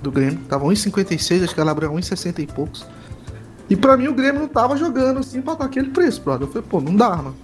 [0.00, 0.38] Do Grêmio.
[0.48, 2.86] Tava 1,56, acho que ela abriu 1,60 e poucos.
[3.68, 6.46] E pra mim o Grêmio não tava jogando assim pra aquele preço, brother.
[6.46, 7.36] Eu falei, pô, não dá, mano.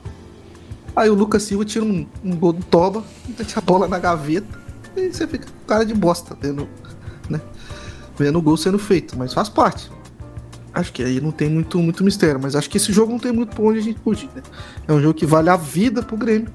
[0.96, 3.02] Aí o Lucas Silva tira um, um gol do Toba,
[3.36, 4.64] mete a bola na gaveta.
[4.96, 6.68] E você fica com cara de bosta, vendo,
[7.28, 7.40] né?
[8.16, 9.16] Vendo o gol sendo feito.
[9.18, 9.90] Mas faz parte.
[10.72, 12.40] Acho que aí não tem muito, muito mistério.
[12.42, 14.42] Mas acho que esse jogo não tem muito pra onde a gente fugir, né?
[14.86, 16.48] É um jogo que vale a vida pro Grêmio.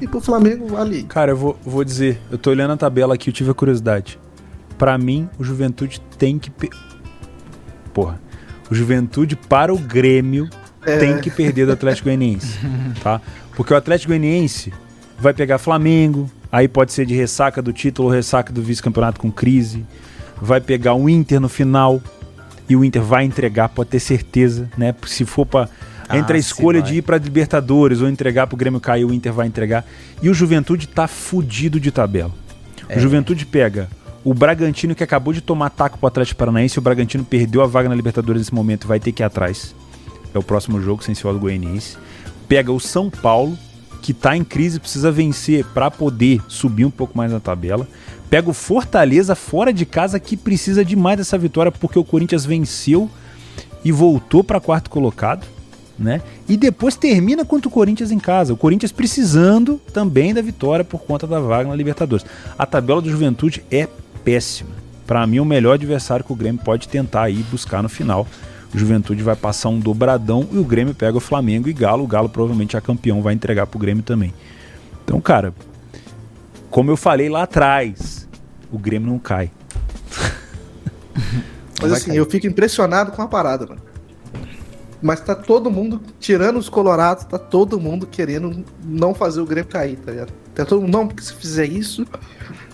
[0.00, 1.02] E pro Flamengo vale.
[1.04, 4.18] Cara, eu vou, vou dizer, eu tô olhando a tabela aqui, eu tive a curiosidade.
[4.78, 6.50] Para mim, o Juventude tem que.
[7.92, 8.20] Porra.
[8.70, 10.48] O Juventude para o Grêmio
[10.86, 10.96] é.
[10.96, 12.58] tem que perder do Atlético Goianiense,
[13.02, 13.20] tá?
[13.54, 14.72] Porque o Atlético Goianiense
[15.18, 19.30] vai pegar Flamengo, aí pode ser de ressaca do título ou ressaca do vice-campeonato com
[19.30, 19.84] crise.
[20.40, 22.00] Vai pegar o Inter no final
[22.68, 24.94] e o Inter vai entregar, pode ter certeza, né?
[25.06, 25.68] Se for para
[26.08, 29.12] ah, entre a escolha de ir para Libertadores ou entregar para o Grêmio cair, o
[29.12, 29.84] Inter vai entregar.
[30.22, 32.32] E o Juventude tá fudido de tabela.
[32.88, 32.96] É.
[32.96, 33.88] O Juventude pega
[34.24, 37.88] o Bragantino que acabou de tomar taco pro Atlético Paranaense, o Bragantino perdeu a vaga
[37.88, 39.74] na Libertadores nesse momento, vai ter que ir atrás.
[40.34, 41.96] É o próximo jogo, sem do Goianiense.
[42.48, 43.56] Pega o São Paulo,
[44.02, 47.86] que tá em crise, precisa vencer para poder subir um pouco mais na tabela.
[48.30, 53.10] Pega o Fortaleza fora de casa, que precisa demais dessa vitória, porque o Corinthians venceu
[53.84, 55.44] e voltou para quarto colocado
[56.00, 56.22] né?
[56.48, 58.54] E depois termina contra o Corinthians em casa.
[58.54, 62.24] O Corinthians precisando também da vitória por conta da vaga na Libertadores.
[62.58, 63.86] A tabela do Juventude é
[64.24, 64.70] péssima.
[65.06, 68.26] Para mim, o melhor adversário que o Grêmio pode tentar ir buscar no final.
[68.74, 72.04] O Juventude vai passar um dobradão e o Grêmio pega o Flamengo e Galo.
[72.04, 74.32] O Galo provavelmente é campeão, vai entregar pro Grêmio também.
[75.04, 75.52] Então, cara,
[76.70, 78.19] como eu falei lá atrás,
[78.70, 79.50] o Grêmio não cai.
[81.80, 83.80] Mas assim, eu fico impressionado com a parada, mano.
[85.02, 89.70] Mas tá todo mundo, tirando os colorados, tá todo mundo querendo não fazer o Grêmio
[89.70, 90.32] cair, tá ligado?
[90.54, 92.06] Tá todo mundo, não, porque se fizer isso,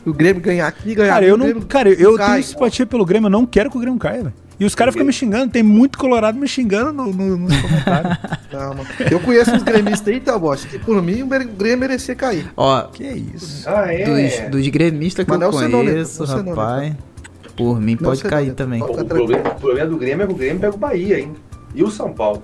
[0.05, 2.33] o Grêmio ganhar aqui, ganhar Cara, aqui, eu não, cara, eu cai.
[2.33, 4.35] tenho simpatia pelo Grêmio, eu não quero que o Grêmio caia, velho.
[4.59, 8.17] E os caras ficam me xingando, tem muito colorado me xingando no, no, nos comentários.
[9.11, 12.51] Eu conheço uns gremistas aí, tá, bosta, que por mim o Grêmio merecia cair.
[12.57, 13.69] Ó, que é isso?
[13.69, 14.05] Ah, é?
[14.05, 16.95] Dos, dos gremistas que Mas eu conheço, rapaz,
[17.55, 18.83] por mim pode cair também.
[18.83, 21.39] O problema, o problema do Grêmio é que o Grêmio pega o Bahia ainda.
[21.75, 22.43] E o São Paulo?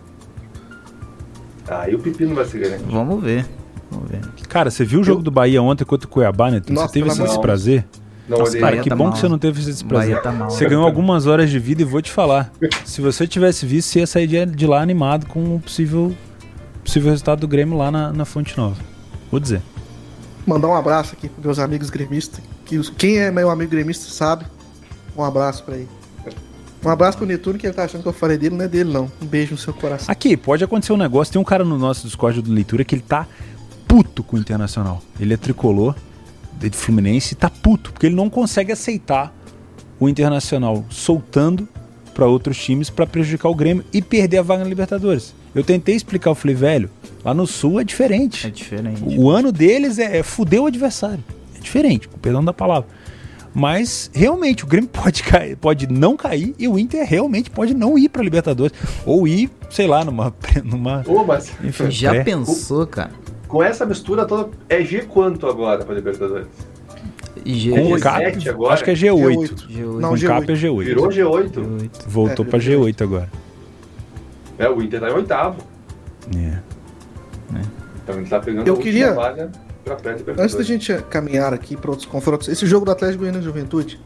[1.68, 2.84] Aí ah, o Pepino vai ser grande.
[2.84, 3.46] Vamos ver.
[3.90, 4.20] Vamos ver.
[4.48, 5.24] Cara, você viu o jogo Eu...
[5.24, 6.60] do Bahia ontem contra o Cuiabá, né?
[6.68, 7.86] Nossa, você teve esse desprazer?
[8.28, 9.12] Não, Nossa, cara, que tá bom mal.
[9.12, 10.20] que você não teve esse desprazer.
[10.22, 12.52] Tá você ganhou algumas horas de vida e vou te falar.
[12.84, 16.14] se você tivesse visto, você ia sair de, de lá animado com o possível,
[16.84, 18.76] possível resultado do Grêmio lá na, na Fonte Nova.
[19.30, 19.60] Vou dizer.
[20.46, 22.40] Mandar um abraço aqui pros meus amigos gremistas.
[22.64, 24.44] Que quem é meu amigo gremista sabe.
[25.16, 25.88] Um abraço para ele.
[26.84, 28.92] Um abraço pro Netuno, que ele tá achando que eu falei dele, não é dele
[28.92, 29.10] não.
[29.22, 30.10] Um beijo no seu coração.
[30.10, 31.32] Aqui, pode acontecer um negócio.
[31.32, 33.26] Tem um cara no nosso Discord do Leitura que ele tá
[33.86, 35.00] puto com o Internacional.
[35.20, 35.94] Ele é tricolor,
[36.70, 39.34] de Fluminense, tá puto, porque ele não consegue aceitar
[39.98, 41.68] o Internacional soltando
[42.12, 45.34] para outros times para prejudicar o Grêmio e perder a vaga na Libertadores.
[45.54, 46.90] Eu tentei explicar, eu falei, velho,
[47.24, 48.46] lá no Sul é diferente.
[48.46, 49.02] É diferente.
[49.02, 51.22] O, o ano deles é, é fuder o adversário.
[51.56, 52.88] É diferente, com perdão da palavra.
[53.54, 57.98] Mas realmente o Grêmio pode cair, pode não cair e o Inter realmente pode não
[57.98, 58.72] ir para Libertadores
[59.04, 60.34] ou ir, sei lá, numa
[60.64, 62.24] numa Ô, mas enfim, já pré.
[62.24, 63.10] pensou, cara?
[63.52, 66.48] Com essa mistura toda é G quanto agora para Libertadores?
[67.44, 68.72] G com cap, agora?
[68.72, 69.68] Acho que é G8.
[69.68, 70.00] G8.
[70.00, 70.26] Não, com G8.
[70.26, 70.84] cap é G8.
[70.84, 71.50] Virou G8.
[71.50, 71.90] G8.
[72.06, 73.30] Voltou é, para G8 agora.
[74.58, 75.62] É, o Inter tá em oitavo.
[76.34, 76.38] É.
[76.38, 77.62] é.
[78.02, 79.12] Então ele tá pegando Eu queria...
[79.12, 79.52] vaga
[79.84, 83.44] pra perto Antes da gente caminhar aqui para outros confrontos, esse jogo do Atlético Goianiense
[83.44, 84.00] Juventude,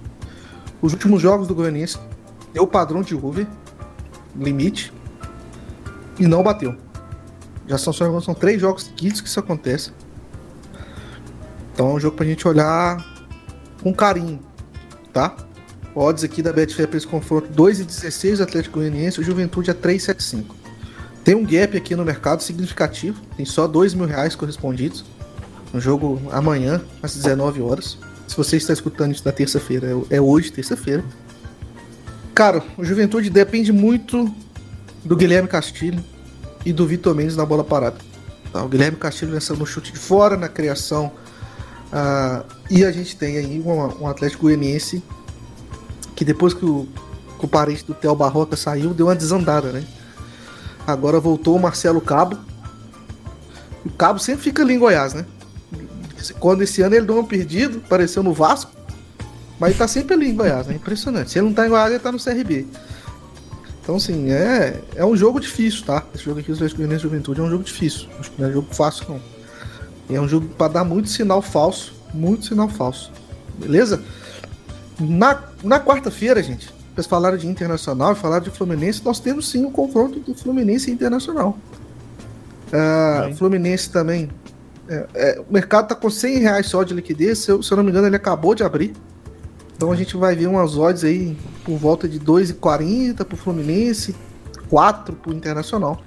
[0.82, 2.00] os últimos jogos do Goianiense
[2.52, 3.46] deu o padrão de over,
[4.36, 4.92] limite,
[6.18, 6.74] e não bateu.
[7.66, 9.90] Já são, são três jogos seguidos que isso acontece.
[11.72, 13.04] Então é um jogo pra gente olhar
[13.82, 14.40] com carinho,
[15.12, 15.36] tá?
[15.94, 20.44] Odds aqui da Betfair para esse confronto 2,16 Atlético Goianiense, o Juventude a 3,75.
[21.24, 25.04] Tem um gap aqui no mercado significativo, tem só 2 mil reais correspondidos.
[25.74, 27.98] Um jogo amanhã, às 19 horas.
[28.28, 31.04] Se você está escutando isso na terça-feira, é, é hoje, terça-feira.
[32.34, 34.32] Cara, o Juventude depende muito
[35.04, 36.02] do Guilherme Castilho
[36.66, 37.96] e do Vitor Mendes na bola parada.
[38.52, 38.64] Tá?
[38.64, 41.12] O Guilherme Castilho lançando no chute de fora, na criação.
[41.86, 45.00] Uh, e a gente tem aí um, um Atlético Goianiense
[46.16, 46.88] que depois que o,
[47.38, 49.84] que o parente do Theo Barroca saiu, deu uma desandada, né?
[50.84, 52.36] Agora voltou o Marcelo Cabo.
[53.84, 55.24] O Cabo sempre fica ali em Goiás, né?
[56.40, 58.72] Quando esse ano ele deu um perdido, apareceu no Vasco,
[59.60, 60.74] mas ele tá sempre ali em Goiás, né?
[60.74, 61.30] Impressionante.
[61.30, 62.66] Se ele não tá em Goiás, ele tá no CRB.
[63.86, 66.02] Então, assim, é, é um jogo difícil, tá?
[66.12, 68.08] Esse jogo aqui, os Atlético Goianiense Juventude, é um jogo difícil.
[68.18, 69.20] Acho que não é um jogo fácil, não.
[70.10, 71.94] É um jogo para dar muito sinal falso.
[72.12, 73.12] Muito sinal falso.
[73.56, 74.02] Beleza?
[74.98, 79.64] Na, na quarta-feira, gente, vocês falaram de Internacional e falaram de Fluminense, nós temos sim
[79.64, 81.56] o um confronto do Fluminense e Internacional.
[82.66, 84.28] Uh, Fluminense também.
[84.88, 87.76] É, é, o mercado tá com 100 reais só de liquidez, se eu, se eu
[87.76, 88.94] não me engano, ele acabou de abrir.
[89.76, 94.16] Então a gente vai ver umas odds aí por volta de 2,40 pro Fluminense,
[94.70, 96.00] 4 pro Internacional.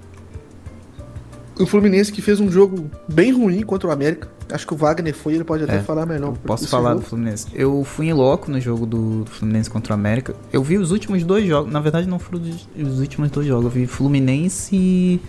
[1.59, 4.29] O Fluminense que fez um jogo bem ruim contra o América.
[4.51, 6.33] Acho que o Wagner foi, ele pode até é, falar melhor.
[6.37, 7.01] Posso falar jogo.
[7.01, 7.47] do Fluminense.
[7.53, 10.33] Eu fui em loco no jogo do, Fluminense contra o América.
[10.51, 11.71] Eu vi os últimos dois jogos.
[11.71, 13.65] Na verdade, não foram os últimos dois jogos.
[13.65, 15.21] Eu vi Fluminense e.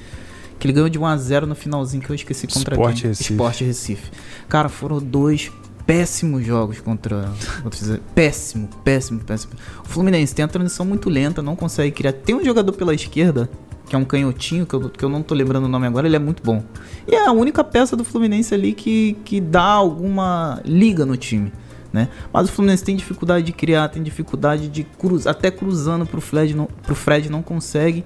[0.58, 3.08] Que ele ganhou de 1x0 no finalzinho que eu esqueci contra Sport quem.
[3.08, 3.32] Recife.
[3.32, 4.10] Sport Recife.
[4.48, 5.50] Cara, foram dois
[5.90, 7.32] péssimos jogos contra.
[8.14, 9.54] péssimo, péssimo, péssimo.
[9.84, 12.12] O Fluminense tem a transição muito lenta, não consegue criar.
[12.12, 13.50] Tem um jogador pela esquerda
[13.88, 16.14] que é um canhotinho, que eu, que eu não tô lembrando o nome agora, ele
[16.14, 16.62] é muito bom.
[17.08, 21.52] E é a única peça do Fluminense ali que, que dá alguma liga no time.
[21.92, 22.08] Né?
[22.32, 26.54] Mas o Fluminense tem dificuldade de criar, tem dificuldade de cruzar, até cruzando pro Fred,
[26.54, 28.04] não, pro Fred não consegue.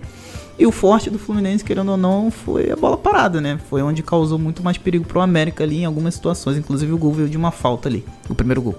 [0.56, 3.58] E o forte do Fluminense, querendo ou não, foi a bola parada, né?
[3.68, 6.56] Foi onde causou muito mais perigo pro América ali em algumas situações.
[6.56, 8.76] Inclusive o gol veio de uma falta ali, o primeiro gol.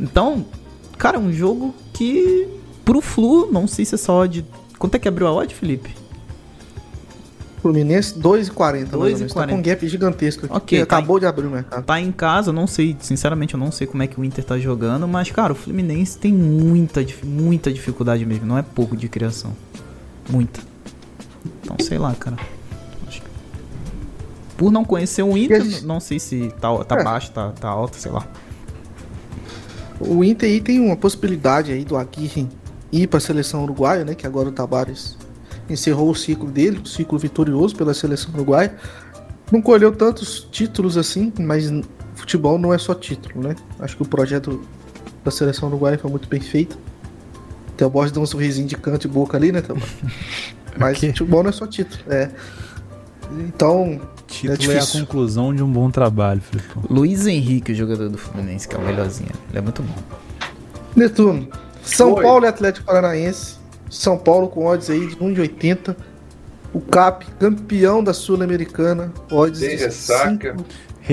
[0.00, 0.44] Então,
[0.98, 2.48] cara, um jogo que
[2.84, 4.44] pro Flu, não sei se é só de.
[4.78, 5.94] Quanto é que abriu a odd, Felipe?
[7.60, 8.88] Fluminense 2,40.
[8.88, 9.34] 2,40.
[9.34, 10.56] Tá com um gap gigantesco aqui.
[10.56, 11.84] Okay, tá acabou em, de abrir o mercado.
[11.84, 14.58] Tá em casa, não sei, sinceramente eu não sei como é que o Inter tá
[14.58, 19.54] jogando, mas cara, o Fluminense tem muita, muita dificuldade mesmo, não é pouco de criação.
[20.28, 20.69] Muita.
[21.44, 22.36] Então, sei lá, cara.
[24.56, 25.86] Por não conhecer o Inter, gente...
[25.86, 27.04] não sei se tá, tá é.
[27.04, 28.26] baixo, tá, tá alto, sei lá.
[29.98, 32.46] O Inter aí tem uma possibilidade aí do Aguirre
[32.92, 34.14] ir para a seleção uruguaia, né?
[34.14, 35.16] Que agora o Tabares
[35.68, 38.76] encerrou o ciclo dele, o ciclo vitorioso pela seleção uruguaia.
[39.50, 41.70] Não colheu tantos títulos assim, mas
[42.14, 43.56] futebol não é só título, né?
[43.78, 44.60] Acho que o projeto
[45.24, 46.78] da seleção uruguaia foi muito bem feito.
[47.68, 49.62] Até o Borges deu um sorrisinho de canto e boca ali, né,
[50.76, 51.10] Mas okay.
[51.10, 52.30] futebol não é só título, é.
[53.32, 54.00] Então.
[54.26, 56.68] Título é, é a conclusão de um bom trabalho, Felipe.
[56.88, 59.32] Luiz Henrique, o jogador do Fluminense, que é o melhorzinho.
[59.48, 59.94] Ele é muito bom.
[60.94, 61.48] Netuno,
[61.82, 62.22] São Oi.
[62.22, 63.56] Paulo e Atlético Paranaense
[63.90, 65.96] são Paulo com odds aí de 1,80.
[66.72, 70.54] O Cap, campeão da Sul-Americana, odds Tem de ressaca.
[70.56, 70.64] 5,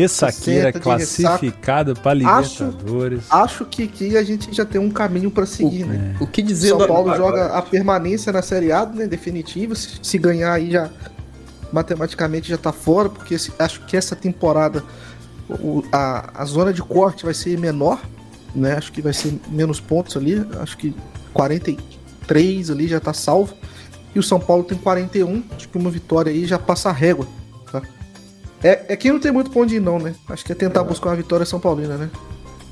[0.01, 3.23] Ressaqueira classificada para Libertadores.
[3.29, 6.15] Acho, acho que aqui a gente já tem um caminho para seguir, o, né?
[6.19, 9.75] O que dizer São Paulo joga a permanência na Série A, né, definitiva.
[9.75, 10.89] Se, se ganhar aí já
[11.71, 14.83] matematicamente já tá fora, porque acho que essa temporada
[15.49, 18.01] o, a, a zona de corte vai ser menor,
[18.55, 18.73] né?
[18.73, 20.95] Acho que vai ser menos pontos ali, acho que
[21.33, 21.97] 40
[22.27, 23.55] 43 ali, já tá salvo.
[24.13, 25.43] E o São Paulo tem 41.
[25.55, 27.27] Acho que uma vitória aí já passa a régua.
[28.63, 30.15] É, é que não tem muito pra onde ir, não, né?
[30.29, 32.09] Acho que é tentar buscar uma vitória São Paulina, né?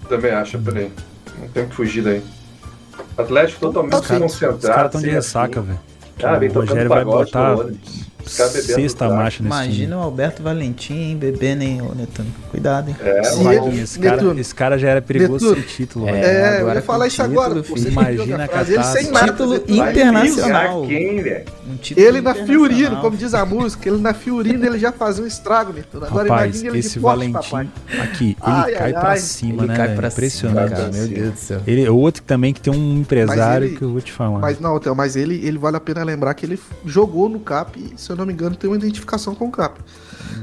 [0.10, 0.92] Também acho, peraí.
[1.40, 2.24] Não tem que fugir daí.
[3.18, 4.58] Atlético totalmente tá concentrado.
[4.58, 5.80] Os caras estão de ressaca, velho.
[6.24, 7.56] Ah, vem o Rogério vai botar
[8.28, 9.94] Sexta marcha nesse Imagina time.
[9.96, 12.30] o Alberto Valentim, hein, bebendo, hein, Netano.
[12.50, 12.96] Cuidado, hein.
[13.00, 16.10] É, ele, esse, cara, esse cara já era perigoso sem título.
[16.10, 17.64] É, é agora eu ia falar isso agora.
[17.64, 19.26] Filho, imagina a catástrofe.
[19.26, 20.86] Título internacional.
[20.88, 21.20] Quem,
[21.68, 25.24] um título ele na Fiorino, como diz a música, ele na Fiorino ele já fazia
[25.24, 26.06] um estrago, Netano.
[26.06, 27.70] Agora Rapaz, imagina ele esse Valentim papai.
[28.02, 29.18] aqui, ele ai, cai ai, pra ai.
[29.18, 29.78] cima, ele né?
[29.78, 30.92] Cai pra Impressionante, cara.
[30.92, 31.62] Meu Deus do céu.
[31.68, 34.40] Ele, outro também que tem um empresário que eu vou te falar.
[34.40, 38.00] Mas não, mas ele, ele vale a pena lembrar que ele jogou no CAP e,
[38.00, 39.80] se eu não me engano, tem uma identificação com o Cap.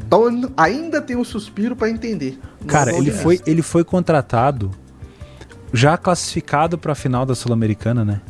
[0.07, 0.25] Então
[0.57, 2.39] ainda tem um suspiro para entender.
[2.67, 4.71] Cara, ele foi, ele foi contratado
[5.73, 8.21] já classificado para a final da Sul-Americana, né?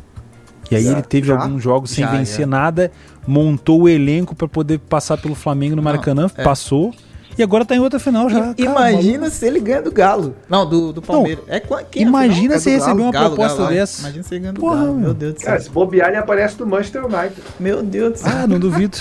[0.71, 1.39] E aí já, ele teve já?
[1.39, 2.91] alguns jogos sem já, vencer nada,
[3.27, 6.43] montou o elenco para poder passar pelo Flamengo no Maracanã, Não, é.
[6.43, 6.93] passou.
[7.37, 8.51] E agora tá em outra final já.
[8.51, 9.31] I, cara, imagina maluco.
[9.31, 10.35] se ele ganha do Galo.
[10.47, 11.43] Não, do, do Palmeiras.
[11.47, 14.01] Não, é quem Imagina se é receber uma Galo, proposta Galo, dessa.
[14.01, 14.95] Imagina se ele ganha do Porra, Galo.
[14.95, 15.47] Meu Deus do céu.
[15.47, 17.35] Cara, se bobear, ele aparece do Manchester United.
[17.59, 18.31] Meu Deus do céu.
[18.31, 18.97] Ah, não duvido.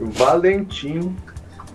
[0.00, 1.16] Valentim.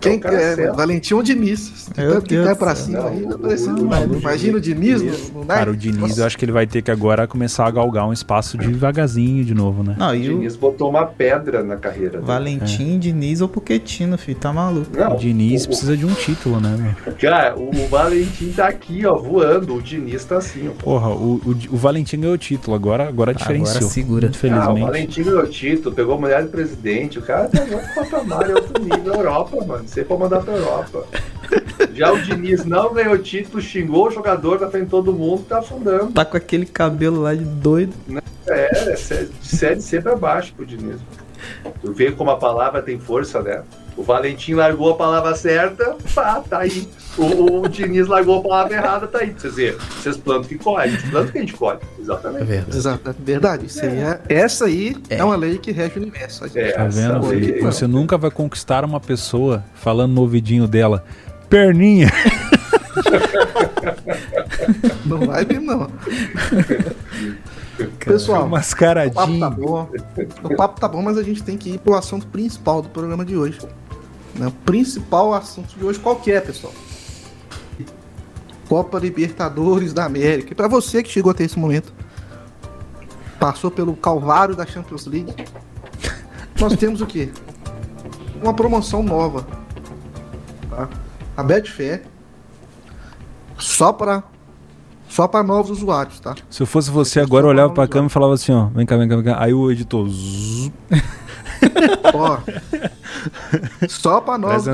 [0.04, 1.88] Quem é, é Valentim ou Diniz?
[1.94, 5.02] Tanto que cai pra cima aí, não, Imagina o Diniz
[5.32, 6.20] no, no Cara, o Diniz, Nossa.
[6.20, 9.54] eu acho que ele vai ter que agora começar a galgar um espaço devagarzinho de
[9.54, 9.96] novo, né?
[9.98, 10.58] Não, o Diniz o...
[10.58, 12.20] botou uma pedra na carreira.
[12.20, 12.98] Valentim, é.
[12.98, 14.90] Diniz ou Poquetino, filho, tá maluco.
[14.96, 15.68] Não, o Diniz o...
[15.68, 17.14] precisa de um título, né, meu?
[17.14, 19.74] Cara, o, o Valentim tá aqui, ó, voando.
[19.76, 20.82] O Diniz tá assim, ó.
[20.82, 23.76] Porra, o, o, o Valentim ganhou o título, agora, agora diferenciou.
[23.76, 24.26] Agora segura.
[24.28, 24.68] Infelizmente.
[24.68, 27.18] Ah, o Valentim ganhou o título, pegou a mulher do presidente.
[27.18, 29.84] O cara tá no patamar, é outro nível Europa, mano.
[29.94, 31.06] Você for mandar pra Europa.
[31.94, 36.10] Já o Diniz não ganhou título, xingou o jogador, tá frente todo mundo, tá afundando.
[36.10, 37.94] Tá com aquele cabelo lá de doido.
[38.48, 40.98] É, é série C pra baixo pro Diniz.
[41.80, 43.62] Tu vê como a palavra tem força, né?
[43.96, 46.88] O Valentim largou a palavra certa, pá, tá aí.
[47.16, 49.30] O, o Diniz largou a palavra errada, tá aí.
[49.30, 49.78] Pra vocês verem.
[49.78, 51.78] Vocês plantam que colhem, a gente planta que a gente colhe.
[51.98, 52.42] Exatamente.
[52.42, 52.76] É verdade.
[52.76, 53.66] Exato, verdade.
[53.66, 55.18] Isso aí é, essa aí é.
[55.18, 55.24] é.
[55.24, 56.44] uma lei que rege o universo.
[56.54, 57.60] É, tá vendo, Felipe?
[57.60, 61.04] Você nunca vai conquistar uma pessoa falando no ouvidinho dela,
[61.48, 62.10] perninha.
[65.06, 65.88] não vai vir, não.
[68.04, 69.12] Pessoal, mascaradinho.
[69.12, 69.88] O papo tá bom.
[70.42, 73.24] O papo tá bom, mas a gente tem que ir pro assunto principal do programa
[73.24, 73.58] de hoje.
[74.34, 74.48] Né?
[74.48, 76.72] O principal assunto de hoje qual que é, pessoal?
[78.68, 80.52] Copa Libertadores da América.
[80.52, 81.92] E para você que chegou até esse momento,
[83.38, 85.34] passou pelo calvário da Champions League,
[86.58, 87.30] nós temos o quê?
[88.42, 89.46] Uma promoção nova.
[90.70, 90.88] Tá?
[91.36, 92.02] A Betfair
[93.58, 94.22] só para
[95.08, 96.34] só para novos usuários, tá?
[96.50, 98.84] Se eu fosse você agora, eu olhava para a câmera e falava assim, ó, vem
[98.84, 99.36] cá, vem cá, vem cá.
[99.40, 100.08] Aí o editor
[102.12, 102.38] Ó,
[103.88, 104.64] só para nós.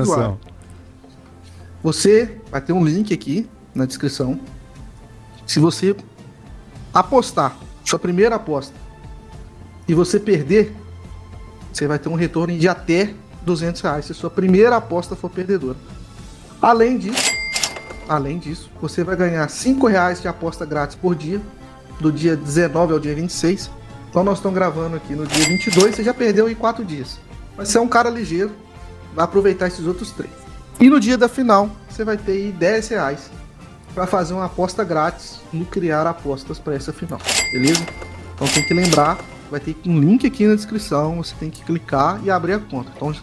[1.83, 4.39] Você vai ter um link aqui na descrição.
[5.45, 5.95] Se você
[6.93, 8.73] apostar, sua primeira aposta,
[9.87, 10.75] e você perder,
[11.73, 15.77] você vai ter um retorno de até 200 reais se sua primeira aposta for perdedora.
[16.61, 17.31] Além disso,
[18.07, 21.41] além disso, você vai ganhar 5 reais de aposta grátis por dia,
[21.99, 23.71] do dia 19 ao dia 26.
[24.11, 27.17] Então nós estamos gravando aqui no dia 22, você já perdeu em 4 dias.
[27.55, 28.51] Mas você é um cara ligeiro,
[29.15, 30.33] vai aproveitar esses outros três.
[30.81, 33.31] E no dia da final, você vai ter aí 10 reais
[33.95, 37.19] para fazer uma aposta grátis no criar apostas para essa final,
[37.53, 37.85] beleza?
[38.35, 39.17] Então tem que lembrar,
[39.49, 42.91] vai ter um link aqui na descrição, você tem que clicar e abrir a conta.
[42.93, 43.15] Então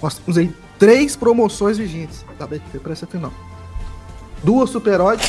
[0.00, 3.32] nós temos aí três promoções vigentes da BTP para essa final.
[4.44, 5.28] Duas super odds,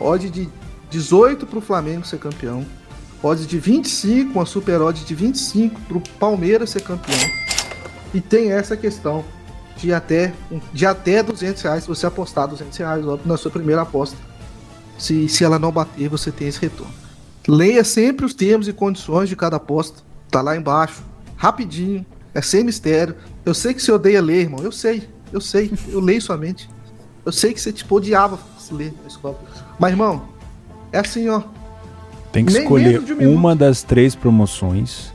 [0.00, 0.48] odd de
[0.90, 2.66] 18 para o Flamengo ser campeão,
[3.22, 7.46] odds de 25, uma super odd de 25 para o Palmeiras ser campeão
[8.16, 9.24] e tem essa questão
[9.76, 10.32] de até,
[10.72, 14.16] de até 200 reais, se você apostar 200 reais na sua primeira aposta.
[14.98, 16.94] Se, se ela não bater, você tem esse retorno.
[17.46, 20.02] Leia sempre os termos e condições de cada aposta.
[20.30, 21.02] Tá lá embaixo.
[21.36, 22.06] Rapidinho.
[22.32, 23.14] É sem mistério.
[23.44, 24.60] Eu sei que você odeia ler, irmão.
[24.64, 25.06] Eu sei.
[25.30, 25.70] Eu sei.
[25.88, 26.70] Eu leio sua mente.
[27.24, 29.38] Eu sei que você, tipo, odiava se ler na escola.
[29.78, 30.26] Mas, irmão,
[30.90, 31.42] é assim, ó.
[32.36, 35.10] Tem que escolher um uma das três promoções.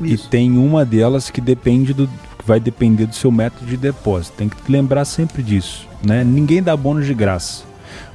[0.00, 0.26] Isso.
[0.26, 2.08] E tem uma delas que depende do,
[2.46, 4.38] vai depender do seu método de depósito.
[4.38, 6.24] Tem que lembrar sempre disso, né?
[6.24, 7.64] Ninguém dá bônus de graça.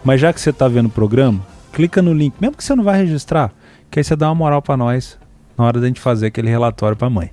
[0.04, 1.40] Mas já que você está vendo o programa,
[1.72, 3.54] clica no link, mesmo que você não vai registrar,
[3.92, 5.20] que aí você dá uma moral para nós
[5.56, 7.32] na hora da gente fazer aquele relatório para a mãe.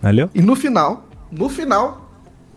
[0.00, 0.30] Valeu?
[0.34, 2.10] E no final, no final,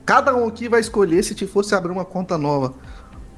[0.05, 2.73] cada um aqui vai escolher se te fosse abrir uma conta nova,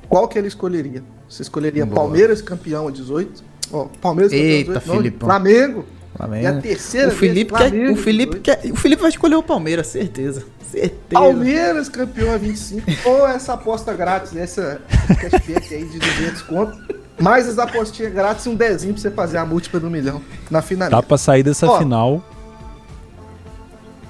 [0.08, 1.04] qual que ele escolheria?
[1.28, 1.96] Você escolheria Boa.
[1.96, 3.53] Palmeiras campeão a 18?
[3.74, 5.14] Ó, Palmeiras Eita, campeão a 18?
[5.14, 5.86] Não, Flamengo
[6.16, 6.45] Flamengo.
[6.45, 7.72] É a terceira o Felipe vez.
[7.72, 10.45] Quer, o, Felipe quer, o Felipe vai escolher o Palmeiras, certeza.
[10.72, 10.95] Certeza.
[11.12, 12.84] Palmeiras campeão a 25.
[13.06, 14.82] ou essa aposta grátis, essa
[15.20, 17.04] cashback aí de 200 conto.
[17.20, 20.62] Mais as apostinhas grátis e um dezinho pra você fazer a múltipla do milhão na
[20.62, 20.90] final.
[20.90, 22.24] Dá pra sair dessa Ó, final.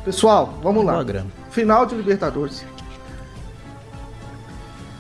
[0.05, 1.03] Pessoal, vamos lá.
[1.51, 2.65] Final de Libertadores.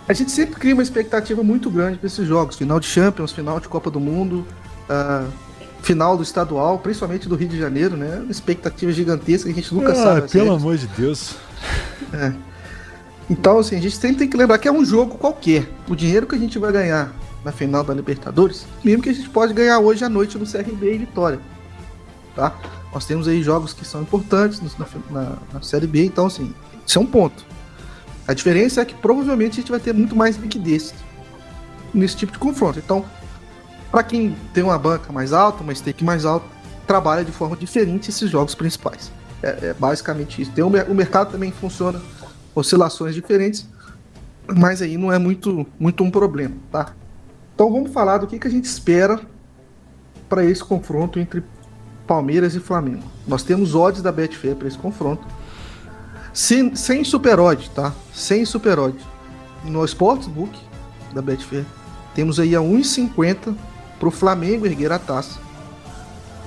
[0.07, 2.57] A gente sempre cria uma expectativa muito grande para esses jogos.
[2.57, 4.45] Final de Champions, final de Copa do Mundo,
[4.89, 5.31] uh,
[5.81, 8.19] final do estadual, principalmente do Rio de Janeiro, né?
[8.19, 10.29] Uma expectativa gigantesca que a gente nunca ah, sabe.
[10.29, 11.35] Pelo amor de Deus.
[12.11, 12.33] É.
[13.29, 15.69] Então, assim, a gente sempre tem que lembrar que é um jogo qualquer.
[15.87, 17.13] O dinheiro que a gente vai ganhar
[17.43, 20.95] na final da Libertadores, mesmo que a gente pode ganhar hoje à noite no CRB
[20.95, 21.39] e Vitória.
[22.35, 22.55] Tá?
[22.93, 26.53] Nós temos aí jogos que são importantes na, na, na Série B, então, assim,
[26.85, 27.45] isso é um ponto.
[28.27, 30.93] A diferença é que provavelmente a gente vai ter muito mais liquidez
[31.93, 32.79] nesse tipo de confronto.
[32.79, 33.05] Então,
[33.91, 36.45] para quem tem uma banca mais alta, uma stake mais alta,
[36.87, 39.11] trabalha de forma diferente esses jogos principais.
[39.41, 40.51] É, é basicamente isso.
[40.51, 42.01] Tem o, o mercado também funciona
[42.55, 43.67] oscilações diferentes,
[44.47, 46.93] mas aí não é muito, muito um problema, tá?
[47.53, 49.19] Então vamos falar do que, que a gente espera
[50.27, 51.43] para esse confronto entre
[52.07, 53.03] Palmeiras e Flamengo.
[53.27, 55.25] Nós temos odds da Betfair para esse confronto.
[56.33, 57.93] Sem, sem super odd, tá?
[58.11, 58.97] Sem super odd.
[59.63, 60.59] No Sportsbook
[61.13, 61.63] da Betfair,
[62.15, 63.55] temos aí a 1,50
[63.99, 65.39] para o Flamengo erguer a taça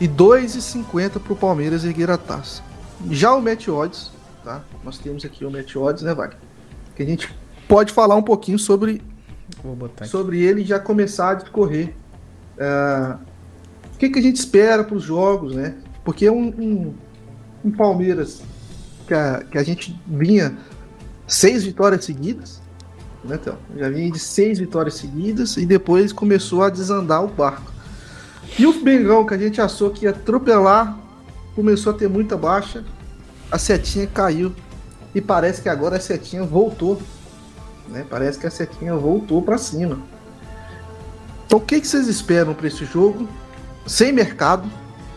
[0.01, 2.63] e 2,50 para o Palmeiras erguer a taça.
[3.11, 4.11] Já o Match Odds,
[4.45, 4.63] tá?
[4.85, 6.39] Nós temos aqui o Match Odds, né, Wagner?
[6.95, 7.33] Que a gente
[7.69, 9.01] pode falar um pouquinho sobre
[10.07, 11.95] sobre ele já começar a discorrer.
[12.59, 13.19] Uh,
[13.95, 15.77] o que, que a gente espera para os jogos, né?
[16.05, 16.95] Porque um, um,
[17.65, 18.43] um Palmeiras
[19.07, 20.57] que a, que a gente vinha
[21.27, 22.61] seis vitórias seguidas,
[23.25, 27.73] né, então, já vinha de seis vitórias seguidas e depois começou a desandar o barco.
[28.59, 30.97] E o Bengão, que a gente achou que ia atropelar,
[31.55, 32.85] começou a ter muita baixa,
[33.51, 34.53] a setinha caiu
[35.15, 37.01] e parece que agora a setinha voltou
[37.89, 38.05] né?
[38.09, 39.99] Parece que a setinha voltou para cima.
[41.47, 43.29] Então, o que, que vocês esperam para esse jogo?
[43.87, 44.69] Sem mercado.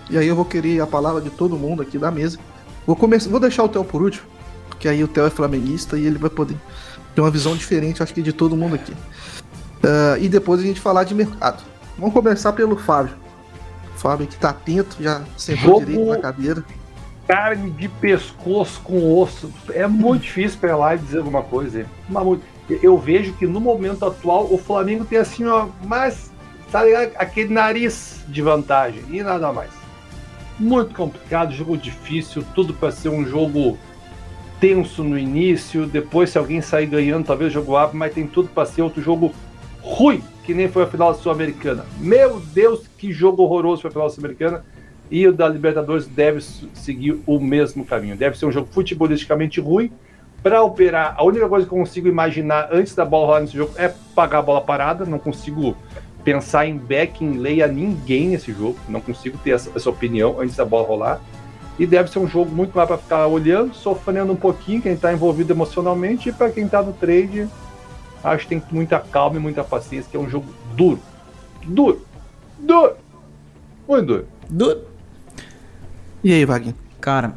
[0.10, 2.38] E aí eu vou querer a palavra de todo mundo aqui da mesa.
[2.90, 4.26] Vou começar, vou deixar o Theo por último,
[4.68, 6.58] porque aí o Theo é flamenguista e ele vai poder
[7.14, 8.94] ter uma visão diferente, acho que de todo mundo aqui.
[8.94, 11.64] Uh, e depois a gente falar de mercado.
[12.00, 13.14] Vamos começar pelo Fábio.
[13.96, 16.66] O Fábio que tá atento, já sentou direito na cadeira
[17.28, 19.54] carne de pescoço com osso.
[19.70, 21.86] É muito difícil para lá e dizer alguma coisa.
[22.10, 22.40] Mas
[22.82, 26.32] eu vejo que no momento atual o Flamengo tem assim, ó, mas
[26.72, 27.12] tá ligado?
[27.18, 29.79] aquele nariz de vantagem e nada mais.
[30.60, 33.78] Muito complicado, jogo difícil, tudo para ser um jogo
[34.60, 38.50] tenso no início, depois se alguém sair ganhando, talvez o jogo abre, mas tem tudo
[38.50, 39.34] para ser outro jogo
[39.82, 41.86] ruim, que nem foi a final Sul-Americana.
[41.98, 44.66] Meu Deus, que jogo horroroso foi a final Sul-Americana.
[45.12, 48.16] E o da Libertadores deve seguir o mesmo caminho.
[48.16, 49.92] Deve ser um jogo futebolisticamente ruim,
[50.42, 53.74] para operar, a única coisa que eu consigo imaginar antes da bola rolar nesse jogo
[53.76, 55.06] é pagar a bola parada.
[55.06, 55.76] Não consigo
[56.24, 58.78] pensar em back, em lay a ninguém nesse jogo.
[58.88, 61.22] Não consigo ter essa, essa opinião antes da bola rolar.
[61.78, 65.14] E deve ser um jogo muito mais para ficar olhando, sofrendo um pouquinho, quem está
[65.14, 66.30] envolvido emocionalmente.
[66.30, 67.48] E para quem está no trade,
[68.24, 71.00] acho que tem muita calma e muita paciência, que é um jogo duro.
[71.66, 72.06] Duro.
[72.60, 72.96] Duro.
[73.88, 74.28] Muito duro.
[74.50, 74.82] Duro.
[76.22, 76.76] E aí, Wagner?
[77.00, 77.34] Cara,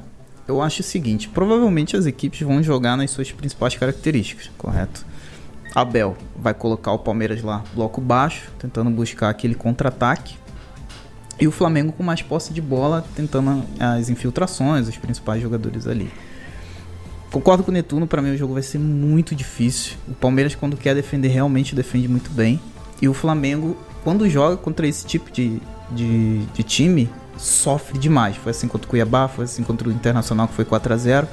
[0.49, 5.07] eu acho o seguinte: provavelmente as equipes vão jogar nas suas principais características, correto?
[5.75, 10.37] Abel vai colocar o Palmeiras lá bloco baixo, tentando buscar aquele contra-ataque.
[11.41, 16.11] E o Flamengo com mais posse de bola, tentando as infiltrações, os principais jogadores ali.
[17.33, 19.95] Concordo com o Netuno, para mim o jogo vai ser muito difícil.
[20.07, 22.61] O Palmeiras, quando quer defender, realmente defende muito bem.
[23.01, 27.09] E o Flamengo, quando joga contra esse tipo de, de, de time,
[27.39, 28.37] sofre demais.
[28.37, 31.29] Foi assim contra o Cuiabá, foi assim contra o Internacional, que foi 4 a 0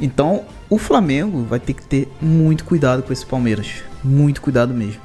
[0.00, 3.82] Então, o Flamengo vai ter que ter muito cuidado com esse Palmeiras.
[4.04, 5.00] Muito cuidado mesmo.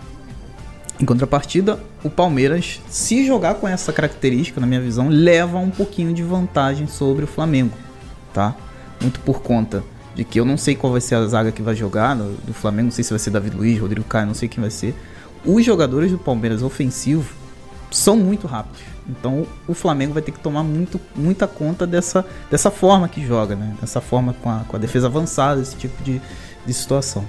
[1.00, 6.14] Em contrapartida, o Palmeiras, se jogar com essa característica, na minha visão, leva um pouquinho
[6.14, 7.74] de vantagem sobre o Flamengo,
[8.34, 8.56] tá?
[9.02, 11.76] Muito por conta de que eu não sei qual vai ser a zaga que vai
[11.76, 14.62] jogar do, Flamengo, não sei se vai ser David Luiz, Rodrigo Caio, não sei quem
[14.62, 14.94] vai ser.
[15.44, 17.34] Os jogadores do Palmeiras ofensivo
[17.92, 18.82] são muito rápidos.
[19.08, 23.56] Então o Flamengo vai ter que tomar muito, muita conta dessa, dessa forma que joga,
[23.56, 23.76] né?
[23.80, 26.22] Dessa forma com a, com a defesa avançada, esse tipo de,
[26.66, 27.26] de situação.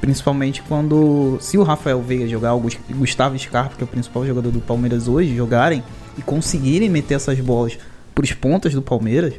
[0.00, 4.52] Principalmente quando, se o Rafael Veiga jogar, o Gustavo Scarpa, que é o principal jogador
[4.52, 5.82] do Palmeiras hoje, jogarem
[6.16, 7.76] e conseguirem meter essas bolas
[8.14, 9.34] para os pontas do Palmeiras,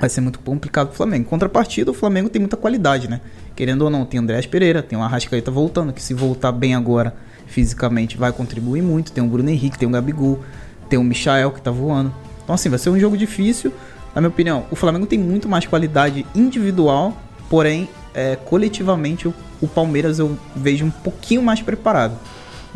[0.00, 1.22] vai ser muito complicado pro Flamengo.
[1.22, 3.20] Em contrapartida, o Flamengo tem muita qualidade, né?
[3.54, 6.74] Querendo ou não, tem o Andrés Pereira, tem o Arrascaeta voltando, que se voltar bem
[6.74, 7.14] agora
[7.48, 9.10] fisicamente vai contribuir muito.
[9.10, 10.40] Tem o Bruno Henrique, tem o Gabigol
[10.88, 12.14] Tem o Michael que tá voando.
[12.44, 13.72] Então, assim, vai ser um jogo difícil.
[14.14, 17.16] Na minha opinião, o Flamengo tem muito mais qualidade individual,
[17.50, 22.18] porém, é, coletivamente, o, o Palmeiras eu vejo um pouquinho mais preparado.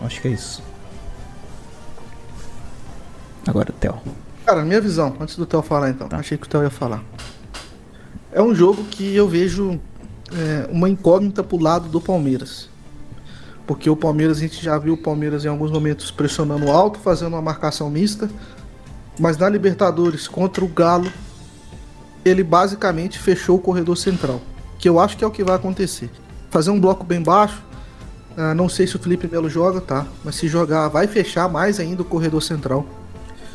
[0.05, 0.63] Acho que é isso.
[3.47, 3.99] Agora, Theo.
[4.45, 6.09] Cara, minha visão, antes do Theo falar então.
[6.09, 6.19] Tá.
[6.19, 7.03] Achei que o Theo ia falar.
[8.31, 9.81] É um jogo que eu vejo
[10.33, 12.69] é, uma incógnita pro lado do Palmeiras.
[13.73, 17.29] Porque o Palmeiras, a gente já viu o Palmeiras em alguns momentos pressionando alto, fazendo
[17.29, 18.29] uma marcação mista.
[19.19, 21.11] Mas na Libertadores contra o Galo,
[22.23, 24.43] ele basicamente fechou o corredor central.
[24.79, 26.11] Que eu acho que é o que vai acontecer.
[26.51, 27.65] Fazer um bloco bem baixo.
[28.37, 30.07] Uh, não sei se o Felipe Melo joga, tá?
[30.23, 32.85] Mas se jogar, vai fechar mais ainda o corredor central.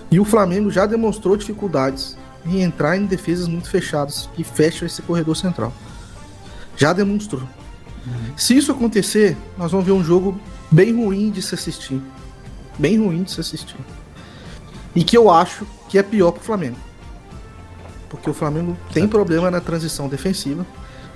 [0.09, 5.03] E o Flamengo já demonstrou dificuldades em entrar em defesas muito fechadas que fecham esse
[5.03, 5.71] corredor central.
[6.75, 7.43] Já demonstrou.
[8.07, 8.37] Uhum.
[8.37, 10.39] Se isso acontecer, nós vamos ver um jogo
[10.71, 12.01] bem ruim de se assistir.
[12.77, 13.77] Bem ruim de se assistir.
[14.95, 16.77] E que eu acho que é pior pro Flamengo.
[18.09, 20.65] Porque o Flamengo tem problema na transição defensiva.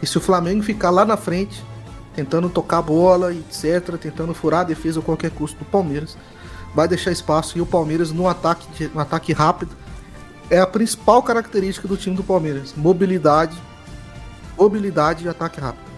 [0.01, 1.63] E se o Flamengo ficar lá na frente,
[2.13, 6.17] tentando tocar a bola, etc., tentando furar a defesa a qualquer custo do Palmeiras,
[6.75, 7.57] vai deixar espaço.
[7.57, 9.75] E o Palmeiras, no ataque, no ataque rápido,
[10.49, 13.57] é a principal característica do time do Palmeiras: mobilidade,
[14.57, 15.90] mobilidade e ataque rápido.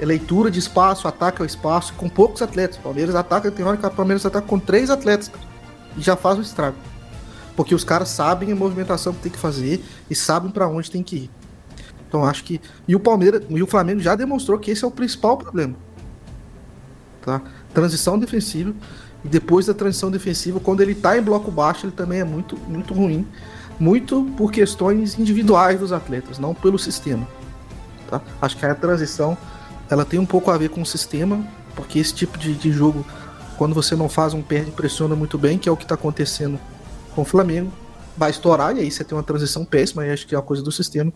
[0.00, 2.78] É leitura de espaço, ataque ao espaço, com poucos atletas.
[2.78, 5.30] O Palmeiras ataca, tem hora que o Palmeiras ataca com três atletas
[5.96, 6.76] e já faz um estrago.
[7.56, 11.02] Porque os caras sabem a movimentação que tem que fazer e sabem para onde tem
[11.02, 11.30] que ir.
[12.08, 12.60] Então acho que.
[12.86, 15.74] E o Palmeiras e o Flamengo já demonstrou que esse é o principal problema.
[17.20, 17.42] Tá?
[17.74, 18.72] Transição defensiva.
[19.24, 22.56] E depois da transição defensiva, quando ele tá em bloco baixo, ele também é muito,
[22.68, 23.26] muito ruim.
[23.78, 27.26] Muito por questões individuais dos atletas, não pelo sistema.
[28.08, 28.20] Tá?
[28.40, 29.36] Acho que a transição
[29.90, 31.44] ela tem um pouco a ver com o sistema,
[31.74, 33.04] porque esse tipo de, de jogo,
[33.56, 36.58] quando você não faz um perde pressiona muito bem, que é o que está acontecendo
[37.14, 37.72] com o Flamengo,
[38.16, 40.62] vai estourar e aí você tem uma transição péssima, e acho que é uma coisa
[40.62, 41.12] do sistema.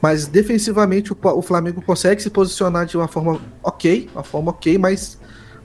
[0.00, 4.78] Mas defensivamente o, o Flamengo consegue se posicionar de uma forma ok, uma forma ok,
[4.78, 5.18] mas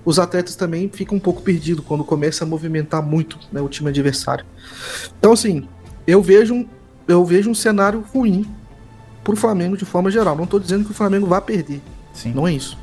[0.03, 3.89] os atletas também ficam um pouco perdidos quando começa a movimentar muito né, o time
[3.89, 4.45] adversário.
[5.19, 5.67] Então, assim,
[6.07, 6.65] eu vejo,
[7.07, 8.49] eu vejo um cenário ruim
[9.23, 10.35] para o Flamengo de forma geral.
[10.35, 11.81] Não estou dizendo que o Flamengo vai perder.
[12.19, 12.33] Sim.
[12.33, 12.77] Não é isso.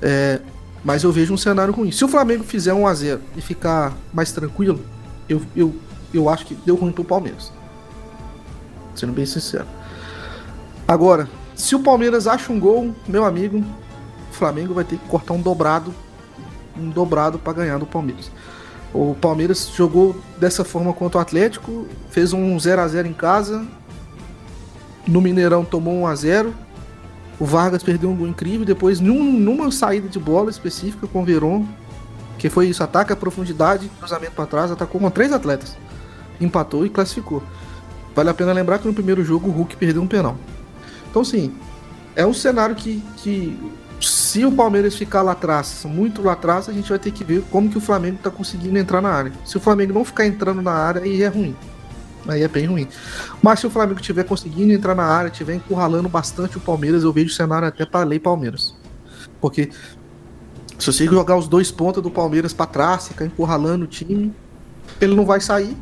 [0.00, 0.40] É,
[0.84, 1.90] mas eu vejo um cenário ruim.
[1.90, 4.80] Se o Flamengo fizer 1 a 0 e ficar mais tranquilo,
[5.28, 5.74] eu, eu,
[6.12, 7.52] eu acho que deu ruim pro Palmeiras.
[8.94, 9.66] Sendo bem sincero.
[10.86, 13.58] Agora, se o Palmeiras acha um gol, meu amigo,
[14.30, 15.94] o Flamengo vai ter que cortar um dobrado
[16.76, 18.30] um dobrado para ganhar do Palmeiras.
[18.92, 23.64] O Palmeiras jogou dessa forma contra o Atlético, fez um 0 a 0 em casa.
[25.06, 26.54] No Mineirão tomou 1 a 0.
[27.38, 31.24] O Vargas perdeu um gol incrível, depois num, numa saída de bola específica com o
[31.24, 31.66] Veron,
[32.38, 35.76] que foi isso, ataque a profundidade, cruzamento para trás, atacou com três atletas.
[36.40, 37.42] Empatou e classificou.
[38.14, 40.36] Vale a pena lembrar que no primeiro jogo o Hulk perdeu um penal.
[41.10, 41.54] Então sim,
[42.14, 43.58] é um cenário que, que
[44.00, 47.42] se o Palmeiras ficar lá atrás, muito lá atrás, a gente vai ter que ver
[47.50, 49.32] como que o Flamengo está conseguindo entrar na área.
[49.44, 51.54] Se o Flamengo não ficar entrando na área, aí é ruim.
[52.28, 52.88] Aí é bem ruim.
[53.42, 57.12] Mas se o Flamengo estiver conseguindo entrar na área, estiver encurralando bastante o Palmeiras, eu
[57.12, 58.74] vejo o cenário até para lei Palmeiras.
[59.40, 59.70] Porque
[60.78, 64.32] se você jogar os dois pontas do Palmeiras para trás, ficar encurralando o time,
[65.00, 65.76] ele não vai sair.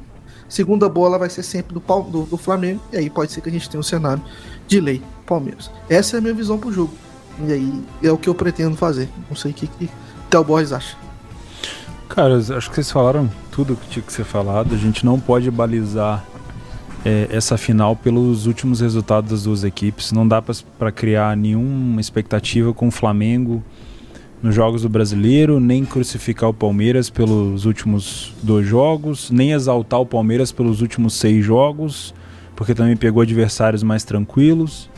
[0.49, 2.83] Segunda bola vai ser sempre do, do, do Flamengo.
[2.93, 4.23] E aí pode ser que a gente tenha um cenário
[4.67, 5.71] de lei Palmeiras.
[5.89, 6.93] Essa é a minha visão pro jogo.
[7.47, 9.09] E aí é o que eu pretendo fazer.
[9.29, 9.91] Não sei o que, que
[10.29, 10.97] Theo Borges acha.
[12.11, 14.75] Cara, acho que vocês falaram tudo que tinha que ser falado.
[14.75, 16.25] A gente não pode balizar
[17.05, 20.11] é, essa final pelos últimos resultados das duas equipes.
[20.11, 23.63] Não dá para criar nenhuma expectativa com o Flamengo
[24.43, 30.07] nos jogos do Brasileiro, nem crucificar o Palmeiras pelos últimos dois jogos, nem exaltar o
[30.07, 32.13] Palmeiras pelos últimos seis jogos,
[32.57, 34.91] porque também pegou adversários mais tranquilos.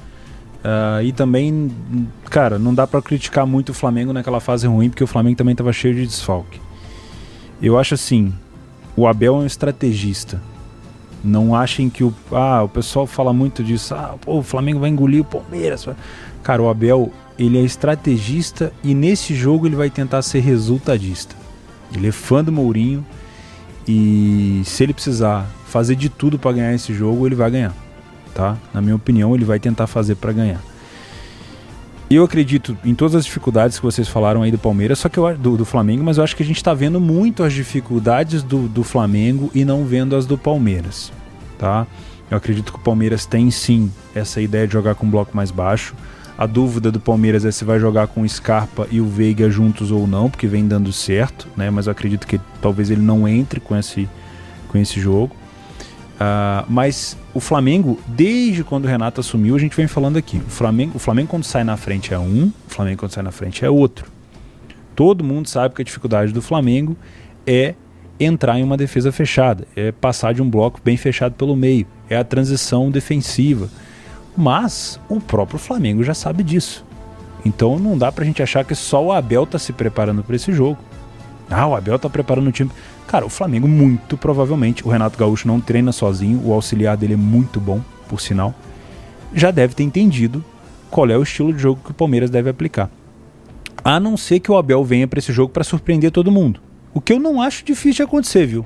[0.65, 1.71] Uh, e também,
[2.31, 5.53] cara, não dá para criticar muito o Flamengo naquela fase ruim, porque o Flamengo também
[5.53, 6.62] estava cheio de desfalque.
[7.63, 8.35] Eu acho assim,
[8.97, 10.41] o Abel é um estrategista.
[11.23, 12.13] Não achem que o.
[12.33, 13.95] Ah, o pessoal fala muito disso.
[13.95, 15.87] Ah, pô, o Flamengo vai engolir o Palmeiras.
[16.43, 21.37] Cara, o Abel, ele é estrategista e nesse jogo ele vai tentar ser resultadista.
[21.95, 23.07] Ele é fã do Mourinho
[23.87, 27.75] e se ele precisar fazer de tudo para ganhar esse jogo, ele vai ganhar
[28.33, 28.57] tá?
[28.73, 30.61] Na minha opinião, ele vai tentar fazer para ganhar.
[32.15, 35.35] Eu acredito em todas as dificuldades que vocês falaram aí do Palmeiras, só que eu,
[35.35, 38.69] do, do Flamengo, mas eu acho que a gente está vendo muito as dificuldades do,
[38.69, 41.11] do Flamengo e não vendo as do Palmeiras,
[41.59, 41.87] tá?
[42.31, 45.51] Eu acredito que o Palmeiras tem sim essa ideia de jogar com um bloco mais
[45.51, 45.95] baixo.
[46.37, 49.91] A dúvida do Palmeiras é se vai jogar com o Scarpa e o Veiga juntos
[49.91, 51.71] ou não, porque vem dando certo, né?
[51.71, 54.07] Mas eu acredito que talvez ele não entre com esse
[54.69, 55.35] com esse jogo.
[56.15, 60.37] Uh, mas o Flamengo, desde quando o Renato assumiu, a gente vem falando aqui.
[60.37, 63.33] O Flamengo, o Flamengo quando sai na frente é um, o Flamengo quando sai na
[63.33, 64.11] frente é outro.
[64.95, 66.97] Todo mundo sabe que a dificuldade do Flamengo
[67.47, 67.75] é
[68.21, 72.17] entrar em uma defesa fechada, é passar de um bloco bem fechado pelo meio, é
[72.17, 73.69] a transição defensiva.
[74.37, 76.85] Mas o próprio Flamengo já sabe disso.
[77.45, 80.53] Então não dá pra gente achar que só o Abel tá se preparando para esse
[80.53, 80.79] jogo.
[81.51, 82.71] Ah, o Abel tá preparando o time.
[83.13, 87.17] Cara, o Flamengo, muito provavelmente, o Renato Gaúcho não treina sozinho, o auxiliar dele é
[87.19, 88.55] muito bom, por sinal,
[89.35, 90.43] já deve ter entendido
[90.91, 92.91] qual é o estilo de jogo que o Palmeiras deve aplicar.
[93.85, 96.63] A não ser que o Abel venha para esse jogo para surpreender todo mundo.
[96.95, 98.65] O que eu não acho difícil de acontecer, viu?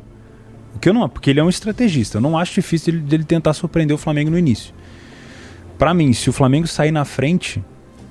[0.77, 2.19] O que eu não, porque ele é um estrategista.
[2.19, 4.73] Eu não acho difícil dele, dele tentar surpreender o Flamengo no início.
[5.77, 7.61] Para mim, se o Flamengo sair na frente,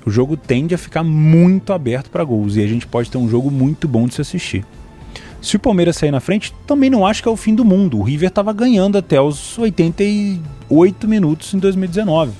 [0.06, 3.30] o jogo tende a ficar muito aberto para gols e a gente pode ter um
[3.30, 4.66] jogo muito bom de se assistir.
[5.46, 8.00] Se o Palmeiras sair na frente, também não acho que é o fim do mundo.
[8.00, 12.32] O River estava ganhando até os 88 minutos em 2019.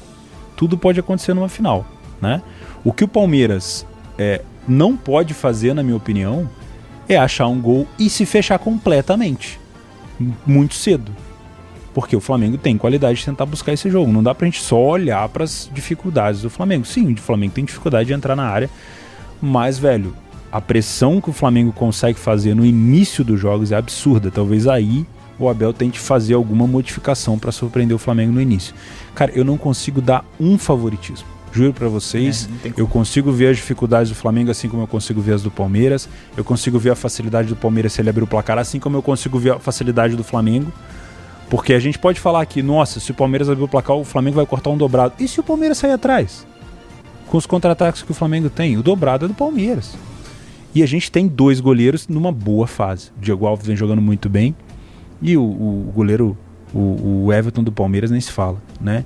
[0.58, 1.86] Tudo pode acontecer numa final,
[2.20, 2.42] né?
[2.84, 3.86] O que o Palmeiras
[4.18, 6.50] é, não pode fazer, na minha opinião,
[7.08, 9.60] é achar um gol e se fechar completamente.
[10.44, 11.12] Muito cedo.
[11.94, 14.12] Porque o Flamengo tem qualidade de tentar buscar esse jogo.
[14.12, 16.84] Não dá pra gente só olhar para as dificuldades do Flamengo.
[16.84, 18.68] Sim, o Flamengo tem dificuldade de entrar na área.
[19.40, 20.16] Mas, velho,
[20.56, 24.32] a pressão que o Flamengo consegue fazer no início dos jogos é absurda.
[24.32, 25.06] Talvez aí
[25.38, 28.74] o Abel tente fazer alguma modificação para surpreender o Flamengo no início.
[29.14, 31.28] Cara, eu não consigo dar um favoritismo.
[31.52, 35.20] Juro para vocês, é, eu consigo ver as dificuldades do Flamengo assim como eu consigo
[35.20, 36.08] ver as do Palmeiras.
[36.38, 39.02] Eu consigo ver a facilidade do Palmeiras se ele abrir o placar assim como eu
[39.02, 40.72] consigo ver a facilidade do Flamengo.
[41.50, 44.38] Porque a gente pode falar aqui, nossa, se o Palmeiras abrir o placar, o Flamengo
[44.38, 45.16] vai cortar um dobrado.
[45.20, 46.48] E se o Palmeiras sair atrás?
[47.28, 49.98] Com os contra-ataques que o Flamengo tem, o dobrado é do Palmeiras.
[50.76, 53.10] E a gente tem dois goleiros numa boa fase.
[53.18, 54.54] O Diego Alves vem jogando muito bem.
[55.22, 56.38] E o, o goleiro,
[56.74, 59.06] o, o, Everton do Palmeiras, nem se fala, né?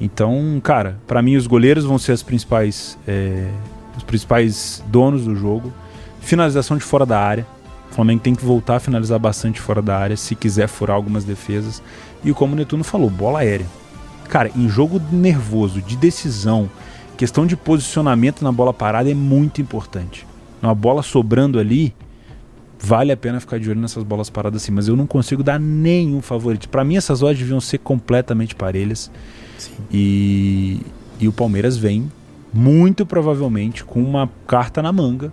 [0.00, 3.48] Então, cara, para mim os goleiros vão ser as principais, é,
[3.96, 5.72] os principais donos do jogo.
[6.20, 7.46] Finalização de fora da área.
[7.92, 11.22] O Flamengo tem que voltar a finalizar bastante fora da área se quiser furar algumas
[11.22, 11.80] defesas.
[12.24, 13.66] E como o Netuno falou, bola aérea.
[14.28, 16.68] Cara, em jogo nervoso, de decisão,
[17.16, 20.26] questão de posicionamento na bola parada é muito importante
[20.68, 21.94] uma bola sobrando ali,
[22.78, 24.72] vale a pena ficar de olho nessas bolas paradas assim.
[24.72, 26.68] Mas eu não consigo dar nenhum favorito.
[26.68, 29.10] Para mim, essas odds deviam ser completamente parelhas.
[29.90, 30.80] E,
[31.18, 32.10] e o Palmeiras vem,
[32.52, 35.32] muito provavelmente, com uma carta na manga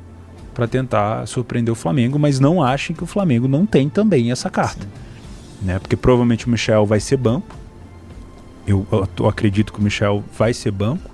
[0.53, 2.17] para tentar surpreender o Flamengo.
[2.17, 4.87] Mas não achem que o Flamengo não tem também essa carta.
[5.61, 5.77] Né?
[5.79, 7.55] Porque provavelmente o Michel vai ser banco.
[8.65, 8.85] Eu,
[9.17, 11.09] eu acredito que o Michel vai ser banco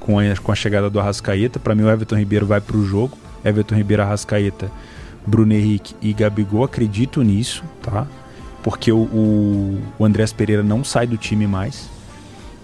[0.00, 1.58] com a, com a chegada do Arrascaeta.
[1.58, 3.16] Para mim, o Everton Ribeiro vai para o jogo.
[3.44, 4.70] Everton Ribeiro Arrascaeta,
[5.26, 8.06] Bruno Henrique e Gabigol, acredito nisso, tá?
[8.62, 11.88] Porque o, o, o Andrés Pereira não sai do time mais.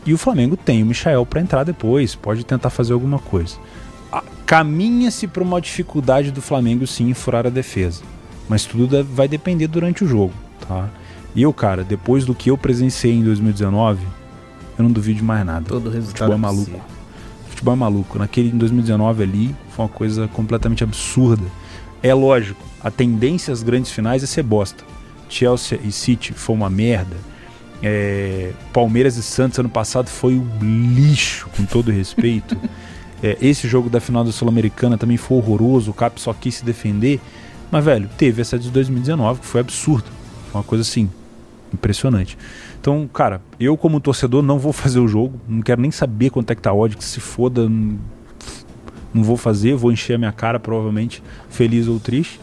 [0.04, 3.56] E o Flamengo tem o Michael para entrar depois, pode tentar fazer alguma coisa.
[4.44, 8.02] Caminha-se para uma dificuldade do Flamengo sim furar a defesa.
[8.48, 10.32] Mas tudo vai depender durante o jogo,
[10.68, 10.88] tá?
[11.34, 14.06] E eu, cara, depois do que eu presenciei em 2019,
[14.78, 15.64] eu não duvido de mais nada.
[15.66, 16.95] Todo resultado Futebol é maluco
[17.56, 18.18] futebol é maluco.
[18.18, 21.44] Naquele em 2019 ali foi uma coisa completamente absurda.
[22.02, 24.84] É lógico, a tendência às grandes finais é ser bosta.
[25.28, 27.16] Chelsea e City foi uma merda.
[27.82, 32.56] É, Palmeiras e Santos ano passado foi um lixo, com todo respeito.
[33.22, 36.64] é, esse jogo da final da Sul-Americana também foi horroroso, o Cap só quis se
[36.64, 37.20] defender.
[37.70, 40.06] Mas, velho, teve essa de 2019 que foi absurdo.
[40.52, 41.10] Foi uma coisa assim,
[41.72, 42.36] impressionante.
[42.80, 46.50] Então, cara, eu como torcedor não vou fazer o jogo, não quero nem saber quanto
[46.50, 47.98] é que tá ódio, que se foda, não,
[49.12, 52.40] não vou fazer, vou encher a minha cara provavelmente, feliz ou triste.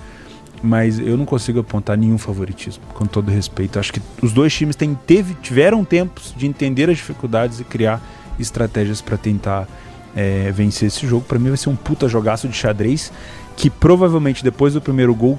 [0.66, 3.78] Mas eu não consigo apontar nenhum favoritismo, com todo respeito.
[3.78, 8.02] Acho que os dois times têm, teve, tiveram tempos de entender as dificuldades e criar
[8.40, 9.68] estratégias para tentar
[10.16, 11.26] é, vencer esse jogo.
[11.28, 13.12] Para mim vai ser um puta jogaço de xadrez
[13.56, 15.38] que provavelmente depois do primeiro gol,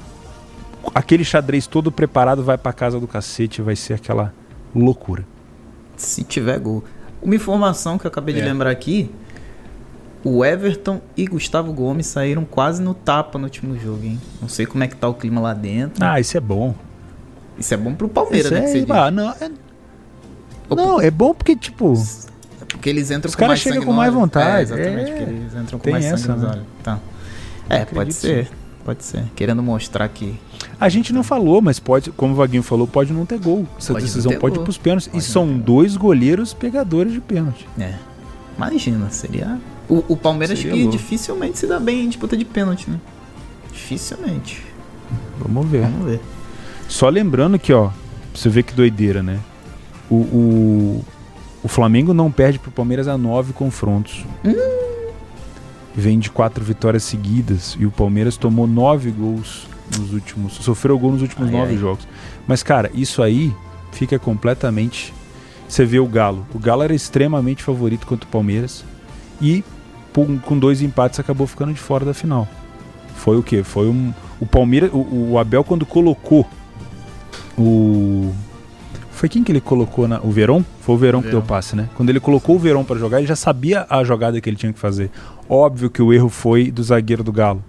[0.94, 4.32] aquele xadrez todo preparado vai para casa do cacete, vai ser aquela
[4.74, 5.24] loucura.
[5.96, 6.84] Se tiver gol.
[7.22, 8.38] Uma informação que eu acabei é.
[8.38, 9.10] de lembrar aqui:
[10.24, 14.20] o Everton e Gustavo Gomes saíram quase no tapa no último jogo, hein?
[14.40, 16.04] Não sei como é que tá o clima lá dentro.
[16.04, 16.74] Ah, isso é bom.
[17.58, 18.96] Isso é bom pro Palmeiras, isso né?
[18.96, 19.50] É, ah, não, é...
[20.70, 21.94] não, é bom porque, tipo.
[22.60, 24.56] É porque eles entram Os com mais chegam com mais vontade.
[24.56, 25.14] É, exatamente, é.
[25.14, 26.62] porque eles entram com Tem mais essa, sangue né?
[26.82, 26.98] Tá.
[27.68, 28.46] É, pode ser.
[28.46, 28.52] Sim.
[28.84, 29.24] Pode ser.
[29.36, 30.38] Querendo mostrar que.
[30.80, 33.66] A gente não falou, mas pode, como o Vaguinho falou, pode não ter gol.
[33.78, 35.08] Essa pode decisão pode ir pros pênaltis.
[35.08, 37.66] Pode e são dois goleiros pegadores de pênalti.
[37.78, 37.94] É.
[38.56, 39.58] Imagina, seria.
[39.88, 42.98] O, o Palmeiras seria que dificilmente se dá bem em disputa de pênalti, né?
[43.72, 44.62] Dificilmente.
[45.38, 45.82] Vamos ver.
[45.82, 46.20] Vamos ver.
[46.88, 47.90] Só lembrando que, ó,
[48.34, 49.38] Você vê que doideira, né?
[50.10, 51.04] O, o,
[51.62, 54.24] o Flamengo não perde pro Palmeiras a nove confrontos.
[54.44, 54.54] Hum.
[55.94, 59.66] Vem de quatro vitórias seguidas e o Palmeiras tomou nove gols
[59.98, 60.54] nos últimos.
[60.54, 61.78] Sofreu gol nos últimos ai, nove ai.
[61.78, 62.06] jogos.
[62.46, 63.54] Mas, cara, isso aí
[63.92, 65.12] fica completamente.
[65.68, 66.46] Você vê o Galo.
[66.54, 68.84] O Galo era extremamente favorito contra o Palmeiras.
[69.40, 69.64] E
[70.44, 72.46] com dois empates acabou ficando de fora da final.
[73.16, 73.62] Foi o quê?
[73.62, 74.12] Foi um.
[74.40, 74.90] O Palmeiras.
[74.92, 76.46] O, o Abel, quando colocou
[77.58, 78.32] o.
[79.10, 80.20] Foi quem que ele colocou na.
[80.20, 80.62] O Verón?
[80.80, 81.88] Foi o Verón que deu passe, né?
[81.94, 84.72] Quando ele colocou o Verón para jogar, ele já sabia a jogada que ele tinha
[84.72, 85.10] que fazer.
[85.48, 87.64] Óbvio que o erro foi do zagueiro do Galo.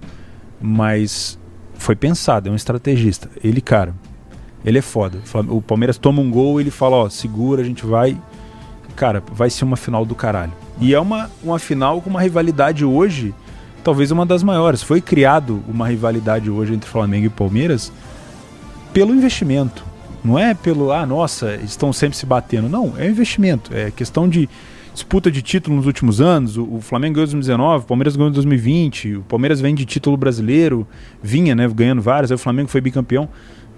[0.62, 1.40] Mas
[1.78, 3.30] foi pensado, é um estrategista.
[3.44, 3.94] Ele, cara,
[4.64, 5.20] ele é foda.
[5.50, 8.18] O Palmeiras toma um gol, ele fala, ó, segura, a gente vai.
[8.96, 10.54] Cara, vai ser uma final do caralho.
[10.80, 13.34] E é uma, uma final com uma rivalidade hoje,
[13.84, 14.82] talvez uma das maiores.
[14.82, 17.92] Foi criado uma rivalidade hoje entre Flamengo e Palmeiras
[18.94, 19.84] pelo investimento.
[20.24, 22.68] Não é pelo, ah, nossa, estão sempre se batendo.
[22.68, 23.72] Não, é investimento.
[23.74, 24.50] É questão de
[24.96, 26.58] disputa de título nos últimos anos.
[26.58, 29.86] O, o Flamengo ganhou em 2019, o Palmeiras ganhou em 2020, o Palmeiras vem de
[29.86, 30.88] título brasileiro,
[31.22, 33.30] vinha, né, ganhando vários, aí o Flamengo foi bicampeão.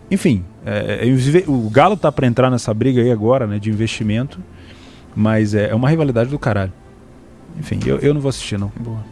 [0.10, 4.40] Enfim, é, é, o Galo tá para entrar nessa briga aí agora, né, de investimento,
[5.14, 6.72] mas é, é, uma rivalidade do caralho.
[7.60, 8.72] Enfim, eu, eu não vou assistir, não.
[8.80, 9.04] Boa.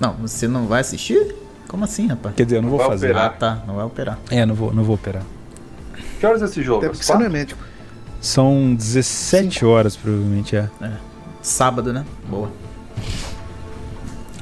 [0.00, 1.34] Não, você não vai assistir?
[1.68, 2.34] Como assim, rapaz?
[2.36, 3.10] Quer dizer, eu não, não vou fazer.
[3.10, 3.26] Operar.
[3.26, 4.18] Ah, tá, não vai operar.
[4.30, 5.22] É, não vou, não vou operar.
[6.20, 6.80] Que horas é esse jogo?
[6.82, 7.60] Deve ser não é médico.
[8.24, 9.66] São 17 Cinco.
[9.66, 10.70] horas, provavelmente, é.
[10.80, 10.92] é.
[11.42, 12.06] Sábado, né?
[12.26, 12.50] Boa.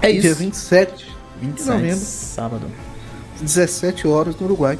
[0.00, 0.20] É isso.
[0.20, 1.12] Dia 27.
[1.40, 1.96] 27, novembro.
[1.96, 2.66] sábado.
[3.40, 4.78] 17 horas no Uruguai.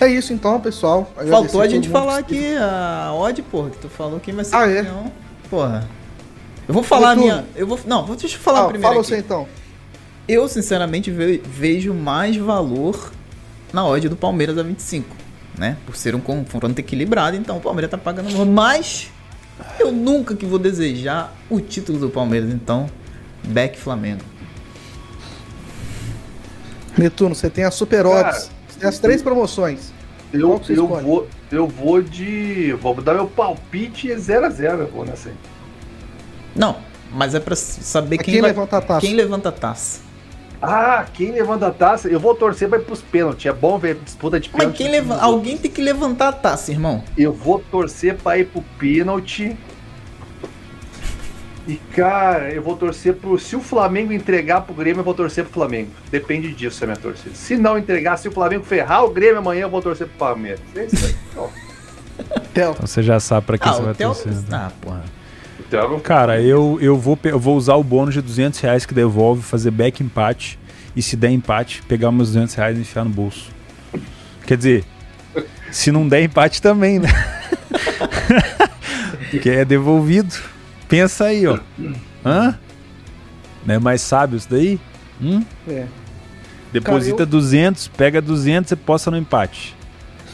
[0.00, 1.12] É isso então, pessoal.
[1.28, 4.60] Faltou a gente falar aqui a odd, porra, que tu falou quem vai ser ah,
[4.60, 5.06] campeão.
[5.06, 5.48] É?
[5.50, 5.88] Porra.
[6.68, 7.44] Eu vou falar a minha.
[7.56, 8.86] Eu vou, não, deixa eu falar ah, primeiro.
[8.86, 9.08] Fala aqui.
[9.08, 9.48] você então.
[10.28, 13.12] Eu, sinceramente, vejo mais valor
[13.72, 15.23] na odd do Palmeiras a 25,
[15.56, 15.76] né?
[15.86, 19.10] Por ser um confronto equilibrado, então o Palmeiras tá pagando mais.
[19.78, 22.88] Eu nunca que vou desejar o título do Palmeiras, então,
[23.44, 24.22] back Flamengo.
[26.96, 28.50] Netuno, você tem a Super Odds.
[28.68, 29.92] Você tem as três promoções.
[30.32, 32.72] Eu, eu, vou, eu vou de.
[32.80, 34.80] Vou dar meu palpite 0x0.
[34.80, 35.34] Eu vou nessa aí.
[36.56, 36.76] Não,
[37.12, 39.00] mas é pra saber quem, quem, vai, levanta a taça.
[39.00, 40.00] quem levanta a taça.
[40.64, 42.08] Ah, quem levanta a taça?
[42.08, 43.46] Eu vou torcer para ir pros pênaltis.
[43.46, 44.68] É bom ver disputa de pênalti.
[44.68, 45.20] Mas quem leva...
[45.20, 47.02] alguém tem que levantar a taça, irmão.
[47.16, 49.56] Eu vou torcer para ir pro pênalti.
[51.66, 53.38] E cara, eu vou torcer pro.
[53.38, 55.90] Se o Flamengo entregar pro Grêmio, eu vou torcer pro Flamengo.
[56.10, 57.34] Depende disso, é minha torcida.
[57.34, 60.60] Se não entregar, se o Flamengo ferrar o Grêmio amanhã, eu vou torcer pro Palmeiras.
[60.76, 61.14] É isso aí.
[62.52, 64.32] Então você já sabe pra quem ah, você vai torcer.
[64.32, 64.42] Né?
[64.52, 65.04] Ah, porra.
[66.00, 69.70] Cara, eu, eu, vou, eu vou usar o bônus de 200 reais que devolve, fazer
[69.70, 70.58] back empate.
[70.96, 73.50] E se der empate, pegar meus 200 reais e enfiar no bolso.
[74.46, 74.84] Quer dizer,
[75.70, 77.08] se não der empate também, né?
[79.42, 80.34] que é devolvido.
[80.88, 81.58] Pensa aí, ó.
[82.24, 82.58] Hã?
[83.66, 84.78] Não é mais sábio isso daí?
[85.20, 85.42] Hum?
[85.66, 85.86] É.
[86.72, 87.26] Deposita Cara, eu...
[87.26, 89.74] 200, pega 200 e posta no empate.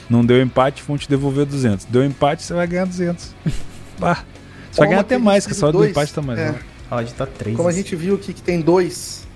[0.08, 1.86] Não deu empate, vão te devolver 200.
[1.86, 3.34] Deu empate, você vai ganhar 200.
[3.98, 4.24] Bah.
[4.72, 6.38] Só ganha até mais, que só dois, do empate tá mais.
[6.38, 6.54] É.
[6.90, 7.56] A odd tá 3.
[7.56, 9.26] Como a gente viu aqui que tem dois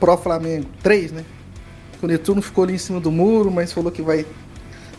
[0.00, 1.24] pró-Flamengo, três, né?
[2.00, 4.24] O Netuno ficou ali em cima do muro, mas falou que vai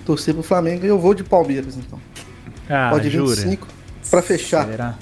[0.06, 2.00] torcer pro Flamengo e eu vou de Palmeiras, então.
[2.70, 3.68] Ah, Pode 25
[4.10, 4.68] para fechar.
[4.68, 4.98] Será?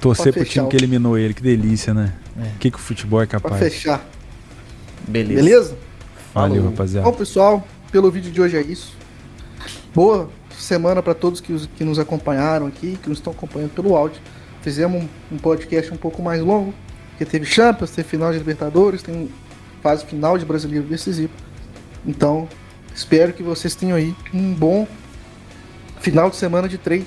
[0.00, 2.12] Torcer pro time que eliminou ele, que delícia, né?
[2.36, 2.52] O é.
[2.58, 3.56] que, que o futebol é capaz.
[3.56, 4.06] Pra fechar.
[5.08, 5.42] Beleza.
[5.42, 5.78] Beleza?
[6.34, 6.70] Valeu, Falou.
[6.70, 7.10] rapaziada.
[7.10, 8.94] Bom, pessoal, pelo vídeo de hoje é isso.
[9.94, 10.28] Boa
[10.60, 14.20] semana para todos que, que nos acompanharam aqui, que nos estão acompanhando pelo áudio.
[14.62, 16.72] Fizemos um, um podcast um pouco mais longo,
[17.10, 19.28] porque teve Champions, teve final de Libertadores, tem
[19.82, 21.32] fase final de Brasileiro Decisivo.
[22.06, 22.48] Então,
[22.94, 24.86] espero que vocês tenham aí um bom
[26.00, 27.06] final de semana de trade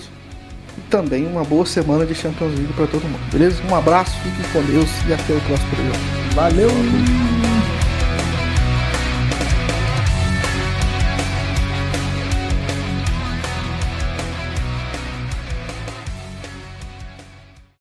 [0.78, 3.62] e também uma boa semana de Champions League para todo mundo, beleza?
[3.70, 5.96] Um abraço, fiquem com Deus e até o próximo programa.
[6.36, 7.37] Valeu!